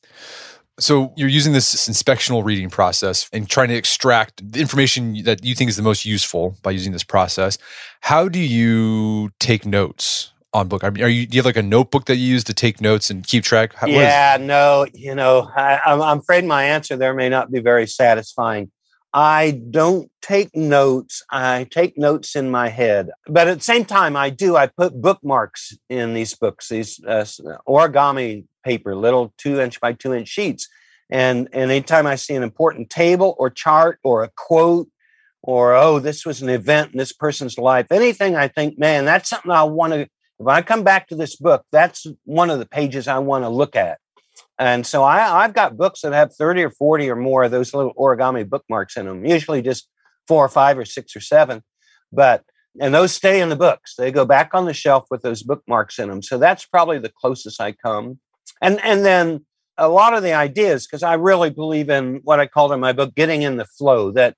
So 0.81 1.13
you're 1.15 1.29
using 1.29 1.53
this 1.53 1.87
inspectional 1.87 2.43
reading 2.43 2.69
process 2.69 3.29
and 3.31 3.47
trying 3.47 3.69
to 3.69 3.75
extract 3.75 4.51
the 4.51 4.59
information 4.59 5.23
that 5.23 5.43
you 5.45 5.53
think 5.53 5.69
is 5.69 5.77
the 5.77 5.83
most 5.83 6.05
useful 6.05 6.57
by 6.63 6.71
using 6.71 6.91
this 6.91 7.03
process. 7.03 7.57
How 8.01 8.27
do 8.27 8.39
you 8.39 9.29
take 9.39 9.63
notes 9.63 10.33
on 10.53 10.67
book? 10.67 10.83
I 10.83 10.89
mean, 10.89 11.03
are 11.03 11.07
you 11.07 11.27
do 11.27 11.35
you 11.35 11.39
have 11.39 11.45
like 11.45 11.55
a 11.55 11.61
notebook 11.61 12.05
that 12.05 12.15
you 12.15 12.25
use 12.25 12.43
to 12.45 12.53
take 12.53 12.81
notes 12.81 13.11
and 13.11 13.25
keep 13.25 13.43
track? 13.43 13.75
How, 13.75 13.87
what 13.87 13.95
is- 13.95 14.01
yeah, 14.01 14.37
no, 14.41 14.87
you 14.93 15.13
know, 15.13 15.49
I, 15.55 15.79
I'm, 15.85 16.01
I'm 16.01 16.17
afraid 16.17 16.45
my 16.45 16.63
answer 16.63 16.97
there 16.97 17.13
may 17.13 17.29
not 17.29 17.51
be 17.51 17.59
very 17.59 17.85
satisfying. 17.85 18.71
I 19.13 19.61
don't 19.69 20.09
take 20.21 20.55
notes. 20.55 21.21
I 21.29 21.67
take 21.69 21.97
notes 21.97 22.35
in 22.35 22.49
my 22.49 22.69
head, 22.69 23.09
but 23.27 23.47
at 23.47 23.57
the 23.57 23.63
same 23.63 23.83
time, 23.85 24.15
I 24.15 24.29
do. 24.29 24.55
I 24.55 24.67
put 24.67 24.99
bookmarks 24.99 25.77
in 25.89 26.13
these 26.13 26.33
books, 26.33 26.69
these 26.69 26.99
uh, 27.05 27.25
origami 27.67 28.45
paper, 28.63 28.95
little 28.95 29.33
two 29.37 29.59
inch 29.59 29.79
by 29.79 29.93
two 29.93 30.13
inch 30.13 30.27
sheets, 30.27 30.67
and 31.09 31.49
and 31.53 31.71
anytime 31.71 32.07
I 32.07 32.15
see 32.15 32.35
an 32.35 32.43
important 32.43 32.89
table 32.89 33.35
or 33.37 33.49
chart 33.49 33.99
or 34.03 34.23
a 34.23 34.31
quote 34.35 34.89
or 35.43 35.73
oh, 35.75 35.99
this 35.99 36.25
was 36.25 36.41
an 36.41 36.49
event 36.49 36.91
in 36.91 36.97
this 36.97 37.13
person's 37.13 37.57
life, 37.57 37.87
anything 37.91 38.35
I 38.35 38.47
think, 38.47 38.77
man, 38.77 39.05
that's 39.05 39.29
something 39.29 39.51
I 39.51 39.63
want 39.63 39.93
to. 39.93 40.07
If 40.39 40.47
I 40.47 40.61
come 40.61 40.83
back 40.83 41.07
to 41.07 41.15
this 41.15 41.35
book, 41.35 41.63
that's 41.71 42.07
one 42.25 42.49
of 42.49 42.59
the 42.59 42.65
pages 42.65 43.07
I 43.07 43.19
want 43.19 43.43
to 43.43 43.49
look 43.49 43.75
at. 43.75 43.99
And 44.57 44.85
so 44.85 45.03
I, 45.03 45.43
I've 45.43 45.53
got 45.53 45.77
books 45.77 46.01
that 46.01 46.13
have 46.13 46.33
30 46.35 46.63
or 46.63 46.69
40 46.69 47.09
or 47.09 47.15
more 47.15 47.43
of 47.43 47.51
those 47.51 47.73
little 47.73 47.93
origami 47.95 48.47
bookmarks 48.47 48.97
in 48.97 49.05
them, 49.05 49.25
usually 49.25 49.61
just 49.61 49.87
four 50.27 50.45
or 50.45 50.49
five 50.49 50.77
or 50.77 50.85
six 50.85 51.15
or 51.15 51.19
seven. 51.19 51.63
But, 52.11 52.43
and 52.79 52.93
those 52.93 53.13
stay 53.13 53.41
in 53.41 53.49
the 53.49 53.55
books. 53.55 53.95
They 53.95 54.11
go 54.11 54.25
back 54.25 54.53
on 54.53 54.65
the 54.65 54.73
shelf 54.73 55.07
with 55.09 55.21
those 55.21 55.43
bookmarks 55.43 55.99
in 55.99 56.09
them. 56.09 56.21
So 56.21 56.37
that's 56.37 56.65
probably 56.65 56.99
the 56.99 57.11
closest 57.11 57.59
I 57.59 57.71
come. 57.71 58.19
And, 58.61 58.79
and 58.83 59.03
then 59.03 59.45
a 59.77 59.89
lot 59.89 60.13
of 60.13 60.23
the 60.23 60.33
ideas, 60.33 60.85
because 60.85 61.03
I 61.03 61.15
really 61.15 61.49
believe 61.49 61.89
in 61.89 62.21
what 62.23 62.39
I 62.39 62.47
called 62.47 62.71
in 62.71 62.79
my 62.79 62.93
book, 62.93 63.15
getting 63.15 63.41
in 63.41 63.57
the 63.57 63.65
flow, 63.65 64.11
that 64.11 64.35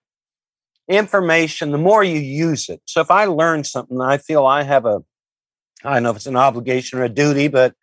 information, 0.87 1.71
the 1.71 1.77
more 1.77 2.03
you 2.03 2.19
use 2.19 2.69
it. 2.69 2.81
So 2.85 3.01
if 3.01 3.11
I 3.11 3.25
learn 3.25 3.63
something, 3.63 3.99
I 4.01 4.17
feel 4.17 4.45
I 4.45 4.63
have 4.63 4.85
a, 4.85 5.03
I 5.83 5.95
don't 5.95 6.03
know 6.03 6.11
if 6.11 6.17
it's 6.17 6.25
an 6.25 6.37
obligation 6.37 6.99
or 6.99 7.03
a 7.03 7.09
duty, 7.09 7.47
but 7.47 7.73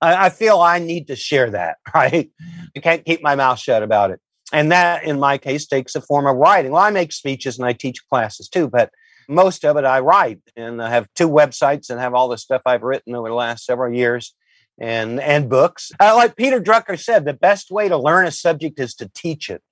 I, 0.00 0.26
I 0.26 0.30
feel 0.30 0.60
I 0.60 0.78
need 0.78 1.08
to 1.08 1.16
share 1.16 1.50
that, 1.50 1.76
right? 1.94 2.30
I 2.76 2.80
can't 2.80 3.04
keep 3.04 3.22
my 3.22 3.34
mouth 3.34 3.58
shut 3.58 3.82
about 3.82 4.10
it. 4.10 4.20
And 4.52 4.72
that, 4.72 5.04
in 5.04 5.20
my 5.20 5.38
case, 5.38 5.66
takes 5.66 5.94
a 5.94 6.00
form 6.00 6.26
of 6.26 6.36
writing. 6.36 6.72
Well, 6.72 6.82
I 6.82 6.90
make 6.90 7.12
speeches 7.12 7.58
and 7.58 7.66
I 7.66 7.72
teach 7.72 8.06
classes 8.08 8.48
too, 8.48 8.68
but 8.68 8.90
most 9.28 9.64
of 9.64 9.76
it 9.76 9.84
I 9.84 10.00
write. 10.00 10.40
And 10.56 10.82
I 10.82 10.90
have 10.90 11.06
two 11.14 11.28
websites 11.28 11.88
and 11.88 12.00
have 12.00 12.14
all 12.14 12.28
the 12.28 12.38
stuff 12.38 12.62
I've 12.66 12.82
written 12.82 13.14
over 13.14 13.28
the 13.28 13.34
last 13.34 13.64
several 13.64 13.94
years 13.94 14.34
and, 14.80 15.20
and 15.20 15.48
books. 15.48 15.92
Uh, 16.00 16.14
like 16.16 16.36
Peter 16.36 16.60
Drucker 16.60 16.98
said, 16.98 17.24
the 17.24 17.34
best 17.34 17.70
way 17.70 17.88
to 17.88 17.96
learn 17.96 18.26
a 18.26 18.32
subject 18.32 18.80
is 18.80 18.94
to 18.96 19.10
teach 19.14 19.50
it. 19.50 19.62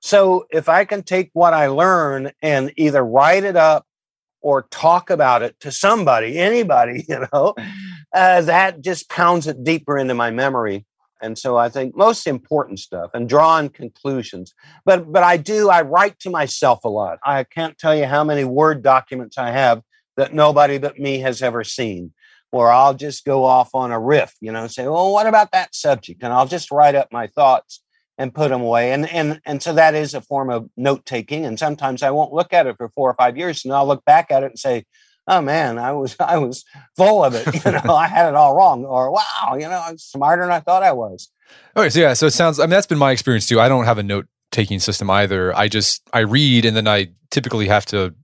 So 0.00 0.46
if 0.50 0.68
I 0.68 0.84
can 0.84 1.02
take 1.02 1.30
what 1.32 1.54
I 1.54 1.68
learn 1.68 2.32
and 2.42 2.72
either 2.76 3.02
write 3.04 3.44
it 3.44 3.56
up 3.56 3.86
or 4.40 4.62
talk 4.70 5.10
about 5.10 5.42
it 5.42 5.58
to 5.60 5.72
somebody, 5.72 6.38
anybody, 6.38 7.04
you 7.08 7.24
know, 7.32 7.54
uh, 8.12 8.42
that 8.42 8.82
just 8.82 9.08
pounds 9.08 9.46
it 9.46 9.64
deeper 9.64 9.96
into 9.96 10.14
my 10.14 10.30
memory. 10.30 10.84
And 11.22 11.38
so 11.38 11.56
I 11.56 11.68
think 11.68 11.96
most 11.96 12.26
important 12.26 12.80
stuff 12.80 13.12
and 13.14 13.28
drawing 13.28 13.68
conclusions. 13.68 14.52
But 14.84 15.12
but 15.12 15.22
I 15.22 15.36
do 15.36 15.70
I 15.70 15.82
write 15.82 16.18
to 16.20 16.30
myself 16.30 16.80
a 16.84 16.88
lot. 16.88 17.20
I 17.24 17.44
can't 17.44 17.78
tell 17.78 17.94
you 17.94 18.06
how 18.06 18.24
many 18.24 18.42
word 18.42 18.82
documents 18.82 19.38
I 19.38 19.52
have 19.52 19.82
that 20.16 20.34
nobody 20.34 20.78
but 20.78 20.98
me 20.98 21.20
has 21.20 21.40
ever 21.40 21.62
seen. 21.62 22.12
Or 22.52 22.70
I'll 22.70 22.94
just 22.94 23.24
go 23.24 23.44
off 23.44 23.74
on 23.74 23.90
a 23.90 23.98
riff, 23.98 24.34
you 24.40 24.52
know, 24.52 24.66
say, 24.66 24.86
well, 24.86 25.12
what 25.12 25.26
about 25.26 25.50
that 25.52 25.74
subject? 25.74 26.22
And 26.22 26.32
I'll 26.32 26.46
just 26.46 26.70
write 26.70 26.94
up 26.94 27.08
my 27.10 27.26
thoughts 27.26 27.82
and 28.18 28.34
put 28.34 28.50
them 28.50 28.60
away. 28.60 28.92
And 28.92 29.08
and 29.10 29.40
and 29.46 29.62
so 29.62 29.72
that 29.72 29.94
is 29.94 30.14
a 30.14 30.20
form 30.20 30.50
of 30.50 30.68
note 30.76 31.04
taking. 31.06 31.44
And 31.44 31.58
sometimes 31.58 32.02
I 32.02 32.10
won't 32.10 32.32
look 32.32 32.52
at 32.52 32.66
it 32.66 32.76
for 32.76 32.88
four 32.90 33.10
or 33.10 33.14
five 33.14 33.36
years, 33.36 33.64
and 33.64 33.74
I'll 33.74 33.86
look 33.86 34.04
back 34.04 34.30
at 34.30 34.42
it 34.42 34.50
and 34.50 34.58
say, 34.58 34.84
"Oh 35.26 35.40
man, 35.40 35.78
I 35.78 35.92
was 35.92 36.14
I 36.20 36.38
was 36.38 36.64
full 36.96 37.24
of 37.24 37.34
it. 37.34 37.64
You 37.64 37.72
know, 37.72 37.94
I 37.94 38.06
had 38.06 38.28
it 38.28 38.34
all 38.34 38.54
wrong." 38.54 38.84
Or, 38.84 39.10
"Wow, 39.10 39.56
you 39.58 39.68
know, 39.68 39.82
I'm 39.84 39.98
smarter 39.98 40.42
than 40.42 40.52
I 40.52 40.60
thought 40.60 40.82
I 40.82 40.92
was." 40.92 41.30
Okay, 41.76 41.88
so 41.88 42.00
yeah, 42.00 42.12
so 42.12 42.26
it 42.26 42.32
sounds. 42.32 42.60
I 42.60 42.64
mean, 42.64 42.70
that's 42.70 42.86
been 42.86 42.98
my 42.98 43.12
experience 43.12 43.46
too. 43.46 43.60
I 43.60 43.68
don't 43.68 43.86
have 43.86 43.98
a 43.98 44.02
note 44.02 44.26
taking 44.50 44.78
system 44.78 45.10
either. 45.10 45.56
I 45.56 45.68
just 45.68 46.02
I 46.12 46.20
read, 46.20 46.66
and 46.66 46.76
then 46.76 46.86
I 46.86 47.08
typically 47.30 47.68
have 47.68 47.86
to 47.86 48.14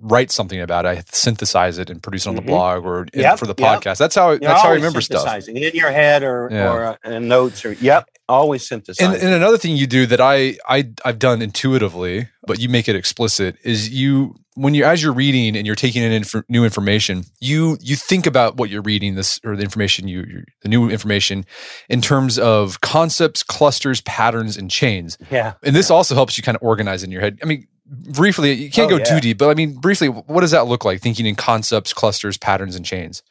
write 0.00 0.30
something 0.30 0.60
about 0.60 0.84
it. 0.84 0.88
I 0.88 1.02
synthesize 1.12 1.78
it 1.78 1.90
and 1.90 2.02
produce 2.02 2.26
it 2.26 2.30
on 2.30 2.34
the 2.34 2.40
mm-hmm. 2.40 2.50
blog 2.50 2.84
or 2.84 3.06
yep, 3.14 3.38
for 3.38 3.46
the 3.46 3.54
podcast. 3.54 3.84
Yep. 3.84 3.98
That's 3.98 4.14
how 4.14 4.30
You're 4.30 4.38
that's 4.40 4.62
how 4.62 4.70
I 4.70 4.74
remember 4.74 5.00
stuff. 5.00 5.22
Synthesizing 5.22 5.56
in 5.56 5.74
your 5.74 5.90
head 5.90 6.22
or 6.22 6.48
yeah. 6.50 6.72
or 6.72 6.98
uh, 7.04 7.18
notes 7.18 7.64
or 7.64 7.72
yep, 7.74 8.08
always 8.28 8.66
synthesize. 8.66 9.04
And, 9.04 9.14
and, 9.22 9.34
another 9.34 9.58
thing 9.58 9.76
you 9.76 9.86
do 9.86 10.06
that 10.06 10.20
I 10.20 10.56
I 10.68 10.90
I've 11.04 11.18
done 11.18 11.42
intuitively, 11.42 12.28
but 12.46 12.58
you 12.58 12.68
make 12.68 12.88
it 12.88 12.96
explicit 12.96 13.56
is 13.62 13.90
you 13.90 14.36
when 14.54 14.74
you 14.74 14.84
as 14.84 15.02
you're 15.02 15.12
reading 15.12 15.56
and 15.56 15.66
you're 15.66 15.76
taking 15.76 16.02
in 16.02 16.12
inf- 16.12 16.44
new 16.48 16.64
information, 16.64 17.24
you 17.40 17.78
you 17.80 17.96
think 17.96 18.26
about 18.26 18.56
what 18.56 18.70
you're 18.70 18.82
reading 18.82 19.14
this 19.14 19.40
or 19.44 19.56
the 19.56 19.62
information 19.62 20.08
you 20.08 20.44
the 20.62 20.68
new 20.68 20.90
information 20.90 21.44
in 21.88 22.00
terms 22.00 22.38
of 22.38 22.80
concepts, 22.80 23.42
clusters, 23.42 24.00
patterns, 24.02 24.56
and 24.56 24.70
chains. 24.70 25.16
Yeah, 25.30 25.54
and 25.62 25.74
this 25.74 25.90
also 25.90 26.14
helps 26.14 26.36
you 26.36 26.42
kind 26.42 26.56
of 26.56 26.62
organize 26.62 27.02
in 27.02 27.10
your 27.10 27.20
head. 27.20 27.38
I 27.42 27.46
mean, 27.46 27.66
briefly, 27.90 28.52
you 28.52 28.70
can't 28.70 28.90
oh, 28.90 28.96
go 28.96 28.98
yeah. 28.98 29.04
too 29.04 29.20
deep, 29.20 29.38
but 29.38 29.50
I 29.50 29.54
mean, 29.54 29.74
briefly, 29.74 30.08
what 30.08 30.40
does 30.40 30.52
that 30.52 30.66
look 30.66 30.84
like? 30.84 31.00
Thinking 31.00 31.26
in 31.26 31.34
concepts, 31.34 31.92
clusters, 31.92 32.38
patterns, 32.38 32.76
and 32.76 32.84
chains. 32.84 33.22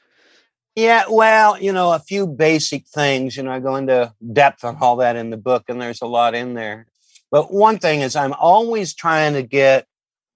Yeah, 0.76 1.05
well, 1.10 1.62
you 1.62 1.74
know, 1.74 1.93
a 1.93 1.99
few 1.99 2.28
basic 2.28 2.88
things. 2.88 3.36
You 3.36 3.43
know, 3.43 3.51
I 3.51 3.60
go 3.60 3.76
into 3.76 4.14
depth 4.34 4.64
on 4.64 4.78
all 4.80 4.97
that 4.97 5.16
in 5.16 5.30
the 5.30 5.38
book, 5.38 5.66
and 5.68 5.82
there's 5.82 6.01
a 6.01 6.05
lot 6.05 6.36
in 6.36 6.53
there. 6.53 6.88
But 7.32 7.53
one 7.53 7.80
thing 7.80 8.01
is, 8.01 8.16
I'm 8.16 8.34
always 8.34 8.93
trying 8.93 9.34
to 9.34 9.43
get 9.43 9.88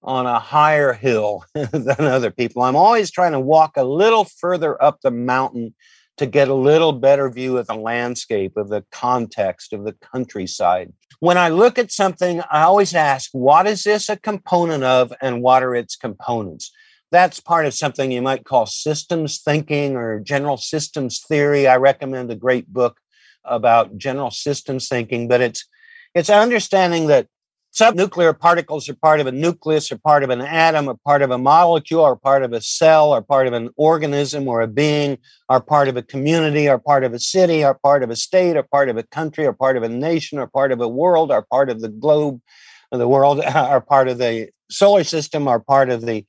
on 0.03 0.25
a 0.25 0.39
higher 0.39 0.93
hill 0.93 1.45
than 1.53 2.01
other 2.01 2.31
people. 2.31 2.63
I'm 2.63 2.75
always 2.75 3.09
trying 3.09 3.31
to 3.31 3.39
walk 3.39 3.77
a 3.77 3.83
little 3.83 4.25
further 4.25 4.81
up 4.81 5.01
the 5.01 5.11
mountain 5.11 5.73
to 6.17 6.25
get 6.25 6.47
a 6.47 6.53
little 6.53 6.91
better 6.91 7.29
view 7.29 7.57
of 7.57 7.67
the 7.67 7.75
landscape, 7.75 8.57
of 8.57 8.69
the 8.69 8.83
context, 8.91 9.73
of 9.73 9.83
the 9.83 9.93
countryside. 9.93 10.93
When 11.23 11.37
I 11.37 11.47
look 11.47 11.79
at 11.79 11.89
something, 11.89 12.41
I 12.51 12.63
always 12.63 12.93
ask, 12.93 13.29
what 13.31 13.65
is 13.65 13.85
this 13.85 14.09
a 14.09 14.17
component 14.17 14.83
of 14.83 15.13
and 15.21 15.41
what 15.41 15.63
are 15.63 15.73
its 15.73 15.95
components? 15.95 16.69
That's 17.13 17.39
part 17.39 17.65
of 17.65 17.73
something 17.73 18.11
you 18.11 18.21
might 18.21 18.43
call 18.43 18.65
systems 18.65 19.39
thinking 19.39 19.95
or 19.95 20.19
general 20.19 20.57
systems 20.57 21.23
theory. 21.25 21.65
I 21.65 21.77
recommend 21.77 22.29
a 22.29 22.35
great 22.35 22.67
book 22.67 22.99
about 23.45 23.97
general 23.97 24.31
systems 24.31 24.89
thinking, 24.89 25.29
but 25.29 25.39
it's 25.39 25.65
it's 26.13 26.29
understanding 26.29 27.07
that 27.07 27.27
Subnuclear 27.73 28.37
particles 28.37 28.87
are 28.87 28.93
part 28.93 29.19
of 29.19 29.25
a 29.25 29.31
nucleus, 29.31 29.91
or 29.91 29.97
part 29.97 30.21
of 30.21 30.29
an 30.29 30.41
atom, 30.41 30.87
or 30.87 30.95
part 31.03 31.23
of 31.23 31.31
a 31.31 31.39
molecule, 31.39 32.01
or 32.01 32.15
part 32.15 32.43
of 32.43 32.53
a 32.53 32.61
cell, 32.61 33.11
or 33.11 33.21
part 33.23 33.47
of 33.47 33.53
an 33.53 33.71
organism 33.77 34.47
or 34.47 34.61
a 34.61 34.67
being, 34.67 35.17
are 35.49 35.59
part 35.59 35.87
of 35.87 35.97
a 35.97 36.03
community, 36.03 36.69
or 36.69 36.77
part 36.77 37.03
of 37.03 37.15
a 37.15 37.19
city, 37.19 37.65
or 37.65 37.73
part 37.73 38.03
of 38.03 38.11
a 38.11 38.15
state, 38.15 38.55
or 38.55 38.61
part 38.61 38.89
of 38.89 38.97
a 38.97 39.03
country, 39.03 39.47
or 39.47 39.53
part 39.53 39.75
of 39.75 39.81
a 39.81 39.89
nation, 39.89 40.37
or 40.37 40.45
part 40.45 40.71
of 40.71 40.81
a 40.81 40.87
world, 40.87 41.31
or 41.31 41.41
part 41.41 41.71
of 41.71 41.81
the 41.81 41.89
globe, 41.89 42.39
or 42.91 42.99
the 42.99 43.07
world, 43.07 43.41
are 43.41 43.81
part 43.81 44.07
of 44.07 44.19
the 44.19 44.49
solar 44.69 45.03
system, 45.03 45.47
or 45.47 45.59
part 45.59 45.89
of 45.89 46.05
the 46.05 46.23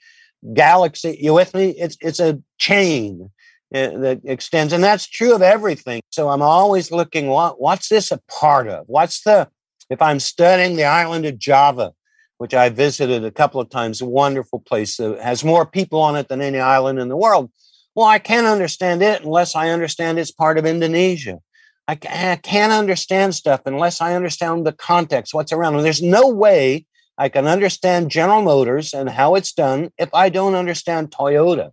galaxy. 0.54 1.18
You 1.20 1.34
with 1.34 1.52
me? 1.52 1.74
It's 1.76 1.98
it's 2.00 2.20
a 2.20 2.40
chain 2.56 3.30
uh, 3.74 3.98
that 3.98 4.20
extends, 4.24 4.72
and 4.72 4.82
that's 4.82 5.06
true 5.06 5.34
of 5.34 5.42
everything. 5.42 6.00
So 6.08 6.30
I'm 6.30 6.40
always 6.40 6.90
looking 6.90 7.26
what 7.26 7.60
what's 7.60 7.90
this 7.90 8.10
a 8.10 8.20
part 8.30 8.66
of? 8.66 8.84
What's 8.86 9.24
the 9.24 9.50
if 9.90 10.00
I'm 10.02 10.20
studying 10.20 10.76
the 10.76 10.84
island 10.84 11.26
of 11.26 11.38
Java, 11.38 11.92
which 12.38 12.54
I 12.54 12.68
visited 12.68 13.24
a 13.24 13.30
couple 13.30 13.60
of 13.60 13.70
times, 13.70 14.00
a 14.00 14.06
wonderful 14.06 14.60
place 14.60 14.96
that 14.96 15.20
has 15.20 15.44
more 15.44 15.66
people 15.66 16.00
on 16.00 16.16
it 16.16 16.28
than 16.28 16.40
any 16.40 16.58
island 16.58 16.98
in 16.98 17.08
the 17.08 17.16
world. 17.16 17.50
Well, 17.94 18.06
I 18.06 18.18
can't 18.18 18.46
understand 18.46 19.02
it 19.02 19.22
unless 19.22 19.54
I 19.54 19.70
understand 19.70 20.18
it's 20.18 20.32
part 20.32 20.58
of 20.58 20.66
Indonesia. 20.66 21.38
I 21.86 21.96
can't 21.96 22.72
understand 22.72 23.34
stuff 23.34 23.60
unless 23.66 24.00
I 24.00 24.14
understand 24.14 24.66
the 24.66 24.72
context, 24.72 25.34
what's 25.34 25.52
around. 25.52 25.76
And 25.76 25.84
there's 25.84 26.02
no 26.02 26.28
way 26.28 26.86
I 27.18 27.28
can 27.28 27.46
understand 27.46 28.10
General 28.10 28.42
Motors 28.42 28.94
and 28.94 29.08
how 29.08 29.34
it's 29.34 29.52
done 29.52 29.90
if 29.98 30.08
I 30.14 30.30
don't 30.30 30.54
understand 30.54 31.10
Toyota. 31.10 31.70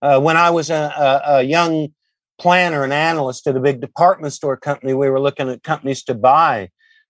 Uh, 0.00 0.20
when 0.20 0.36
I 0.36 0.50
was 0.50 0.70
a, 0.70 0.74
a, 0.74 1.36
a 1.38 1.42
young 1.42 1.88
planner 2.38 2.84
and 2.84 2.92
analyst 2.92 3.46
at 3.46 3.56
a 3.56 3.60
big 3.60 3.80
department 3.80 4.32
store 4.32 4.56
company, 4.56 4.94
we 4.94 5.10
were 5.10 5.18
looking 5.18 5.48
at 5.48 5.62
companies 5.62 6.04
to 6.04 6.14
buy 6.14 6.68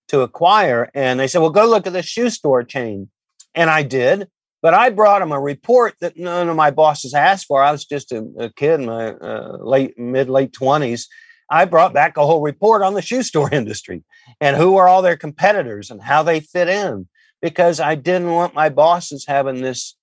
to 0.08 0.20
acquire. 0.20 0.90
And 0.94 1.18
they 1.18 1.28
said, 1.28 1.40
well, 1.40 1.50
go 1.50 1.66
look 1.66 1.86
at 1.86 1.92
the 1.92 2.02
shoe 2.02 2.30
store 2.30 2.62
chain. 2.62 3.10
And 3.54 3.70
I 3.70 3.82
did. 3.82 4.28
But 4.60 4.74
I 4.74 4.90
brought 4.90 5.20
them 5.20 5.30
a 5.30 5.40
report 5.40 5.94
that 6.00 6.16
none 6.16 6.48
of 6.48 6.56
my 6.56 6.70
bosses 6.72 7.14
asked 7.14 7.46
for. 7.46 7.62
I 7.62 7.70
was 7.70 7.84
just 7.84 8.10
a, 8.10 8.26
a 8.38 8.52
kid 8.52 8.80
in 8.80 8.86
my 8.86 9.12
uh, 9.12 9.56
late, 9.60 9.96
mid, 9.98 10.28
late 10.28 10.52
20s. 10.52 11.04
I 11.50 11.64
brought 11.64 11.94
back 11.94 12.16
a 12.16 12.26
whole 12.26 12.42
report 12.42 12.82
on 12.82 12.94
the 12.94 13.02
shoe 13.02 13.22
store 13.22 13.48
industry 13.52 14.02
and 14.40 14.56
who 14.56 14.76
are 14.76 14.88
all 14.88 15.02
their 15.02 15.16
competitors 15.16 15.90
and 15.90 16.02
how 16.02 16.22
they 16.22 16.40
fit 16.40 16.68
in 16.68 17.08
because 17.40 17.80
I 17.80 17.94
didn't 17.94 18.30
want 18.30 18.54
my 18.54 18.68
bosses 18.68 19.24
having 19.26 19.62
this 19.62 19.94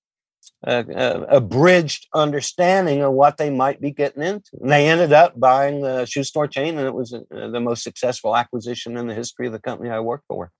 a 0.64 1.26
abridged 1.28 2.08
understanding 2.14 3.02
of 3.02 3.12
what 3.12 3.36
they 3.36 3.50
might 3.50 3.80
be 3.80 3.90
getting 3.90 4.22
into. 4.22 4.50
And 4.60 4.70
they 4.70 4.88
ended 4.88 5.12
up 5.12 5.38
buying 5.38 5.82
the 5.82 6.06
shoe 6.06 6.24
store 6.24 6.48
chain, 6.48 6.78
and 6.78 6.86
it 6.86 6.94
was 6.94 7.12
uh, 7.12 7.20
the 7.30 7.60
most 7.60 7.82
successful 7.82 8.36
acquisition 8.36 8.96
in 8.96 9.06
the 9.06 9.14
history 9.14 9.46
of 9.46 9.52
the 9.52 9.60
company 9.60 9.90
I 9.90 10.00
worked 10.00 10.24
for. 10.28 10.50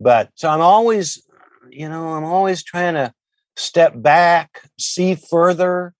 But 0.00 0.30
so 0.34 0.48
I'm 0.48 0.60
always, 0.60 1.22
you 1.70 1.88
know, 1.88 2.08
I'm 2.08 2.24
always 2.24 2.62
trying 2.62 2.94
to 2.94 3.12
step 3.56 3.92
back, 3.96 4.62
see 4.78 5.14
further, 5.14 5.94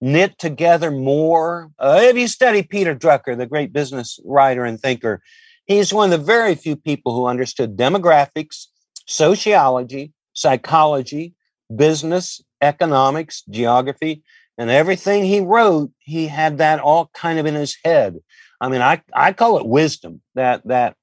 knit 0.00 0.38
together 0.38 0.90
more. 0.90 1.70
Uh, 1.78 2.00
if 2.02 2.16
you 2.16 2.28
study 2.28 2.62
Peter 2.62 2.94
Drucker, 2.94 3.36
the 3.36 3.46
great 3.46 3.72
business 3.72 4.18
writer 4.24 4.64
and 4.64 4.78
thinker, 4.78 5.22
he's 5.66 5.92
one 5.94 6.12
of 6.12 6.18
the 6.18 6.24
very 6.24 6.54
few 6.54 6.76
people 6.76 7.14
who 7.14 7.26
understood 7.26 7.76
demographics, 7.76 8.66
sociology, 9.06 10.12
psychology, 10.34 11.34
business, 11.74 12.42
economics, 12.60 13.42
geography, 13.48 14.22
and 14.56 14.70
everything 14.70 15.24
he 15.24 15.40
wrote, 15.40 15.90
he 15.98 16.26
had 16.26 16.58
that 16.58 16.80
all 16.80 17.10
kind 17.14 17.38
of 17.38 17.46
in 17.46 17.54
his 17.54 17.76
head. 17.84 18.18
I 18.60 18.68
mean, 18.68 18.80
I, 18.80 19.02
I 19.14 19.32
call 19.32 19.58
it 19.58 19.66
wisdom, 19.66 20.20
that 20.34 20.66
that 20.66 20.96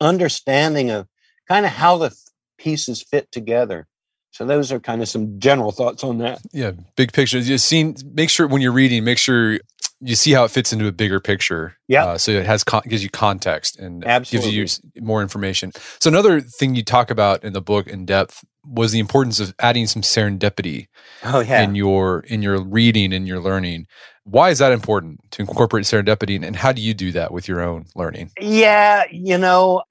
understanding 0.00 0.90
of 0.90 1.06
kind 1.48 1.66
of 1.66 1.72
how 1.72 1.98
the 1.98 2.16
pieces 2.58 3.02
fit 3.02 3.30
together. 3.30 3.86
So 4.36 4.44
those 4.44 4.70
are 4.70 4.78
kind 4.78 5.00
of 5.00 5.08
some 5.08 5.40
general 5.40 5.72
thoughts 5.72 6.04
on 6.04 6.18
that. 6.18 6.40
Yeah, 6.52 6.72
big 6.94 7.14
picture. 7.14 7.38
You 7.38 7.56
seen 7.56 7.96
make 8.12 8.28
sure 8.28 8.46
when 8.46 8.60
you're 8.60 8.70
reading, 8.70 9.02
make 9.02 9.16
sure 9.16 9.58
you 10.00 10.14
see 10.14 10.32
how 10.32 10.44
it 10.44 10.50
fits 10.50 10.74
into 10.74 10.86
a 10.86 10.92
bigger 10.92 11.20
picture. 11.20 11.74
Yeah. 11.88 12.04
Uh, 12.04 12.18
so 12.18 12.32
it 12.32 12.44
has 12.44 12.62
con- 12.62 12.82
gives 12.86 13.02
you 13.02 13.08
context 13.08 13.78
and 13.78 14.04
Absolutely. 14.04 14.52
gives 14.52 14.80
you 14.94 15.02
more 15.02 15.22
information. 15.22 15.72
So 16.00 16.10
another 16.10 16.42
thing 16.42 16.74
you 16.74 16.84
talk 16.84 17.10
about 17.10 17.44
in 17.44 17.54
the 17.54 17.62
book 17.62 17.86
in 17.86 18.04
depth 18.04 18.44
was 18.62 18.92
the 18.92 18.98
importance 18.98 19.40
of 19.40 19.54
adding 19.58 19.86
some 19.86 20.02
serendipity. 20.02 20.88
Oh 21.24 21.40
yeah. 21.40 21.62
In 21.62 21.74
your 21.74 22.20
in 22.20 22.42
your 22.42 22.62
reading 22.62 23.14
and 23.14 23.26
your 23.26 23.40
learning. 23.40 23.86
Why 24.24 24.50
is 24.50 24.58
that 24.58 24.72
important 24.72 25.20
to 25.30 25.42
incorporate 25.42 25.84
serendipity, 25.84 26.44
and 26.44 26.56
how 26.56 26.72
do 26.72 26.82
you 26.82 26.92
do 26.92 27.12
that 27.12 27.32
with 27.32 27.48
your 27.48 27.62
own 27.62 27.86
learning? 27.94 28.32
Yeah, 28.40 29.04
you 29.10 29.38
know, 29.38 29.84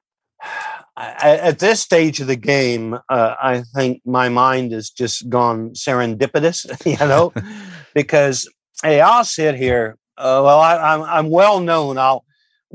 I, 0.97 1.37
at 1.37 1.59
this 1.59 1.81
stage 1.81 2.21
of 2.21 2.27
the 2.27 2.37
game, 2.37 2.97
uh, 3.09 3.35
I 3.41 3.63
think 3.75 4.01
my 4.05 4.29
mind 4.29 4.71
has 4.71 4.89
just 4.89 5.29
gone 5.29 5.71
serendipitous. 5.71 6.65
You 6.85 7.07
know, 7.07 7.33
because 7.93 8.49
hey, 8.81 9.01
I'll 9.01 9.25
sit 9.25 9.55
here. 9.55 9.97
Uh, 10.17 10.41
well, 10.43 10.59
I, 10.59 10.77
I'm 10.77 11.01
I'm 11.01 11.29
well 11.29 11.59
known. 11.59 11.97
I'll 11.97 12.23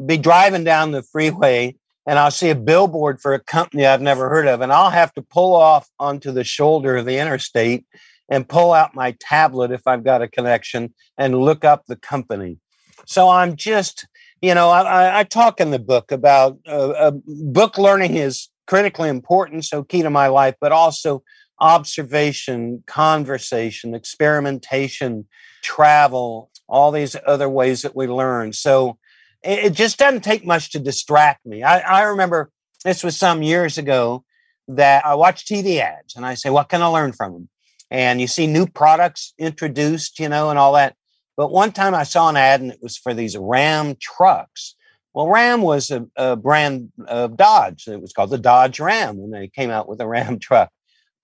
be 0.05 0.19
driving 0.19 0.65
down 0.65 0.91
the 0.91 1.03
freeway 1.03 1.77
and 2.07 2.19
I'll 2.19 2.31
see 2.31 2.51
a 2.51 2.55
billboard 2.55 3.21
for 3.21 3.35
a 3.35 3.41
company 3.41 3.87
I've 3.87 4.01
never 4.01 4.29
heard 4.29 4.49
of, 4.49 4.61
and 4.63 4.73
I'll 4.73 4.91
have 4.91 5.13
to 5.15 5.23
pull 5.23 5.55
off 5.55 5.89
onto 5.99 6.33
the 6.33 6.45
shoulder 6.45 6.97
of 6.97 7.07
the 7.07 7.19
interstate 7.19 7.87
and 8.29 8.49
pull 8.49 8.73
out 8.73 8.95
my 8.95 9.17
tablet 9.21 9.71
if 9.71 9.87
I've 9.87 10.05
got 10.05 10.23
a 10.23 10.29
connection 10.29 10.95
and 11.19 11.39
look 11.39 11.65
up 11.65 11.87
the 11.87 11.97
company. 11.97 12.59
So 13.07 13.29
I'm 13.29 13.57
just, 13.57 14.07
you 14.41 14.55
know, 14.55 14.71
I, 14.71 15.21
I 15.21 15.25
talk 15.25 15.61
in 15.61 15.71
the 15.71 15.79
book 15.79 16.13
about 16.13 16.59
uh, 16.67 16.91
uh, 16.91 17.11
book 17.27 17.79
learning 17.79 18.17
is 18.17 18.49
critically 18.67 19.09
important, 19.09 19.65
so 19.65 19.83
key 19.83 20.03
to 20.03 20.11
my 20.11 20.29
life, 20.29 20.55
but 20.61 20.73
also 20.73 21.23
observation, 21.61 22.83
conversation, 22.87 23.95
experimentation, 23.95 25.27
travel, 25.63 26.51
all 26.69 26.91
these 26.91 27.17
other 27.27 27.49
ways 27.49 27.83
that 27.83 27.95
we 27.95 28.07
learn. 28.07 28.53
So 28.53 28.97
it 29.43 29.71
just 29.71 29.99
doesn't 29.99 30.23
take 30.23 30.47
much 30.47 30.71
to 30.73 30.79
distract 30.79 31.45
me. 31.45 31.63
I, 31.63 31.81
I 31.81 32.03
remember 32.03 32.51
this 32.85 33.03
was 33.05 33.17
some 33.17 33.43
years 33.43 33.79
ago 33.79 34.25
that 34.69 35.05
I 35.05 35.15
watch 35.15 35.45
TV 35.45 35.81
ads 35.81 36.17
and 36.17 36.25
I 36.25 36.35
say, 36.35 36.51
what 36.51 36.69
can 36.69 36.83
I 36.83 36.87
learn 36.87 37.13
from 37.13 37.33
them? 37.33 37.49
And 37.91 38.21
you 38.21 38.27
see 38.27 38.47
new 38.47 38.67
products 38.67 39.35
introduced, 39.39 40.19
you 40.19 40.29
know, 40.29 40.51
and 40.51 40.59
all 40.59 40.75
that. 40.75 40.95
But 41.41 41.53
one 41.53 41.73
time 41.73 41.95
I 41.95 42.03
saw 42.03 42.29
an 42.29 42.37
ad 42.37 42.61
and 42.61 42.71
it 42.71 42.83
was 42.83 42.99
for 42.99 43.15
these 43.15 43.35
Ram 43.35 43.97
trucks. 43.99 44.77
Well, 45.15 45.27
Ram 45.27 45.63
was 45.63 45.91
a, 45.91 46.07
a 46.15 46.37
brand 46.37 46.93
of 47.07 47.39
Dodge. 47.39 47.89
It 47.89 48.03
was 48.03 48.13
called 48.13 48.29
the 48.29 48.37
Dodge 48.37 48.79
Ram 48.79 49.17
when 49.17 49.31
they 49.31 49.49
came 49.49 49.71
out 49.71 49.89
with 49.89 50.03
a 50.03 50.07
Ram 50.17 50.39
truck. 50.39 50.69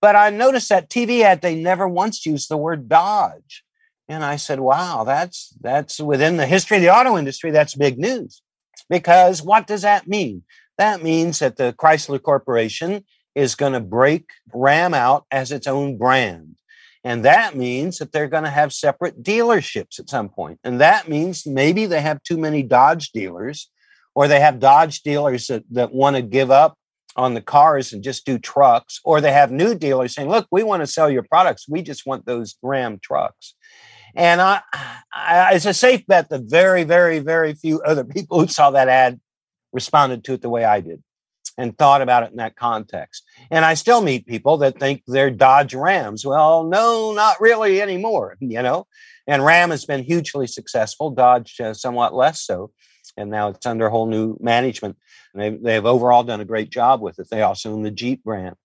But 0.01 0.17
I 0.17 0.31
noticed 0.31 0.71
that 0.71 0.89
TV 0.89 1.21
ad, 1.21 1.43
they 1.43 1.55
never 1.55 1.87
once 1.87 2.25
used 2.25 2.49
the 2.49 2.57
word 2.57 2.89
Dodge. 2.89 3.63
And 4.09 4.25
I 4.25 4.37
said, 4.37 4.59
wow, 4.59 5.05
that's 5.05 5.53
that's 5.61 6.01
within 6.01 6.39
the 6.39 6.47
history 6.47 6.79
of 6.79 6.83
the 6.83 6.97
auto 6.97 7.19
industry, 7.19 7.51
that's 7.51 7.75
big 7.75 7.99
news. 7.99 8.41
Because 8.89 9.43
what 9.43 9.67
does 9.67 9.83
that 9.83 10.09
mean? 10.09 10.45
That 10.79 11.03
means 11.03 11.41
that 11.41 11.57
the 11.57 11.75
Chrysler 11.75 12.23
Corporation 12.23 13.05
is 13.35 13.55
going 13.55 13.75
to 13.75 13.81
break 13.81 14.31
Ram 14.55 14.95
out 14.95 15.27
as 15.31 15.53
its 15.53 15.67
own 15.67 15.99
brand. 15.99 16.57
And 17.07 17.25
that 17.25 17.55
means 17.55 17.99
that 17.99 18.11
they're 18.11 18.27
going 18.27 18.43
to 18.43 18.51
have 18.51 18.73
separate 18.73 19.23
dealerships 19.23 20.01
at 20.01 20.11
some 20.11 20.29
point. 20.29 20.59
And 20.65 20.81
that 20.81 21.09
means 21.09 21.47
maybe 21.47 21.87
they 21.87 22.01
have 22.01 22.21
too 22.25 22.37
many 22.37 22.65
Dodge 22.65 23.13
dealers, 23.13 23.71
or 24.17 24.27
they 24.27 24.41
have 24.41 24.59
Dodge 24.59 25.03
dealers 25.03 25.47
that, 25.47 25.63
that 25.71 25.95
want 25.95 26.17
to 26.17 26.23
give 26.23 26.51
up 26.51 26.77
on 27.15 27.35
the 27.35 27.41
cars 27.41 27.93
and 27.93 28.03
just 28.03 28.27
do 28.27 28.41
trucks, 28.41 28.99
or 29.05 29.21
they 29.21 29.31
have 29.31 29.53
new 29.53 29.73
dealers 29.73 30.17
saying, 30.17 30.29
look, 30.29 30.49
we 30.51 30.65
want 30.65 30.83
to 30.83 30.87
sell 30.89 31.09
your 31.09 31.23
products. 31.23 31.69
We 31.69 31.81
just 31.81 32.07
want 32.07 32.27
those 32.27 32.57
Ram 32.61 32.99
trucks. 33.01 33.55
And 34.17 34.41
I, 34.41 34.63
I, 35.15 35.55
it's 35.55 35.65
a 35.65 35.75
safe 35.75 36.05
bet 36.09 36.29
that 36.31 36.43
very, 36.47 36.83
very, 36.83 37.21
very 37.21 37.55
few 37.55 37.81
other 37.83 38.03
people 38.17 38.41
who 38.41 38.49
saw 38.49 38.73
that 38.73 38.89
ad 38.89 39.21
responded 39.73 40.25
to 40.25 40.33
it 40.33 40.43
the 40.43 40.51
way 40.51 40.65
I 40.65 40.81
did 40.81 41.05
and 41.59 41.77
thought 41.77 42.03
about 42.03 42.23
it 42.23 42.31
in 42.31 42.37
that 42.37 42.57
context. 42.57 43.25
And 43.51 43.65
I 43.65 43.75
still 43.75 44.03
meet 44.03 44.27
people 44.27 44.59
that 44.59 44.79
think 44.79 45.03
they're 45.07 45.31
Dodge 45.31 45.75
Rams. 45.75 46.25
Well, 46.25 46.65
no, 46.65 47.13
not 47.13 47.41
really 47.41 47.81
anymore, 47.81 48.37
you 48.41 48.63
know. 48.63 48.87
And 49.27 49.45
Ram 49.45 49.71
has 49.71 49.85
been 49.85 50.05
hugely 50.05 50.47
successful, 50.47 51.11
Dodge 51.11 51.61
uh, 51.61 51.75
somewhat 51.75 52.15
less 52.15 52.43
so. 52.43 52.71
And 53.17 53.31
now 53.31 53.49
it's 53.49 53.67
under 53.67 53.89
whole 53.89 54.07
new 54.07 54.37
management. 54.41 54.97
And 55.33 55.43
they've, 55.43 55.63
they've 55.63 55.87
overall 55.87 56.23
done 56.23 56.41
a 56.41 56.45
great 56.45 56.71
job 56.71 57.01
with 57.01 57.19
it. 57.19 57.29
They 57.31 57.43
also 57.43 57.73
own 57.73 57.83
the 57.83 57.91
Jeep 57.91 58.23
brand. 58.23 58.57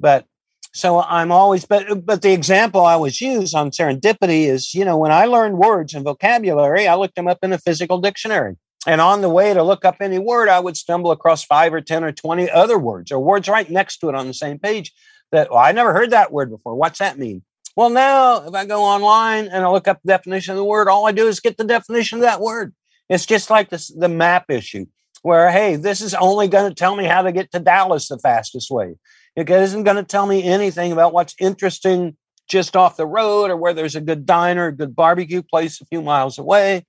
But 0.00 0.26
so 0.74 1.00
I'm 1.00 1.30
always, 1.30 1.66
but 1.66 2.04
but 2.06 2.22
the 2.22 2.32
example 2.32 2.84
I 2.84 2.94
always 2.94 3.20
use 3.20 3.52
on 3.52 3.70
serendipity 3.70 4.46
is, 4.46 4.74
you 4.74 4.84
know, 4.84 4.96
when 4.96 5.12
I 5.12 5.26
learned 5.26 5.58
words 5.58 5.92
and 5.92 6.02
vocabulary, 6.02 6.88
I 6.88 6.94
looked 6.94 7.14
them 7.14 7.28
up 7.28 7.38
in 7.42 7.52
a 7.52 7.58
physical 7.58 8.00
dictionary. 8.00 8.56
And 8.86 9.00
on 9.00 9.20
the 9.20 9.28
way 9.28 9.54
to 9.54 9.62
look 9.62 9.84
up 9.84 9.96
any 10.00 10.18
word, 10.18 10.48
I 10.48 10.58
would 10.58 10.76
stumble 10.76 11.12
across 11.12 11.44
five 11.44 11.72
or 11.72 11.80
10 11.80 12.02
or 12.02 12.12
20 12.12 12.50
other 12.50 12.78
words 12.78 13.12
or 13.12 13.20
words 13.20 13.48
right 13.48 13.70
next 13.70 13.98
to 13.98 14.08
it 14.08 14.14
on 14.14 14.26
the 14.26 14.34
same 14.34 14.58
page 14.58 14.92
that, 15.30 15.50
well, 15.50 15.60
I 15.60 15.72
never 15.72 15.92
heard 15.92 16.10
that 16.10 16.32
word 16.32 16.50
before. 16.50 16.74
What's 16.74 16.98
that 16.98 17.18
mean? 17.18 17.42
Well, 17.76 17.90
now 17.90 18.46
if 18.46 18.54
I 18.54 18.66
go 18.66 18.82
online 18.82 19.46
and 19.46 19.64
I 19.64 19.70
look 19.70 19.88
up 19.88 20.00
the 20.02 20.12
definition 20.12 20.52
of 20.52 20.58
the 20.58 20.64
word, 20.64 20.88
all 20.88 21.06
I 21.06 21.12
do 21.12 21.28
is 21.28 21.40
get 21.40 21.56
the 21.56 21.64
definition 21.64 22.18
of 22.18 22.22
that 22.22 22.40
word. 22.40 22.74
It's 23.08 23.26
just 23.26 23.50
like 23.50 23.70
this, 23.70 23.88
the 23.88 24.08
map 24.08 24.50
issue 24.50 24.86
where, 25.22 25.50
hey, 25.50 25.76
this 25.76 26.00
is 26.00 26.14
only 26.14 26.48
going 26.48 26.68
to 26.68 26.74
tell 26.74 26.96
me 26.96 27.04
how 27.04 27.22
to 27.22 27.32
get 27.32 27.52
to 27.52 27.60
Dallas 27.60 28.08
the 28.08 28.18
fastest 28.18 28.70
way. 28.70 28.96
It 29.36 29.48
isn't 29.48 29.84
going 29.84 29.96
to 29.96 30.02
tell 30.02 30.26
me 30.26 30.42
anything 30.42 30.92
about 30.92 31.12
what's 31.12 31.34
interesting 31.38 32.16
just 32.48 32.76
off 32.76 32.96
the 32.96 33.06
road 33.06 33.50
or 33.50 33.56
where 33.56 33.72
there's 33.72 33.94
a 33.94 34.00
good 34.00 34.26
diner, 34.26 34.66
a 34.66 34.76
good 34.76 34.94
barbecue 34.94 35.42
place 35.42 35.80
a 35.80 35.86
few 35.86 36.02
miles 36.02 36.38
away, 36.38 36.84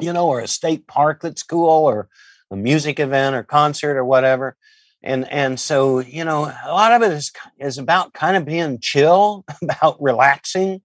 you 0.00 0.12
know, 0.12 0.28
or 0.28 0.40
a 0.40 0.48
state 0.48 0.86
park 0.86 1.20
that's 1.22 1.42
cool 1.42 1.86
or 1.86 2.08
a 2.50 2.56
music 2.56 2.98
event 3.00 3.34
or 3.34 3.42
concert 3.42 3.96
or 3.96 4.04
whatever. 4.04 4.56
And 5.02 5.30
and 5.30 5.60
so, 5.60 5.98
you 6.00 6.24
know, 6.24 6.44
a 6.64 6.72
lot 6.72 6.92
of 6.92 7.02
it 7.02 7.12
is 7.12 7.32
is 7.58 7.78
about 7.78 8.14
kind 8.14 8.36
of 8.36 8.44
being 8.44 8.78
chill, 8.80 9.44
about 9.62 10.02
relaxing. 10.02 10.82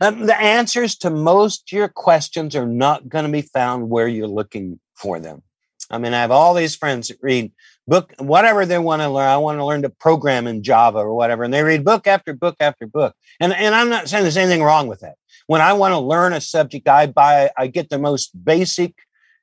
Um, 0.00 0.26
the 0.26 0.40
answers 0.40 0.96
to 0.98 1.10
most 1.10 1.72
your 1.72 1.88
questions 1.88 2.56
are 2.56 2.66
not 2.66 3.08
going 3.08 3.26
to 3.26 3.30
be 3.30 3.42
found 3.42 3.90
where 3.90 4.08
you're 4.08 4.26
looking 4.26 4.80
for 4.94 5.20
them. 5.20 5.42
I 5.90 5.98
mean, 5.98 6.14
I 6.14 6.20
have 6.20 6.30
all 6.30 6.54
these 6.54 6.76
friends 6.76 7.08
that 7.08 7.18
read 7.20 7.52
book, 7.86 8.14
whatever 8.18 8.64
they 8.64 8.78
want 8.78 9.02
to 9.02 9.08
learn. 9.08 9.28
I 9.28 9.36
want 9.36 9.58
to 9.58 9.64
learn 9.64 9.82
to 9.82 9.90
program 9.90 10.46
in 10.46 10.62
Java 10.62 10.98
or 10.98 11.14
whatever. 11.14 11.42
And 11.42 11.52
they 11.52 11.62
read 11.62 11.84
book 11.84 12.06
after 12.06 12.32
book 12.32 12.56
after 12.60 12.86
book. 12.86 13.14
And, 13.40 13.52
and 13.52 13.74
I'm 13.74 13.88
not 13.88 14.08
saying 14.08 14.22
there's 14.22 14.36
anything 14.36 14.62
wrong 14.62 14.86
with 14.86 15.00
that. 15.00 15.16
When 15.50 15.60
I 15.60 15.72
want 15.72 15.90
to 15.90 15.98
learn 15.98 16.32
a 16.32 16.40
subject, 16.40 16.86
I 16.86 17.08
buy, 17.08 17.50
I 17.58 17.66
get 17.66 17.90
the 17.90 17.98
most 17.98 18.30
basic 18.44 18.94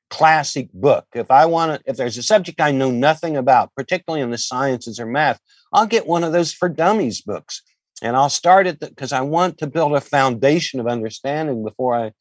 classic 0.08 0.72
book. 0.72 1.04
If 1.14 1.30
I 1.30 1.44
want 1.44 1.84
to, 1.84 1.90
if 1.90 1.98
there's 1.98 2.16
a 2.16 2.22
subject 2.22 2.62
I 2.62 2.70
know 2.70 2.90
nothing 2.90 3.36
about, 3.36 3.74
particularly 3.74 4.22
in 4.22 4.30
the 4.30 4.38
sciences 4.38 4.98
or 4.98 5.04
math, 5.04 5.38
I'll 5.70 5.84
get 5.84 6.06
one 6.06 6.24
of 6.24 6.32
those 6.32 6.50
for 6.50 6.70
dummies 6.70 7.20
books. 7.20 7.60
And 8.00 8.16
I'll 8.16 8.30
start 8.30 8.66
it 8.66 8.80
because 8.80 9.12
I 9.12 9.20
want 9.20 9.58
to 9.58 9.66
build 9.66 9.94
a 9.94 10.00
foundation 10.00 10.80
of 10.80 10.86
understanding 10.86 11.62
before 11.62 11.94
I 11.94 12.12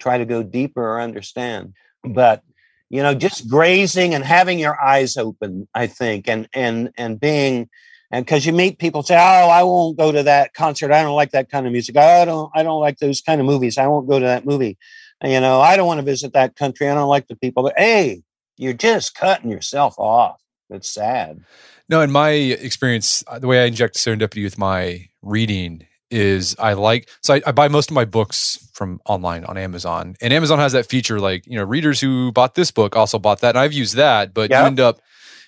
try 0.00 0.16
to 0.16 0.24
go 0.24 0.42
deeper 0.42 0.82
or 0.82 1.02
understand. 1.02 1.74
But 2.02 2.40
you 2.88 3.02
know 3.02 3.14
just 3.14 3.50
grazing 3.50 4.14
and 4.14 4.24
having 4.24 4.58
your 4.58 4.78
eyes 4.80 5.16
open 5.16 5.66
i 5.74 5.86
think 5.86 6.28
and 6.28 6.46
and 6.52 6.90
and 6.98 7.18
being 7.18 7.68
and 8.10 8.24
because 8.24 8.46
you 8.46 8.52
meet 8.52 8.78
people 8.78 9.02
say 9.02 9.16
oh 9.16 9.48
i 9.48 9.62
won't 9.62 9.96
go 9.96 10.12
to 10.12 10.22
that 10.22 10.54
concert. 10.54 10.92
I 10.92 11.02
don't 11.02 11.16
like 11.16 11.30
that 11.32 11.50
kind 11.50 11.66
of 11.66 11.72
music. 11.72 11.96
I 11.96 12.24
don't 12.24 12.50
i 12.54 12.62
don't 12.62 12.80
like 12.80 12.98
those 12.98 13.20
kind 13.20 13.40
of 13.40 13.46
movies. 13.46 13.78
I 13.78 13.86
won't 13.86 14.08
go 14.08 14.18
to 14.18 14.26
that 14.26 14.46
movie. 14.46 14.78
You 15.22 15.40
know 15.40 15.60
i 15.60 15.76
don't 15.76 15.86
want 15.86 15.98
to 15.98 16.04
visit 16.04 16.32
that 16.32 16.56
country. 16.56 16.88
I 16.88 16.94
don't 16.94 17.08
like 17.08 17.28
the 17.28 17.36
people. 17.36 17.62
But 17.62 17.74
hey 17.76 18.22
you're 18.56 18.72
just 18.72 19.14
cutting 19.14 19.50
yourself 19.50 19.98
off. 19.98 20.40
It's 20.70 20.88
sad. 20.88 21.40
No 21.88 22.00
in 22.00 22.10
my 22.10 22.30
experience 22.30 23.24
uh, 23.26 23.38
the 23.38 23.46
way 23.46 23.62
i 23.62 23.66
inject 23.66 23.96
serendipity 23.96 24.44
with 24.44 24.58
my 24.58 25.08
reading 25.22 25.86
is 26.10 26.54
I 26.58 26.74
like 26.74 27.08
so 27.22 27.34
I, 27.34 27.42
I, 27.46 27.52
buy 27.52 27.68
most 27.68 27.90
of 27.90 27.94
my 27.94 28.04
books 28.04 28.70
from 28.72 29.00
online 29.04 29.44
on 29.44 29.58
Amazon, 29.58 30.16
and 30.20 30.32
Amazon 30.32 30.58
has 30.58 30.72
that 30.72 30.86
feature 30.86 31.18
like 31.18 31.46
you 31.46 31.56
know 31.56 31.64
readers 31.64 32.00
who 32.00 32.30
bought 32.30 32.54
this 32.54 32.70
book 32.70 32.94
also 32.94 33.18
bought 33.18 33.40
that, 33.40 33.50
and 33.50 33.58
I've 33.58 33.72
used 33.72 33.96
that, 33.96 34.32
but 34.32 34.50
yep. 34.50 34.60
you 34.60 34.66
end 34.66 34.80
up 34.80 35.00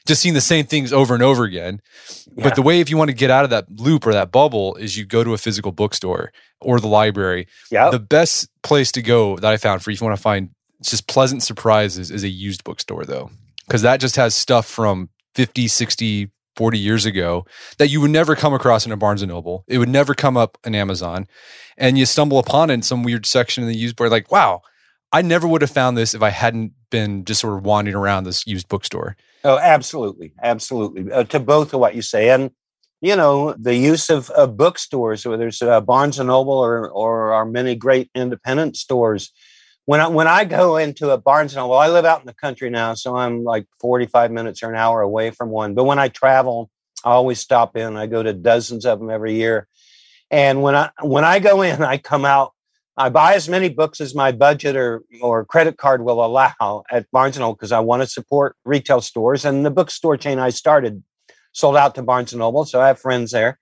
just 0.06 0.22
seeing 0.22 0.34
the 0.34 0.40
same 0.40 0.66
things 0.66 0.92
over 0.92 1.14
and 1.14 1.22
over 1.22 1.44
again. 1.44 1.80
Yeah. 2.34 2.44
But 2.44 2.54
the 2.54 2.62
way 2.62 2.80
if 2.80 2.88
you 2.88 2.96
want 2.96 3.10
to 3.10 3.16
get 3.16 3.30
out 3.30 3.44
of 3.44 3.50
that 3.50 3.66
loop 3.70 4.06
or 4.06 4.12
that 4.12 4.32
bubble 4.32 4.74
is 4.76 4.96
you 4.96 5.04
go 5.04 5.24
to 5.24 5.34
a 5.34 5.38
physical 5.38 5.72
bookstore 5.72 6.32
or 6.60 6.80
the 6.80 6.88
library. 6.88 7.46
Yeah, 7.70 7.90
the 7.90 7.98
best 7.98 8.48
place 8.62 8.90
to 8.92 9.02
go 9.02 9.36
that 9.36 9.52
I 9.52 9.56
found 9.56 9.82
for 9.82 9.90
if 9.90 10.00
you 10.00 10.06
want 10.06 10.16
to 10.16 10.22
find 10.22 10.50
just 10.82 11.06
pleasant 11.06 11.42
surprises 11.42 12.10
is 12.10 12.22
a 12.22 12.28
used 12.28 12.64
bookstore 12.64 13.04
though, 13.04 13.30
because 13.66 13.82
that 13.82 14.00
just 14.00 14.16
has 14.16 14.34
stuff 14.34 14.66
from 14.66 15.10
50, 15.34 15.68
60, 15.68 16.30
40 16.56 16.78
years 16.78 17.04
ago 17.04 17.46
that 17.78 17.88
you 17.88 18.00
would 18.00 18.10
never 18.10 18.34
come 18.34 18.54
across 18.54 18.86
in 18.86 18.92
a 18.92 18.96
Barnes 18.96 19.22
and 19.22 19.30
Noble. 19.30 19.64
It 19.68 19.78
would 19.78 19.88
never 19.88 20.14
come 20.14 20.36
up 20.36 20.58
in 20.64 20.74
Amazon. 20.74 21.26
And 21.76 21.98
you 21.98 22.06
stumble 22.06 22.38
upon 22.38 22.70
it 22.70 22.74
in 22.74 22.82
some 22.82 23.02
weird 23.02 23.26
section 23.26 23.62
in 23.62 23.68
the 23.68 23.76
used 23.76 23.96
book, 23.96 24.10
like, 24.10 24.32
wow, 24.32 24.62
I 25.12 25.22
never 25.22 25.46
would 25.46 25.60
have 25.60 25.70
found 25.70 25.96
this 25.96 26.14
if 26.14 26.22
I 26.22 26.30
hadn't 26.30 26.72
been 26.90 27.24
just 27.24 27.42
sort 27.42 27.58
of 27.58 27.64
wandering 27.64 27.96
around 27.96 28.24
this 28.24 28.46
used 28.46 28.68
bookstore. 28.68 29.16
Oh, 29.46 29.58
absolutely. 29.58 30.32
Absolutely. 30.42 31.12
Uh, 31.12 31.22
to 31.24 31.38
both 31.38 31.72
of 31.72 31.78
what 31.78 31.94
you 31.94 32.02
say. 32.02 32.30
And, 32.30 32.50
you 33.00 33.14
know, 33.14 33.54
the 33.56 33.76
use 33.76 34.10
of, 34.10 34.28
bookstores, 34.56 35.24
whether 35.24 35.46
it's 35.46 35.62
uh, 35.62 35.80
Barnes 35.80 36.18
and 36.18 36.26
Noble 36.26 36.54
or, 36.54 36.90
or 36.90 37.32
our 37.32 37.44
many 37.44 37.76
great 37.76 38.10
independent 38.12 38.76
stores, 38.76 39.30
when 39.84 40.00
I, 40.00 40.08
when 40.08 40.26
I 40.26 40.44
go 40.44 40.78
into 40.78 41.10
a 41.10 41.18
Barnes 41.18 41.52
and 41.52 41.60
Noble, 41.62 41.76
I 41.76 41.88
live 41.88 42.04
out 42.04 42.18
in 42.18 42.26
the 42.26 42.34
country 42.34 42.70
now, 42.70 42.94
so 42.94 43.16
I'm 43.16 43.44
like 43.44 43.66
45 43.80 44.32
minutes 44.32 44.64
or 44.64 44.70
an 44.70 44.76
hour 44.76 45.00
away 45.00 45.30
from 45.30 45.50
one. 45.50 45.74
But 45.74 45.84
when 45.84 46.00
I 46.00 46.08
travel, 46.08 46.68
I 47.04 47.10
always 47.10 47.38
stop 47.38 47.76
in. 47.76 47.96
I 47.96 48.08
go 48.08 48.20
to 48.20 48.32
dozens 48.32 48.84
of 48.84 48.98
them 48.98 49.10
every 49.10 49.34
year. 49.34 49.68
And 50.28 50.60
when 50.60 50.74
I 50.74 50.90
when 51.02 51.24
I 51.24 51.38
go 51.38 51.62
in, 51.62 51.84
I 51.84 51.98
come 51.98 52.24
out. 52.24 52.52
I 52.98 53.10
buy 53.10 53.34
as 53.34 53.48
many 53.48 53.68
books 53.68 54.00
as 54.00 54.14
my 54.14 54.32
budget 54.32 54.76
or 54.76 55.02
or 55.20 55.44
credit 55.44 55.76
card 55.76 56.02
will 56.02 56.24
allow 56.24 56.84
at 56.90 57.10
Barnes 57.10 57.36
and 57.36 57.42
Noble 57.42 57.54
because 57.54 57.72
I 57.72 57.80
want 57.80 58.02
to 58.02 58.08
support 58.08 58.56
retail 58.64 59.00
stores. 59.00 59.44
And 59.44 59.66
the 59.66 59.70
bookstore 59.70 60.16
chain 60.16 60.38
I 60.38 60.50
started 60.50 61.02
sold 61.52 61.76
out 61.76 61.94
to 61.96 62.02
Barnes 62.02 62.32
and 62.32 62.40
Noble, 62.40 62.64
so 62.64 62.80
I 62.80 62.88
have 62.88 62.98
friends 62.98 63.32
there. 63.32 63.58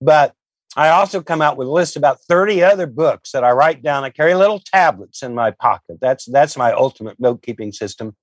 But 0.00 0.34
I 0.76 0.90
also 0.90 1.22
come 1.22 1.40
out 1.40 1.56
with 1.56 1.68
a 1.68 1.72
list 1.72 1.96
about 1.96 2.20
30 2.28 2.62
other 2.62 2.86
books 2.86 3.32
that 3.32 3.44
I 3.44 3.52
write 3.52 3.82
down. 3.82 4.04
I 4.04 4.10
carry 4.10 4.34
little 4.34 4.60
tablets 4.60 5.22
in 5.22 5.34
my 5.34 5.50
pocket. 5.50 5.98
That's 6.00 6.26
that's 6.26 6.56
my 6.56 6.72
ultimate 6.72 7.18
note 7.18 7.42
keeping 7.42 7.72
system. 7.72 8.14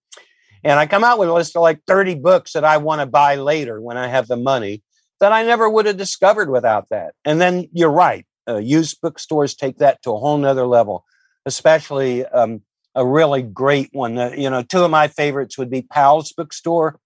And 0.64 0.80
I 0.80 0.86
come 0.86 1.03
out 1.03 1.20
with 1.20 1.28
a 1.28 1.34
list 1.34 1.57
of 1.57 1.61
like 1.61 1.82
30 1.88 2.16
books 2.16 2.53
that 2.53 2.64
I 2.64 2.78
want 2.78 3.01
to 3.01 3.05
buy 3.05 3.36
later 3.36 3.82
when 3.82 3.97
I 3.97 4.07
have 4.07 4.28
the 4.28 4.38
money 4.38 4.82
that 5.20 5.34
I 5.34 5.43
never 5.43 5.70
would 5.70 5.86
have 5.88 5.97
discovered 5.97 6.49
without 6.49 6.89
that. 6.89 7.14
And 7.26 7.41
then 7.41 7.68
you're 7.74 7.91
right. 7.91 8.26
Uh, 8.48 8.58
used 8.58 9.00
bookstores 9.02 9.56
take 9.56 9.78
that 9.78 10.02
to 10.02 10.12
a 10.12 10.18
whole 10.18 10.38
nother 10.38 10.66
level, 10.66 11.06
especially 11.46 12.26
um, 12.26 12.62
a 12.96 13.06
really 13.06 13.41
great 13.41 13.89
one. 13.94 14.18
Uh, 14.18 14.32
you 14.36 14.50
know, 14.50 14.62
two 14.62 14.84
of 14.84 14.91
my 14.91 15.08
favorites 15.08 15.58
would 15.58 15.70
be 15.70 15.82
Powell's 15.82 16.34
Bookstore, 16.34 17.00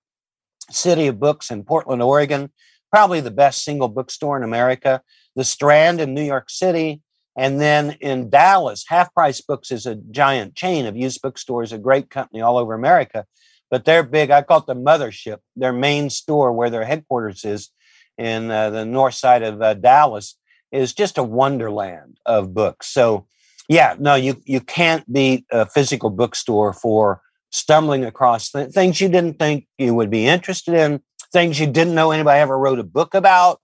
City 0.69 1.07
of 1.07 1.19
Books 1.19 1.51
in 1.51 1.63
Portland, 1.63 2.01
Oregon, 2.01 2.51
probably 2.91 3.21
the 3.21 3.31
best 3.31 3.63
single 3.63 3.87
bookstore 3.87 4.37
in 4.37 4.43
America 4.43 5.01
the 5.37 5.43
Strand 5.43 6.01
in 6.01 6.15
New 6.15 6.23
York 6.23 6.49
City, 6.49 6.99
and 7.37 7.61
then 7.61 7.95
in 8.01 8.29
Dallas, 8.29 8.83
Half 8.87 9.13
Price 9.13 9.39
Books 9.39 9.71
is 9.71 9.85
a 9.85 9.95
giant 9.95 10.55
chain 10.55 10.87
of 10.87 10.97
used 10.97 11.21
bookstores, 11.21 11.71
a 11.71 11.77
great 11.77 12.09
company 12.09 12.41
all 12.41 12.57
over 12.57 12.73
America. 12.73 13.23
But 13.69 13.85
they're 13.85 14.01
big. 14.01 14.31
I 14.31 14.41
call 14.41 14.59
it 14.59 14.65
the 14.65 14.75
mothership. 14.75 15.37
Their 15.55 15.73
main 15.73 16.09
store, 16.09 16.51
where 16.51 16.71
their 16.71 16.85
headquarters 16.85 17.45
is 17.45 17.69
in 18.17 18.49
uh, 18.49 18.71
the 18.71 18.85
north 18.85 19.13
side 19.13 19.43
of 19.43 19.61
uh, 19.61 19.75
Dallas, 19.75 20.35
is 20.71 20.93
just 20.93 21.17
a 21.17 21.23
wonderland 21.23 22.17
of 22.25 22.53
books. 22.53 22.87
So 22.87 23.27
Yeah, 23.69 23.95
no, 23.99 24.15
you 24.15 24.41
you 24.45 24.61
can't 24.61 25.11
beat 25.11 25.45
a 25.51 25.65
physical 25.65 26.09
bookstore 26.09 26.73
for 26.73 27.21
stumbling 27.51 28.05
across 28.05 28.51
th- 28.51 28.71
things 28.71 29.01
you 29.01 29.09
didn't 29.09 29.39
think 29.39 29.67
you 29.77 29.93
would 29.93 30.09
be 30.09 30.25
interested 30.25 30.73
in, 30.73 31.01
things 31.31 31.59
you 31.59 31.67
didn't 31.67 31.95
know 31.95 32.11
anybody 32.11 32.39
ever 32.39 32.57
wrote 32.57 32.79
a 32.79 32.83
book 32.83 33.13
about, 33.13 33.59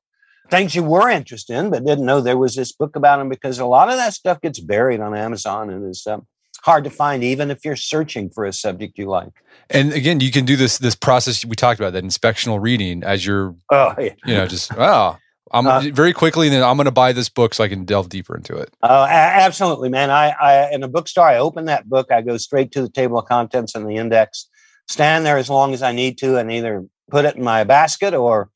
things 0.49 0.75
you 0.75 0.83
were 0.83 1.09
interested 1.09 1.57
in 1.57 1.69
but 1.69 1.85
didn't 1.85 2.05
know 2.05 2.21
there 2.21 2.37
was 2.37 2.55
this 2.55 2.71
book 2.71 2.95
about 2.95 3.17
them 3.17 3.29
because 3.29 3.59
a 3.59 3.65
lot 3.65 3.89
of 3.89 3.95
that 3.95 4.13
stuff 4.13 4.41
gets 4.41 4.59
buried 4.59 4.99
on 4.99 5.15
Amazon 5.15 5.69
and 5.69 5.89
is 5.89 6.05
um, 6.07 6.27
hard 6.63 6.83
to 6.83 6.89
find 6.89 7.23
even 7.23 7.51
if 7.51 7.63
you're 7.65 7.75
searching 7.75 8.29
for 8.29 8.45
a 8.45 8.53
subject 8.53 8.97
you 8.97 9.07
like. 9.07 9.31
And 9.69 9.93
again, 9.93 10.19
you 10.19 10.31
can 10.31 10.45
do 10.45 10.55
this 10.55 10.77
this 10.77 10.95
process 10.95 11.45
we 11.45 11.55
talked 11.55 11.79
about 11.79 11.93
that 11.93 12.03
inspectional 12.03 12.61
reading 12.61 13.03
as 13.03 13.25
you're, 13.25 13.55
oh, 13.71 13.93
yeah. 13.97 14.13
you 14.25 14.33
know, 14.33 14.45
just 14.45 14.71
oh, 14.77 15.17
I'm 15.53 15.67
uh, 15.67 15.81
very 15.93 16.13
quickly, 16.13 16.47
and 16.47 16.55
then 16.55 16.63
I'm 16.63 16.75
going 16.77 16.85
to 16.85 16.91
buy 16.91 17.13
this 17.13 17.29
book 17.29 17.53
so 17.53 17.63
I 17.63 17.67
can 17.67 17.85
delve 17.85 18.09
deeper 18.09 18.35
into 18.35 18.57
it. 18.57 18.73
Uh, 18.81 19.07
absolutely, 19.09 19.89
man. 19.89 20.09
I, 20.09 20.29
I 20.31 20.71
in 20.71 20.81
a 20.83 20.87
bookstore, 20.87 21.25
I 21.25 21.37
open 21.37 21.65
that 21.65 21.87
book, 21.87 22.11
I 22.11 22.21
go 22.21 22.37
straight 22.37 22.71
to 22.71 22.81
the 22.81 22.89
table 22.89 23.19
of 23.19 23.25
contents 23.25 23.75
and 23.75 23.87
the 23.87 23.97
index, 23.97 24.49
stand 24.87 25.25
there 25.25 25.37
as 25.37 25.49
long 25.49 25.73
as 25.73 25.83
I 25.83 25.91
need 25.91 26.17
to, 26.19 26.37
and 26.37 26.51
either 26.51 26.85
put 27.11 27.25
it 27.25 27.35
in 27.35 27.43
my 27.43 27.63
basket 27.63 28.13
or 28.13 28.49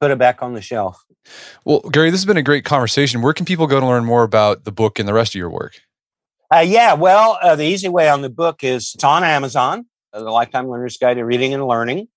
put 0.00 0.10
it 0.10 0.18
back 0.18 0.42
on 0.42 0.52
the 0.52 0.60
shelf. 0.60 1.02
Well, 1.64 1.80
Gary, 1.80 2.10
this 2.10 2.20
has 2.20 2.26
been 2.26 2.36
a 2.36 2.42
great 2.42 2.66
conversation. 2.66 3.22
Where 3.22 3.32
can 3.32 3.46
people 3.46 3.66
go 3.66 3.80
to 3.80 3.86
learn 3.86 4.04
more 4.04 4.22
about 4.22 4.64
the 4.64 4.72
book 4.72 4.98
and 4.98 5.08
the 5.08 5.14
rest 5.14 5.34
of 5.34 5.38
your 5.38 5.50
work? 5.50 5.80
Uh, 6.54 6.58
yeah, 6.58 6.92
well, 6.92 7.38
uh, 7.40 7.56
the 7.56 7.64
easy 7.64 7.88
way 7.88 8.08
on 8.08 8.20
the 8.20 8.28
book 8.28 8.62
is 8.62 8.92
it's 8.94 9.04
on 9.04 9.24
Amazon, 9.24 9.86
uh, 10.12 10.22
The 10.22 10.30
Lifetime 10.30 10.68
Learner's 10.68 10.98
Guide 10.98 11.14
to 11.14 11.24
Reading 11.24 11.54
and 11.54 11.66
Learning. 11.66 12.08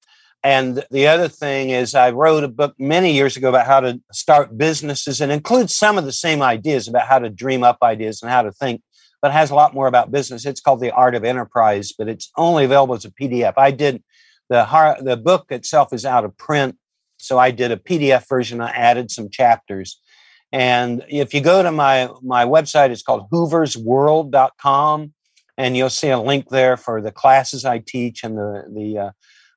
And 0.44 0.84
the 0.92 1.08
other 1.08 1.28
thing 1.28 1.72
is, 1.72 1.96
I 1.96 2.12
wrote 2.12 2.44
a 2.44 2.48
book 2.48 2.76
many 2.78 3.14
years 3.14 3.36
ago 3.38 3.50
about 3.50 3.66
how 3.66 3.80
to 3.80 4.00
start 4.12 4.58
businesses 4.58 5.20
and 5.20 5.32
includes 5.32 5.76
some 5.76 5.98
of 5.98 6.06
the 6.06 6.12
same 6.12 6.42
ideas 6.42 6.88
about 6.88 7.08
how 7.08 7.20
to 7.20 7.30
dream 7.30 7.64
up 7.64 7.80
ideas 7.82 8.22
and 8.22 8.32
how 8.32 8.44
to 8.44 8.52
think, 8.52 8.82
but 9.22 9.32
has 9.32 9.50
a 9.50 9.56
lot 9.56 9.74
more 9.74 9.88
about 9.88 10.12
business. 10.12 10.46
It's 10.46 10.62
called 10.62 10.80
The 10.80 10.92
Art 10.92 11.16
of 11.16 11.24
Enterprise, 11.24 11.92
but 11.98 12.08
it's 12.08 12.32
only 12.38 12.66
available 12.66 12.96
as 12.96 13.06
a 13.06 13.12
PDF. 13.12 13.54
I 13.58 13.72
did 13.72 14.04
the 14.50 14.98
the 15.02 15.18
book 15.18 15.48
itself 15.50 15.92
is 15.92 16.06
out 16.06 16.24
of 16.24 16.38
print, 16.38 16.78
so 17.18 17.38
I 17.38 17.52
did 17.52 17.72
a 17.72 17.78
PDF 17.78 18.28
version. 18.30 18.62
I 18.62 18.70
added 18.70 19.12
some 19.12 19.30
chapters. 19.30 20.00
And 20.52 21.04
if 21.10 21.34
you 21.34 21.42
go 21.42 21.62
to 21.62 21.72
my 21.72 22.10
my 22.22 22.46
website, 22.46 22.92
it's 22.92 23.04
called 23.04 23.30
hooversworld.com, 23.32 25.14
and 25.58 25.78
you'll 25.78 25.90
see 25.90 26.10
a 26.10 26.20
link 26.20 26.50
there 26.50 26.78
for 26.78 27.02
the 27.02 27.12
classes 27.12 27.66
I 27.66 27.80
teach 27.80 28.24
and 28.24 28.38
the 28.38 28.64
the 28.74 28.98
uh, 28.98 29.12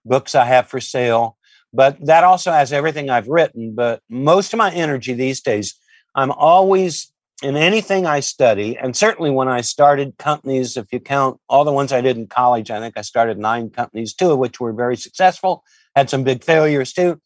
books 0.05 0.35
I 0.35 0.45
have 0.45 0.69
for 0.69 0.81
sale. 0.81 1.37
But 1.73 2.05
that 2.07 2.25
also 2.25 2.51
has 2.51 2.73
everything 2.73 3.11
I've 3.11 3.29
written. 3.29 3.75
But 3.75 4.03
most 4.09 4.53
of 4.53 4.59
my 4.59 4.73
energy 4.73 5.15
these 5.15 5.41
days, 5.41 5.75
I'm 6.15 6.33
always 6.33 7.13
in 7.43 7.57
anything 7.57 8.07
I 8.07 8.21
study, 8.21 8.77
and 8.77 8.95
certainly 8.95 9.31
when 9.31 9.49
I 9.49 9.63
started 9.63 10.19
companies, 10.19 10.77
if 10.77 10.93
you 10.93 11.01
count 11.01 11.41
all 11.49 11.65
the 11.65 11.73
ones 11.73 11.91
I 11.91 12.03
did 12.03 12.19
in 12.19 12.27
college, 12.27 12.71
I 12.71 12.81
think 12.81 12.99
I 12.99 13.03
started 13.03 13.39
nine 13.39 13.71
companies, 13.71 14.13
two 14.13 14.31
of 14.33 14.39
which 14.39 14.61
were 14.61 14.75
very 14.75 14.97
successful, 14.97 15.65
had 15.97 16.11
some 16.11 16.23
big 16.23 16.45
failures 16.45 16.93
too. 16.93 17.21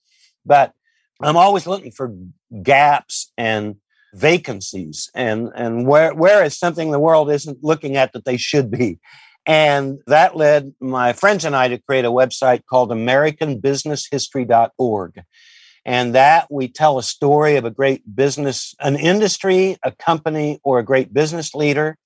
But 0.46 0.72
I'm 1.20 1.36
always 1.36 1.66
looking 1.66 1.90
for 1.90 2.14
gaps 2.62 3.32
and 3.36 3.76
vacancies 4.14 5.10
and 5.14 5.50
and 5.56 5.88
where 5.88 6.14
where 6.14 6.44
is 6.44 6.56
something 6.56 6.92
the 6.92 7.00
world 7.00 7.30
isn't 7.30 7.64
looking 7.64 7.96
at 7.96 8.12
that 8.12 8.24
they 8.24 8.36
should 8.36 8.70
be 8.70 8.98
and 9.46 10.00
that 10.06 10.36
led 10.36 10.74
my 10.80 11.12
friends 11.12 11.44
and 11.44 11.54
I 11.54 11.68
to 11.68 11.78
create 11.78 12.04
a 12.04 12.10
website 12.10 12.62
called 12.68 12.90
AmericanBusinessHistory.org. 12.90 15.22
And 15.86 16.14
that 16.14 16.50
we 16.50 16.68
tell 16.68 16.98
a 16.98 17.02
story 17.02 17.56
of 17.56 17.66
a 17.66 17.70
great 17.70 18.16
business, 18.16 18.74
an 18.80 18.96
industry, 18.96 19.76
a 19.82 19.92
company, 19.92 20.58
or 20.64 20.78
a 20.78 20.84
great 20.84 21.12
business 21.12 21.54
leader. 21.54 21.98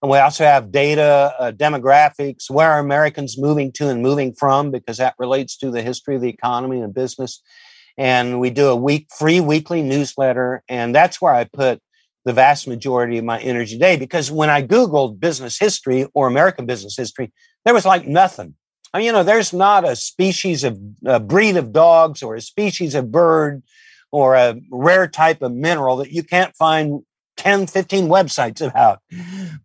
And 0.00 0.10
we 0.10 0.16
also 0.16 0.44
have 0.44 0.72
data, 0.72 1.34
uh, 1.38 1.52
demographics, 1.52 2.50
where 2.50 2.70
are 2.70 2.80
Americans 2.80 3.36
moving 3.38 3.70
to 3.72 3.90
and 3.90 4.02
moving 4.02 4.32
from, 4.32 4.70
because 4.70 4.96
that 4.96 5.14
relates 5.18 5.58
to 5.58 5.70
the 5.70 5.82
history 5.82 6.14
of 6.16 6.22
the 6.22 6.30
economy 6.30 6.80
and 6.80 6.94
business. 6.94 7.42
And 7.98 8.40
we 8.40 8.48
do 8.48 8.68
a 8.68 8.76
week 8.76 9.08
free 9.14 9.40
weekly 9.40 9.82
newsletter. 9.82 10.62
And 10.66 10.94
that's 10.94 11.20
where 11.20 11.34
I 11.34 11.44
put 11.44 11.82
the 12.24 12.32
vast 12.32 12.68
majority 12.68 13.18
of 13.18 13.24
my 13.24 13.40
energy 13.40 13.74
today 13.74 13.96
because 13.96 14.30
when 14.30 14.50
I 14.50 14.62
Googled 14.62 15.18
business 15.18 15.58
history 15.58 16.06
or 16.14 16.26
American 16.28 16.66
business 16.66 16.96
history, 16.96 17.32
there 17.64 17.74
was 17.74 17.84
like 17.84 18.06
nothing. 18.06 18.54
I 18.94 18.98
mean, 18.98 19.06
you 19.06 19.12
know, 19.12 19.22
there's 19.22 19.52
not 19.52 19.88
a 19.88 19.96
species 19.96 20.64
of 20.64 20.78
a 21.04 21.18
breed 21.18 21.56
of 21.56 21.72
dogs 21.72 22.22
or 22.22 22.34
a 22.34 22.40
species 22.40 22.94
of 22.94 23.10
bird 23.10 23.62
or 24.10 24.34
a 24.34 24.56
rare 24.70 25.08
type 25.08 25.42
of 25.42 25.52
mineral 25.52 25.96
that 25.96 26.12
you 26.12 26.22
can't 26.22 26.54
find 26.54 27.02
10, 27.38 27.66
15 27.66 28.08
websites 28.08 28.64
about. 28.66 29.00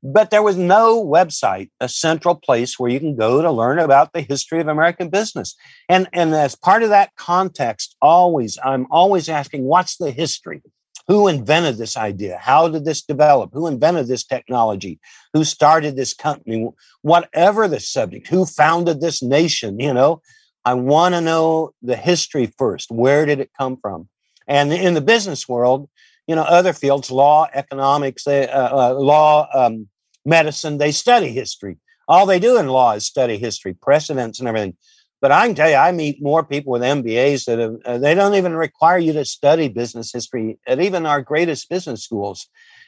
But 0.01 0.31
there 0.31 0.41
was 0.41 0.55
no 0.55 1.05
website, 1.05 1.69
a 1.81 1.89
central 1.89 2.35
place 2.35 2.79
where 2.79 2.89
you 2.89 2.99
can 2.99 3.15
go 3.15 3.41
to 3.41 3.51
learn 3.51 3.79
about 3.79 4.13
the 4.13 4.21
history 4.21 4.61
of 4.61 4.67
American 4.67 5.09
business. 5.09 5.55
And, 5.89 6.07
and 6.13 6.33
as 6.33 6.55
part 6.55 6.83
of 6.83 6.89
that 6.89 7.13
context, 7.17 7.95
always, 8.01 8.57
I'm 8.63 8.87
always 8.89 9.27
asking, 9.27 9.63
what's 9.63 9.97
the 9.97 10.11
history? 10.11 10.61
Who 11.07 11.27
invented 11.27 11.77
this 11.77 11.95
idea? 11.95 12.37
How 12.41 12.67
did 12.67 12.83
this 12.83 13.01
develop? 13.01 13.51
Who 13.53 13.67
invented 13.67 14.07
this 14.07 14.25
technology? 14.25 14.99
Who 15.33 15.43
started 15.43 15.95
this 15.95 16.13
company? 16.13 16.69
Whatever 17.01 17.67
the 17.67 17.79
subject, 17.79 18.27
who 18.27 18.45
founded 18.45 18.99
this 18.99 19.23
nation? 19.23 19.79
You 19.79 19.93
know, 19.93 20.21
I 20.65 20.73
want 20.73 21.15
to 21.15 21.21
know 21.21 21.71
the 21.81 21.95
history 21.95 22.51
first. 22.57 22.91
Where 22.91 23.25
did 23.25 23.39
it 23.39 23.51
come 23.57 23.77
from? 23.77 24.09
And 24.47 24.73
in 24.73 24.95
the 24.95 25.01
business 25.01 25.47
world, 25.47 25.89
you 26.27 26.35
know, 26.35 26.43
other 26.43 26.73
fields, 26.73 27.09
law, 27.09 27.47
economics, 27.53 28.27
uh, 28.27 28.47
uh, 28.51 28.93
law, 28.99 29.47
um, 29.53 29.87
medicine, 30.25 30.77
they 30.77 30.91
study 30.91 31.29
history. 31.29 31.77
All 32.09 32.25
they 32.25 32.39
do 32.39 32.57
in 32.57 32.67
law 32.67 32.93
is 32.93 33.05
study 33.05 33.37
history, 33.37 33.73
precedents, 33.73 34.39
and 34.39 34.47
everything. 34.47 34.75
But 35.19 35.31
I 35.31 35.47
can 35.47 35.55
tell 35.55 35.69
you, 35.69 35.75
I 35.75 35.91
meet 35.91 36.21
more 36.21 36.43
people 36.43 36.73
with 36.73 36.81
MBAs 36.81 37.45
that 37.45 37.59
have, 37.59 37.75
uh, 37.85 37.97
they 37.97 38.13
don't 38.13 38.35
even 38.35 38.55
require 38.55 38.99
you 38.99 39.13
to 39.13 39.25
study 39.25 39.67
business 39.67 40.13
history 40.13 40.59
at 40.67 40.79
even 40.79 41.05
our 41.05 41.21
greatest 41.21 41.69
business 41.69 42.03
schools. 42.03 42.47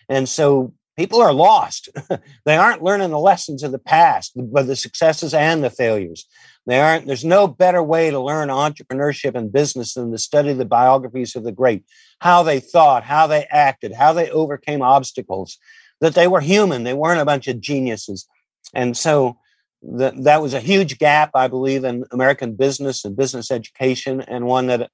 And 0.09 0.29
so 0.29 0.73
people 0.95 1.21
are 1.21 1.33
lost. 1.33 1.89
they 2.45 2.57
aren't 2.57 2.83
learning 2.83 3.09
the 3.09 3.19
lessons 3.19 3.63
of 3.63 3.71
the 3.71 3.79
past, 3.79 4.33
but 4.35 4.67
the 4.67 4.75
successes 4.75 5.33
and 5.33 5.63
the 5.63 5.69
failures. 5.69 6.27
They 6.67 6.79
aren't, 6.79 7.07
there's 7.07 7.25
no 7.25 7.47
better 7.47 7.81
way 7.81 8.11
to 8.11 8.19
learn 8.19 8.49
entrepreneurship 8.49 9.33
and 9.33 9.51
business 9.51 9.95
than 9.95 10.11
to 10.11 10.17
study 10.19 10.53
the 10.53 10.65
biographies 10.65 11.35
of 11.35 11.43
the 11.43 11.51
great, 11.51 11.83
how 12.19 12.43
they 12.43 12.59
thought, 12.59 13.03
how 13.03 13.25
they 13.25 13.45
acted, 13.49 13.93
how 13.93 14.13
they 14.13 14.29
overcame 14.29 14.83
obstacles, 14.83 15.57
that 15.99 16.13
they 16.13 16.27
were 16.27 16.41
human. 16.41 16.83
They 16.83 16.93
weren't 16.93 17.21
a 17.21 17.25
bunch 17.25 17.47
of 17.47 17.59
geniuses. 17.59 18.27
And 18.73 18.95
so 18.95 19.37
that 19.81 20.23
that 20.23 20.41
was 20.41 20.53
a 20.53 20.59
huge 20.59 20.97
gap, 20.99 21.31
I 21.33 21.47
believe, 21.47 21.83
in 21.83 22.03
American 22.11 22.55
business 22.55 23.05
and 23.05 23.15
business 23.15 23.51
education, 23.51 24.21
and 24.21 24.45
one 24.45 24.67
that, 24.67 24.89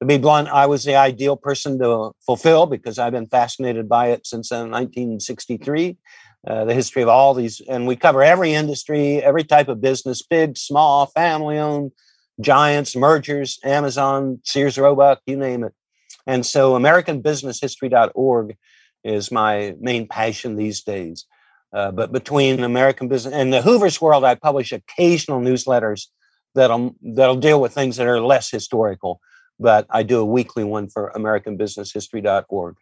to 0.00 0.06
be 0.06 0.18
blunt, 0.18 0.48
I 0.48 0.66
was 0.66 0.84
the 0.84 0.96
ideal 0.96 1.36
person 1.36 1.78
to 1.80 2.12
fulfill 2.24 2.66
because 2.66 2.98
I've 2.98 3.12
been 3.12 3.26
fascinated 3.26 3.88
by 3.88 4.08
it 4.08 4.26
since 4.26 4.50
1963. 4.50 5.96
Uh, 6.46 6.64
the 6.64 6.72
history 6.72 7.02
of 7.02 7.08
all 7.08 7.34
these, 7.34 7.60
and 7.68 7.86
we 7.86 7.94
cover 7.94 8.22
every 8.22 8.54
industry, 8.54 9.22
every 9.22 9.44
type 9.44 9.68
of 9.68 9.82
business, 9.82 10.22
big, 10.22 10.56
small, 10.56 11.04
family-owned, 11.04 11.92
giants, 12.40 12.96
mergers, 12.96 13.58
Amazon, 13.62 14.40
Sears, 14.42 14.78
Roebuck, 14.78 15.20
you 15.26 15.36
name 15.36 15.64
it. 15.64 15.74
And 16.26 16.46
so, 16.46 16.72
AmericanBusinessHistory.org 16.78 18.56
is 19.04 19.30
my 19.30 19.74
main 19.80 20.08
passion 20.08 20.56
these 20.56 20.82
days. 20.82 21.26
Uh, 21.72 21.90
but 21.90 22.12
between 22.12 22.64
American 22.64 23.08
business 23.08 23.32
and 23.32 23.52
the 23.52 23.62
Hoover's 23.62 24.00
World, 24.00 24.24
I 24.24 24.34
publish 24.34 24.72
occasional 24.72 25.40
newsletters 25.40 26.06
that'll 26.54 26.96
that'll 27.02 27.36
deal 27.36 27.60
with 27.60 27.72
things 27.72 27.96
that 27.96 28.06
are 28.06 28.20
less 28.20 28.50
historical. 28.50 29.20
But 29.58 29.86
I 29.90 30.02
do 30.02 30.20
a 30.20 30.24
weekly 30.24 30.64
one 30.64 30.88
for 30.88 31.12
AmericanBusinessHistory.org. 31.14 32.76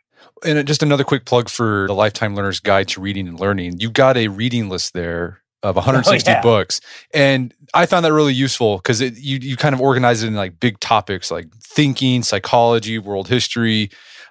And 0.45 0.67
just 0.67 0.83
another 0.83 1.05
quick 1.05 1.25
plug 1.25 1.49
for 1.49 1.87
the 1.89 1.95
Lifetime 1.95 2.35
Learner's 2.35 2.61
Guide 2.61 2.89
to 2.89 3.01
Reading 3.01 3.29
and 3.29 3.39
Learning. 3.39 3.79
You 3.81 3.91
got 3.91 4.17
a 4.17 4.29
reading 4.29 4.69
list 4.69 4.95
there 4.95 5.43
of 5.63 5.75
160 5.75 6.31
oh, 6.31 6.35
yeah. 6.35 6.41
books, 6.41 6.81
and 7.13 7.53
I 7.75 7.87
found 7.87 8.05
that 8.05 8.13
really 8.13 8.33
useful 8.33 8.77
because 8.77 9.01
you 9.01 9.39
you 9.43 9.57
kind 9.57 9.75
of 9.75 9.81
organize 9.81 10.23
it 10.23 10.29
in 10.29 10.35
like 10.35 10.61
big 10.61 10.79
topics 10.79 11.31
like 11.31 11.53
thinking, 11.57 12.23
psychology, 12.23 12.99
world 12.99 13.29
history, 13.29 13.91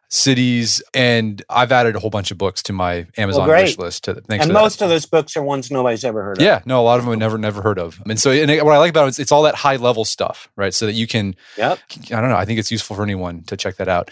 cities, 0.09 0.81
and 0.93 1.43
I've 1.49 1.71
added 1.71 1.95
a 1.95 1.99
whole 1.99 2.09
bunch 2.09 2.31
of 2.31 2.37
books 2.37 2.63
to 2.63 2.73
my 2.73 3.07
Amazon 3.17 3.47
well, 3.47 3.61
wish 3.61 3.77
list. 3.77 4.05
To, 4.05 4.15
thanks 4.15 4.45
and 4.45 4.53
most 4.53 4.79
that. 4.79 4.85
of 4.85 4.89
those 4.89 5.05
books 5.05 5.35
are 5.35 5.43
ones 5.43 5.69
nobody's 5.69 6.03
ever 6.03 6.23
heard 6.23 6.37
of. 6.37 6.43
Yeah, 6.43 6.61
no, 6.65 6.81
a 6.81 6.83
lot 6.83 6.99
of 6.99 7.05
them 7.05 7.13
I've 7.13 7.19
never 7.19 7.37
never 7.37 7.61
heard 7.61 7.79
of. 7.79 8.01
And 8.05 8.19
so, 8.19 8.31
and 8.31 8.49
what 8.65 8.73
I 8.73 8.77
like 8.77 8.89
about 8.89 9.05
it 9.05 9.09
is 9.09 9.19
it's 9.19 9.31
all 9.31 9.43
that 9.43 9.55
high 9.55 9.75
level 9.75 10.05
stuff, 10.05 10.49
right? 10.55 10.73
So 10.73 10.85
that 10.85 10.93
you 10.93 11.07
can. 11.07 11.35
Yep. 11.57 11.79
I 12.11 12.21
don't 12.21 12.29
know. 12.29 12.37
I 12.37 12.45
think 12.45 12.59
it's 12.59 12.71
useful 12.71 12.95
for 12.95 13.03
anyone 13.03 13.43
to 13.43 13.57
check 13.57 13.75
that 13.77 13.87
out. 13.87 14.11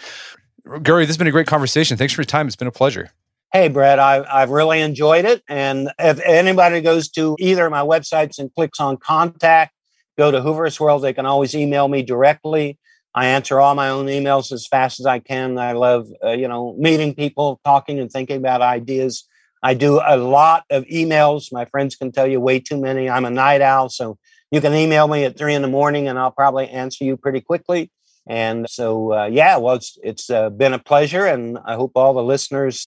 Gary, 0.82 1.04
this 1.04 1.10
has 1.10 1.18
been 1.18 1.28
a 1.28 1.32
great 1.32 1.48
conversation. 1.48 1.96
Thanks 1.98 2.14
for 2.14 2.22
your 2.22 2.26
time. 2.26 2.48
It's 2.48 2.56
been 2.56 2.68
a 2.68 2.72
pleasure. 2.72 3.12
Hey, 3.54 3.70
Brett, 3.70 4.00
I, 4.00 4.26
I've 4.30 4.50
really 4.50 4.82
enjoyed 4.82 5.24
it. 5.24 5.44
And 5.48 5.90
if 6.00 6.20
anybody 6.20 6.82
goes 6.82 7.08
to 7.12 7.38
either 7.40 7.68
of 7.68 7.72
my 7.72 7.82
websites 7.82 8.38
and 8.40 8.54
clicks 8.54 8.80
on 8.80 8.98
contact, 8.98 9.74
go 10.18 10.32
to 10.32 10.42
Hoover's 10.42 10.80
World, 10.80 11.04
they 11.04 11.14
can 11.14 11.26
always 11.26 11.56
email 11.56 11.88
me 11.88 12.02
directly. 12.02 12.78
I 13.16 13.28
answer 13.28 13.62
all 13.62 13.76
my 13.76 13.90
own 13.90 14.08
emails 14.08 14.52
as 14.52 14.68
fast 14.68 15.00
as 15.00 15.06
I 15.06 15.20
can. 15.20 15.58
I 15.58 15.72
love, 15.72 16.08
uh, 16.22 16.32
you 16.32 16.50
know, 16.50 16.76
meeting 16.78 17.16
people, 17.16 17.62
talking 17.64 17.98
and 18.02 18.12
thinking 18.12 18.36
about 18.36 18.62
ideas. 18.62 19.26
I 19.64 19.74
do 19.74 20.02
a 20.06 20.18
lot 20.18 20.66
of 20.70 20.84
emails. 20.86 21.52
My 21.52 21.64
friends 21.64 21.96
can 21.96 22.12
tell 22.12 22.28
you 22.28 22.42
way 22.42 22.60
too 22.60 22.78
many. 22.78 23.10
I'm 23.10 23.24
a 23.24 23.30
night 23.30 23.62
owl, 23.62 23.88
so 23.88 24.18
you 24.52 24.60
can 24.60 24.74
email 24.74 25.08
me 25.08 25.24
at 25.24 25.38
three 25.38 25.54
in 25.54 25.62
the 25.62 25.70
morning 25.70 26.10
and 26.10 26.20
I'll 26.20 26.30
probably 26.30 26.68
answer 26.68 27.06
you 27.06 27.16
pretty 27.16 27.40
quickly. 27.40 27.90
And 28.28 28.70
so, 28.70 29.14
uh, 29.14 29.26
yeah, 29.28 29.58
well, 29.58 29.76
it's, 29.76 29.98
it's 30.04 30.30
uh, 30.30 30.50
been 30.50 30.74
a 30.74 30.80
pleasure. 30.80 31.26
And 31.26 31.58
I 31.66 31.76
hope 31.76 31.94
all 31.96 32.14
the 32.14 32.24
listeners 32.24 32.86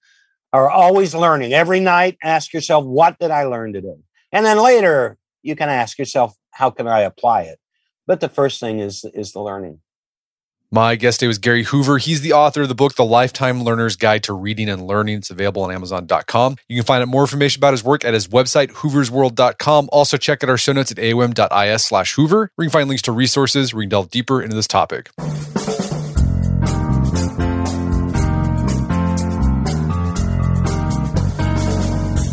are 0.53 0.69
always 0.69 1.15
learning. 1.15 1.53
Every 1.53 1.79
night, 1.79 2.17
ask 2.23 2.53
yourself, 2.53 2.85
what 2.85 3.17
did 3.19 3.31
I 3.31 3.45
learn 3.45 3.73
today? 3.73 3.97
And 4.31 4.45
then 4.45 4.61
later, 4.61 5.17
you 5.41 5.55
can 5.55 5.69
ask 5.69 5.97
yourself, 5.97 6.35
how 6.51 6.69
can 6.69 6.87
I 6.87 7.01
apply 7.01 7.43
it? 7.43 7.59
But 8.05 8.19
the 8.19 8.29
first 8.29 8.59
thing 8.59 8.79
is, 8.79 9.05
is 9.13 9.31
the 9.31 9.41
learning. 9.41 9.79
My 10.71 10.95
guest 10.95 11.19
today 11.19 11.27
was 11.27 11.39
Gary 11.39 11.63
Hoover. 11.63 11.97
He's 11.97 12.21
the 12.21 12.33
author 12.33 12.61
of 12.61 12.69
the 12.69 12.75
book, 12.75 12.93
The 12.93 13.03
Lifetime 13.03 13.63
Learner's 13.63 13.95
Guide 13.95 14.21
to 14.25 14.33
Reading 14.33 14.69
and 14.69 14.85
Learning. 14.85 15.17
It's 15.17 15.31
available 15.31 15.63
on 15.63 15.71
Amazon.com. 15.71 16.57
You 16.67 16.75
can 16.75 16.85
find 16.85 17.01
out 17.01 17.07
more 17.07 17.23
information 17.23 17.59
about 17.59 17.73
his 17.73 17.83
work 17.83 18.05
at 18.05 18.13
his 18.13 18.27
website, 18.27 18.73
hooversworld.com. 18.73 19.89
Also, 19.91 20.15
check 20.17 20.43
out 20.43 20.49
our 20.49 20.59
show 20.59 20.73
notes 20.73 20.91
at 20.91 20.97
aom.is 20.97 21.83
slash 21.83 22.13
hoover, 22.13 22.51
where 22.53 22.65
you 22.65 22.69
can 22.69 22.81
find 22.81 22.87
links 22.87 23.01
to 23.03 23.11
resources 23.11 23.73
where 23.73 23.81
you 23.81 23.85
can 23.85 23.89
delve 23.89 24.11
deeper 24.11 24.43
into 24.43 24.55
this 24.55 24.67
topic. 24.67 25.09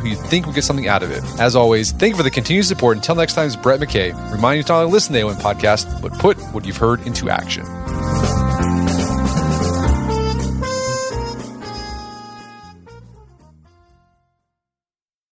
who 0.00 0.08
you 0.08 0.16
think 0.16 0.46
will 0.46 0.52
get 0.52 0.64
something 0.64 0.88
out 0.88 1.02
of 1.02 1.10
it. 1.10 1.22
As 1.38 1.54
always, 1.56 1.92
thank 1.92 2.12
you 2.12 2.16
for 2.16 2.22
the 2.22 2.30
continued 2.30 2.64
support. 2.64 2.96
Until 2.96 3.14
next 3.14 3.34
time, 3.34 3.46
it's 3.46 3.56
Brett 3.56 3.80
McKay, 3.80 4.12
reminding 4.32 4.58
you 4.58 4.64
to 4.64 4.72
not 4.72 4.80
only 4.80 4.92
listen 4.92 5.12
to 5.12 5.20
the 5.20 5.26
AOM 5.26 5.36
podcast, 5.40 6.00
but 6.02 6.12
put 6.14 6.38
what 6.52 6.64
you've 6.66 6.76
heard 6.76 7.06
into 7.06 7.30
action. 7.30 7.64